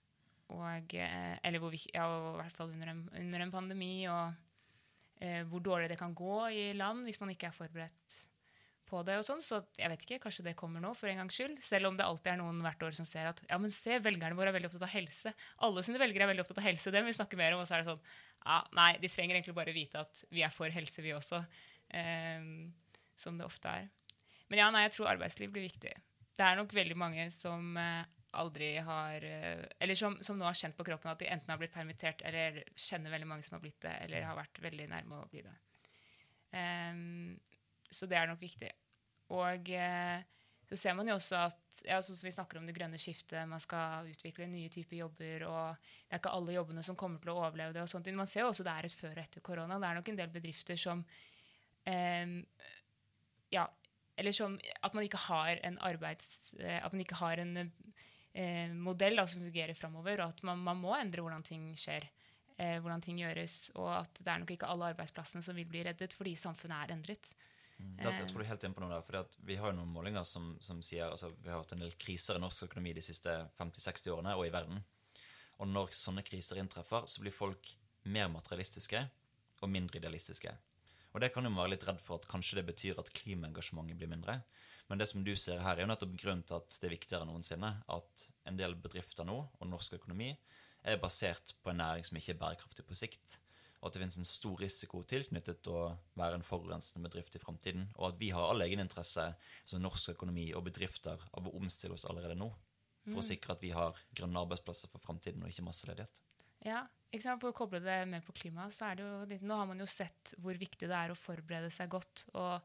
Og, 0.51 0.93
eh, 0.99 1.35
eller 1.47 1.63
hvor, 1.63 1.73
ja, 1.73 2.05
i 2.05 2.37
hvert 2.37 2.57
fall 2.57 2.73
under 2.73 2.91
en, 2.91 3.05
under 3.17 3.43
en 3.43 3.53
pandemi. 3.53 3.93
og 4.11 4.35
eh, 5.21 5.41
hvor 5.49 5.63
dårlig 5.63 5.89
det 5.91 5.99
kan 5.99 6.15
gå 6.17 6.37
i 6.49 6.65
land 6.77 7.05
hvis 7.07 7.19
man 7.21 7.31
ikke 7.33 7.49
er 7.51 7.55
forberedt 7.55 8.19
på 8.91 9.01
det. 9.07 9.15
og 9.21 9.25
sånn, 9.25 9.41
Så 9.43 9.61
jeg 9.79 9.89
vet 9.93 10.03
ikke, 10.05 10.19
kanskje 10.25 10.45
det 10.49 10.55
kommer 10.59 10.83
nå, 10.83 10.91
for 10.99 11.09
en 11.09 11.23
gangs 11.23 11.37
skyld. 11.37 11.57
Selv 11.63 11.89
om 11.89 11.97
det 11.97 12.05
alltid 12.05 12.33
er 12.33 12.41
noen 12.41 12.59
hvert 12.65 12.83
år 12.87 12.97
som 12.97 13.07
ser 13.07 13.31
at 13.31 13.41
ja, 13.47 13.57
men 13.61 13.73
se, 13.73 13.97
velgerne 14.03 14.37
våre 14.37 14.51
er 14.51 14.57
veldig 14.57 14.69
opptatt 14.71 14.87
av 14.89 14.93
helse. 14.93 15.33
Alle 15.67 15.85
sine 15.87 16.01
velgere 16.01 16.27
er 16.27 16.33
veldig 16.33 16.45
opptatt 16.45 16.61
av 16.61 16.67
helse. 16.67 16.93
Det 16.93 17.01
må 17.01 17.09
vi 17.09 17.17
snakke 17.17 17.39
mer 17.39 17.55
om. 17.55 17.63
Og 17.63 17.69
så 17.69 17.77
er 17.77 17.83
det 17.83 17.91
sånn 17.93 18.03
ja, 18.41 18.61
Nei, 18.77 18.91
de 19.01 19.11
trenger 19.13 19.37
egentlig 19.37 19.57
bare 19.57 19.75
vite 19.75 20.03
at 20.03 20.23
vi 20.33 20.45
er 20.45 20.53
for 20.53 20.73
helse, 20.73 21.03
vi 21.05 21.15
også. 21.15 21.41
Eh, 21.95 22.47
som 23.21 23.37
det 23.37 23.47
ofte 23.47 23.69
er. 23.81 23.91
Men 24.51 24.65
ja, 24.65 24.71
nei, 24.73 24.85
jeg 24.87 24.97
tror 24.97 25.13
arbeidsliv 25.13 25.53
blir 25.53 25.69
viktig. 25.69 25.93
Det 26.35 26.47
er 26.47 26.57
nok 26.57 26.73
veldig 26.75 26.97
mange 26.97 27.27
som 27.31 27.77
eh, 27.79 28.03
aldri 28.39 28.73
har 28.83 29.23
eh, 29.27 29.65
Eller 29.79 29.97
som, 29.99 30.17
som, 30.23 30.39
nå 30.39 30.47
har 30.47 30.57
kjent 30.57 30.77
på 30.77 30.85
kroppen 30.87 31.11
at 31.11 31.21
de 31.21 31.29
enten 31.31 31.51
har 31.51 31.59
blitt 31.61 31.75
permittert, 31.75 32.23
eller 32.27 32.63
kjenner 32.75 33.13
veldig 33.13 33.29
mange 33.29 33.47
som 33.47 33.57
har 33.57 33.63
blitt 33.63 33.81
det, 33.83 33.93
eller 34.05 34.27
har 34.27 34.39
vært 34.39 34.61
veldig 34.63 34.87
nærme 34.91 35.21
å 35.21 35.29
bli 35.31 35.43
det. 35.45 35.55
Um, 36.51 37.39
så 37.91 38.07
det 38.11 38.17
er 38.19 38.27
nok 38.27 38.41
viktig. 38.41 38.71
Og 39.31 39.71
uh, 39.73 40.21
så 40.71 40.77
ser 40.79 40.95
man 40.95 41.09
jo 41.09 41.17
også 41.17 41.39
at 41.49 41.81
ja, 41.87 41.97
sånn 42.03 42.15
som 42.15 42.27
vi 42.27 42.31
snakker 42.35 42.59
om 42.59 42.67
det 42.67 42.75
grønne 42.77 42.99
skiftet, 42.99 43.41
man 43.49 43.59
skal 43.63 44.07
utvikle 44.11 44.47
nye 44.47 44.69
typer 44.71 45.01
jobber, 45.01 45.43
og 45.47 45.81
det 45.81 46.15
er 46.15 46.21
ikke 46.21 46.31
alle 46.37 46.55
jobbene 46.55 46.83
som 46.85 46.97
kommer 46.99 47.19
til 47.19 47.33
å 47.33 47.41
overleve 47.41 47.75
det. 47.75 47.83
og 47.83 47.91
sånt. 47.91 48.07
Man 48.15 48.29
ser 48.29 48.45
jo 48.45 48.51
også 48.51 48.63
det 48.67 48.75
er 48.77 48.87
et 48.87 48.95
før 48.95 49.17
og 49.17 49.23
etter 49.25 49.43
korona. 49.43 49.79
Det 49.79 49.89
er 49.89 49.99
nok 49.99 50.11
en 50.11 50.19
del 50.21 50.31
bedrifter 50.31 50.79
som 50.79 51.03
eh, 51.87 52.37
ja, 53.51 53.65
eller 54.15 54.35
som 54.35 54.57
at 54.85 54.95
man 54.95 55.07
ikke 55.07 55.21
har 55.27 55.59
en 55.67 55.77
arbeids... 55.83 56.53
Eh, 56.59 56.79
at 56.79 56.93
man 56.93 57.03
ikke 57.03 57.19
har 57.19 57.41
en 57.41 57.55
eh, 57.65 58.71
modell 58.71 59.19
da, 59.19 59.27
som 59.27 59.43
fungerer 59.43 59.77
framover, 59.77 60.21
og 60.21 60.35
at 60.35 60.43
man, 60.47 60.61
man, 60.63 60.79
må 60.79 60.95
endre 60.97 61.23
hvordan 61.23 61.45
ting 61.47 61.69
skjer. 61.79 62.07
Eh, 62.57 62.77
hvordan 62.79 63.03
ting 63.03 63.19
gjøres, 63.21 63.71
og 63.75 63.89
at 64.01 64.21
det 64.21 64.27
er 64.29 64.43
nok 64.43 64.55
ikke 64.55 64.69
alle 64.71 64.91
arbeidsplassene 64.93 65.43
som 65.45 65.57
vil 65.57 65.69
bli 65.69 65.83
reddet 65.87 66.13
fordi 66.15 66.35
samfunnet 66.37 66.77
er 66.77 66.95
endret. 66.95 67.33
Mm. 67.81 67.97
Det, 67.97 68.13
jeg 68.15 68.29
tror 68.29 68.41
du 68.41 68.45
er 68.45 68.51
helt 68.51 68.65
inn 68.67 68.75
på 68.77 68.83
noe 68.83 68.93
der, 68.93 69.05
for 69.05 69.37
Vi 69.47 69.57
har 69.59 69.71
jo 69.71 69.77
noen 69.79 69.93
målinger 69.93 70.25
som, 70.27 70.53
som 70.63 70.81
sier 70.85 71.09
altså 71.09 71.31
Vi 71.41 71.49
har 71.49 71.61
hatt 71.61 71.73
en 71.75 71.83
del 71.83 71.93
kriser 71.99 72.37
i 72.37 72.43
norsk 72.43 72.67
økonomi 72.69 72.93
de 72.97 73.03
siste 73.05 73.33
50-60 73.59 74.13
årene, 74.15 74.35
og 74.37 74.47
i 74.47 74.53
verden. 74.53 74.81
Og 75.61 75.69
når 75.69 75.93
sånne 75.97 76.25
kriser 76.25 76.61
inntreffer, 76.61 77.05
så 77.09 77.21
blir 77.21 77.35
folk 77.35 77.73
mer 78.09 78.29
materialistiske 78.33 79.01
og 79.61 79.69
mindre 79.69 79.99
idealistiske. 80.01 80.53
Og 81.11 81.21
det 81.21 81.31
kan 81.33 81.45
jo 81.45 81.51
være 81.53 81.73
litt 81.73 81.85
redd 81.85 81.99
for 82.01 82.17
at 82.17 82.27
kanskje 82.29 82.61
det 82.61 82.67
betyr 82.69 82.99
at 83.01 83.11
klimaengasjementet 83.13 83.99
blir 83.99 84.09
mindre. 84.09 84.39
Men 84.89 84.99
det 84.99 85.07
som 85.11 85.23
du 85.23 85.33
ser 85.39 85.61
her, 85.63 85.77
er 85.77 85.85
jo 85.85 85.91
nettopp 85.91 86.15
grunnen 86.19 86.43
til 86.47 86.57
at 86.57 86.77
det 86.79 86.87
er 86.87 86.95
viktigere 86.95 87.25
enn 87.25 87.31
noensinne 87.31 87.69
at 87.95 88.25
en 88.49 88.57
del 88.59 88.73
bedrifter 88.79 89.27
nå, 89.27 89.37
og 89.59 89.69
norsk 89.69 89.99
økonomi, 89.99 90.33
er 90.81 90.99
basert 90.99 91.53
på 91.61 91.71
en 91.71 91.79
næring 91.83 92.07
som 92.07 92.17
ikke 92.17 92.33
er 92.33 92.41
bærekraftig 92.41 92.87
på 92.87 92.97
sikt. 92.97 93.37
Og 93.81 93.89
at 93.89 93.95
det 93.95 94.03
finnes 94.03 94.19
en 94.21 94.29
stor 94.29 94.59
risiko 94.61 95.01
tilknyttet 95.09 95.63
til 95.65 95.73
å 95.73 95.85
være 96.19 96.37
en 96.37 96.45
forurensende 96.45 97.01
bedrift 97.07 97.35
i 97.35 97.41
framtiden. 97.41 97.87
Og 97.97 98.11
at 98.11 98.19
vi 98.21 98.29
har 98.33 98.51
all 98.51 98.61
egeninteresse 98.61 99.25
som 99.65 99.81
norsk 99.81 100.13
økonomi 100.13 100.51
og 100.53 100.67
bedrifter 100.69 101.21
av 101.33 101.49
å 101.49 101.55
omstille 101.57 101.97
oss 101.97 102.05
allerede 102.09 102.37
nå. 102.37 102.51
For 103.07 103.17
mm. 103.17 103.21
å 103.23 103.25
sikre 103.25 103.55
at 103.55 103.63
vi 103.65 103.71
har 103.73 103.97
grønne 104.13 104.43
arbeidsplasser 104.45 104.91
for 104.91 105.01
framtiden 105.01 105.41
og 105.41 105.49
ikke 105.49 105.65
masseledighet. 105.65 106.21
Ja, 106.61 106.83
ikke 107.09 107.25
sant? 107.25 107.41
For 107.41 107.49
å 107.49 107.57
koble 107.57 107.81
det 107.81 107.97
med 108.11 108.21
på 108.27 108.35
klima, 108.37 108.67
så 108.69 108.91
er 108.91 108.99
det 108.99 109.07
jo 109.07 109.41
Nå 109.49 109.57
har 109.57 109.65
man 109.71 109.81
jo 109.81 109.89
sett 109.89 110.35
hvor 110.37 110.53
viktig 110.61 110.85
det 110.85 110.97
er 110.97 111.13
å 111.13 111.17
forberede 111.17 111.73
seg 111.73 111.89
godt. 111.97 112.27
og 112.37 112.61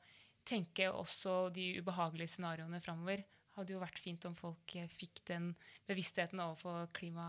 tenke 0.46 0.90
også 0.92 1.48
de 1.54 1.72
ubehagelige 1.80 2.36
scenarioene 2.36 2.80
framover. 2.84 3.24
Hadde 3.56 3.74
jo 3.74 3.82
vært 3.82 3.98
fint 3.98 4.24
om 4.28 4.36
folk 4.38 4.76
fikk 4.92 5.22
den 5.28 5.50
bevisstheten 5.88 6.42
overfor 6.44 6.90
klima, 6.96 7.26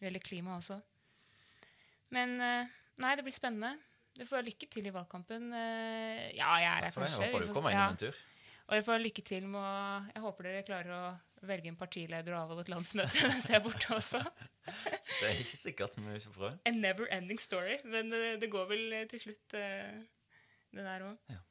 eller 0.00 0.24
klima 0.24 0.56
også. 0.56 0.80
Men 2.16 2.38
eh, 2.40 2.77
nei, 3.02 3.14
det 3.18 3.24
blir 3.26 3.34
spennende. 3.34 3.76
Du 4.18 4.24
får 4.26 4.44
lykke 4.46 4.66
til 4.72 4.88
i 4.88 4.92
valgkampen. 4.94 5.52
Eh, 5.54 6.26
ja, 6.38 6.50
jeg 6.58 6.68
er 6.72 6.88
her 6.88 6.94
kanskje. 6.94 7.22
Jeg 7.22 7.32
håper 7.32 7.46
du 7.46 7.54
kommer 7.54 7.74
innom 7.74 7.94
en 7.94 8.02
tur. 8.02 8.20
Og 8.68 8.74
dere 8.74 8.84
får 8.84 9.00
lykke 9.00 9.24
til 9.24 9.46
med 9.48 9.62
å 9.62 10.10
Jeg 10.10 10.22
håper 10.26 10.48
dere 10.48 10.64
klarer 10.66 10.92
å 10.92 11.02
velge 11.48 11.70
en 11.70 11.78
partileder 11.78 12.34
og 12.34 12.40
avholde 12.42 12.66
et 12.66 12.72
landsmøte 12.72 13.22
mens 13.30 13.46
jeg 13.46 13.56
er 13.60 13.62
borte 13.64 13.94
også. 13.94 14.20
det 15.20 15.28
er 15.30 15.42
ikke 15.44 15.60
sikkert, 15.60 16.00
vi 16.02 16.18
får 16.26 16.34
prøve. 16.34 16.54
A 16.66 16.72
never 16.74 17.08
ending 17.14 17.40
story. 17.40 17.78
Men 17.86 18.10
det 18.12 18.50
går 18.52 18.66
vel 18.72 18.98
til 19.12 19.28
slutt, 19.28 19.44
det 19.54 20.84
der 20.84 21.06
òg. 21.06 21.20
Ja. 21.30 21.42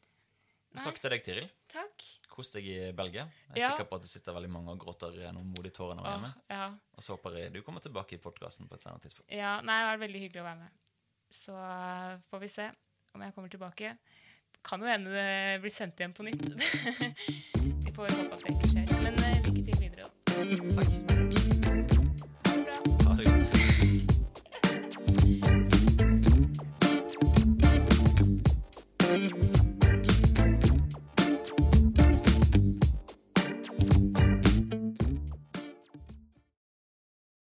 Takk 0.83 0.99
til 1.01 1.13
deg, 1.13 1.23
Tiril. 1.25 1.47
Takk. 1.71 2.05
Kos 2.29 2.51
deg 2.53 2.67
i 2.69 2.77
Belgia. 2.95 3.25
Jeg 3.49 3.55
er 3.55 3.63
ja. 3.63 3.69
sikker 3.73 3.87
på 3.89 3.97
at 3.97 4.05
det 4.05 4.11
sitter 4.11 4.35
veldig 4.35 4.51
mange 4.51 4.73
og 4.73 4.81
gråter 4.81 5.15
gjennom 5.23 5.47
modige 5.55 5.87
når 5.87 6.09
hjemme. 6.11 6.31
Ja. 6.51 6.67
Og 6.97 7.05
så 7.05 7.15
håper 7.15 7.39
jeg 7.39 7.53
du 7.55 7.61
kommer 7.65 7.83
tilbake 7.83 8.17
i 8.17 8.21
podkasten 8.21 8.69
på 8.69 8.77
et 8.77 8.83
senere 8.83 9.01
tidspunkt. 9.03 9.31
Ja, 9.33 9.57
nei, 9.65 9.79
Det 9.81 9.89
var 9.89 10.03
veldig 10.03 10.21
hyggelig 10.25 10.43
å 10.43 10.47
være 10.49 10.61
med. 10.65 10.86
Så 11.31 11.53
får 12.29 12.39
vi 12.39 12.47
se 12.51 12.69
om 13.13 13.21
jeg 13.21 13.33
kommer 13.35 13.49
tilbake. 13.49 13.95
Kan 14.67 14.81
jo 14.81 14.89
hende 14.89 15.13
det 15.13 15.61
blir 15.63 15.71
sendt 15.71 15.99
igjen 15.99 16.13
på 16.13 16.27
nytt. 16.27 16.43
vi 17.85 17.93
får 17.95 18.11
håpe 18.17 18.33
at 18.33 18.43
det 18.43 18.57
ikke 18.57 18.73
skjer. 18.73 18.99
Men 19.05 19.21
uh, 19.21 19.39
lykke 19.47 19.63
til 19.71 19.81
videre. 19.85 20.11
Takk. 20.27 21.26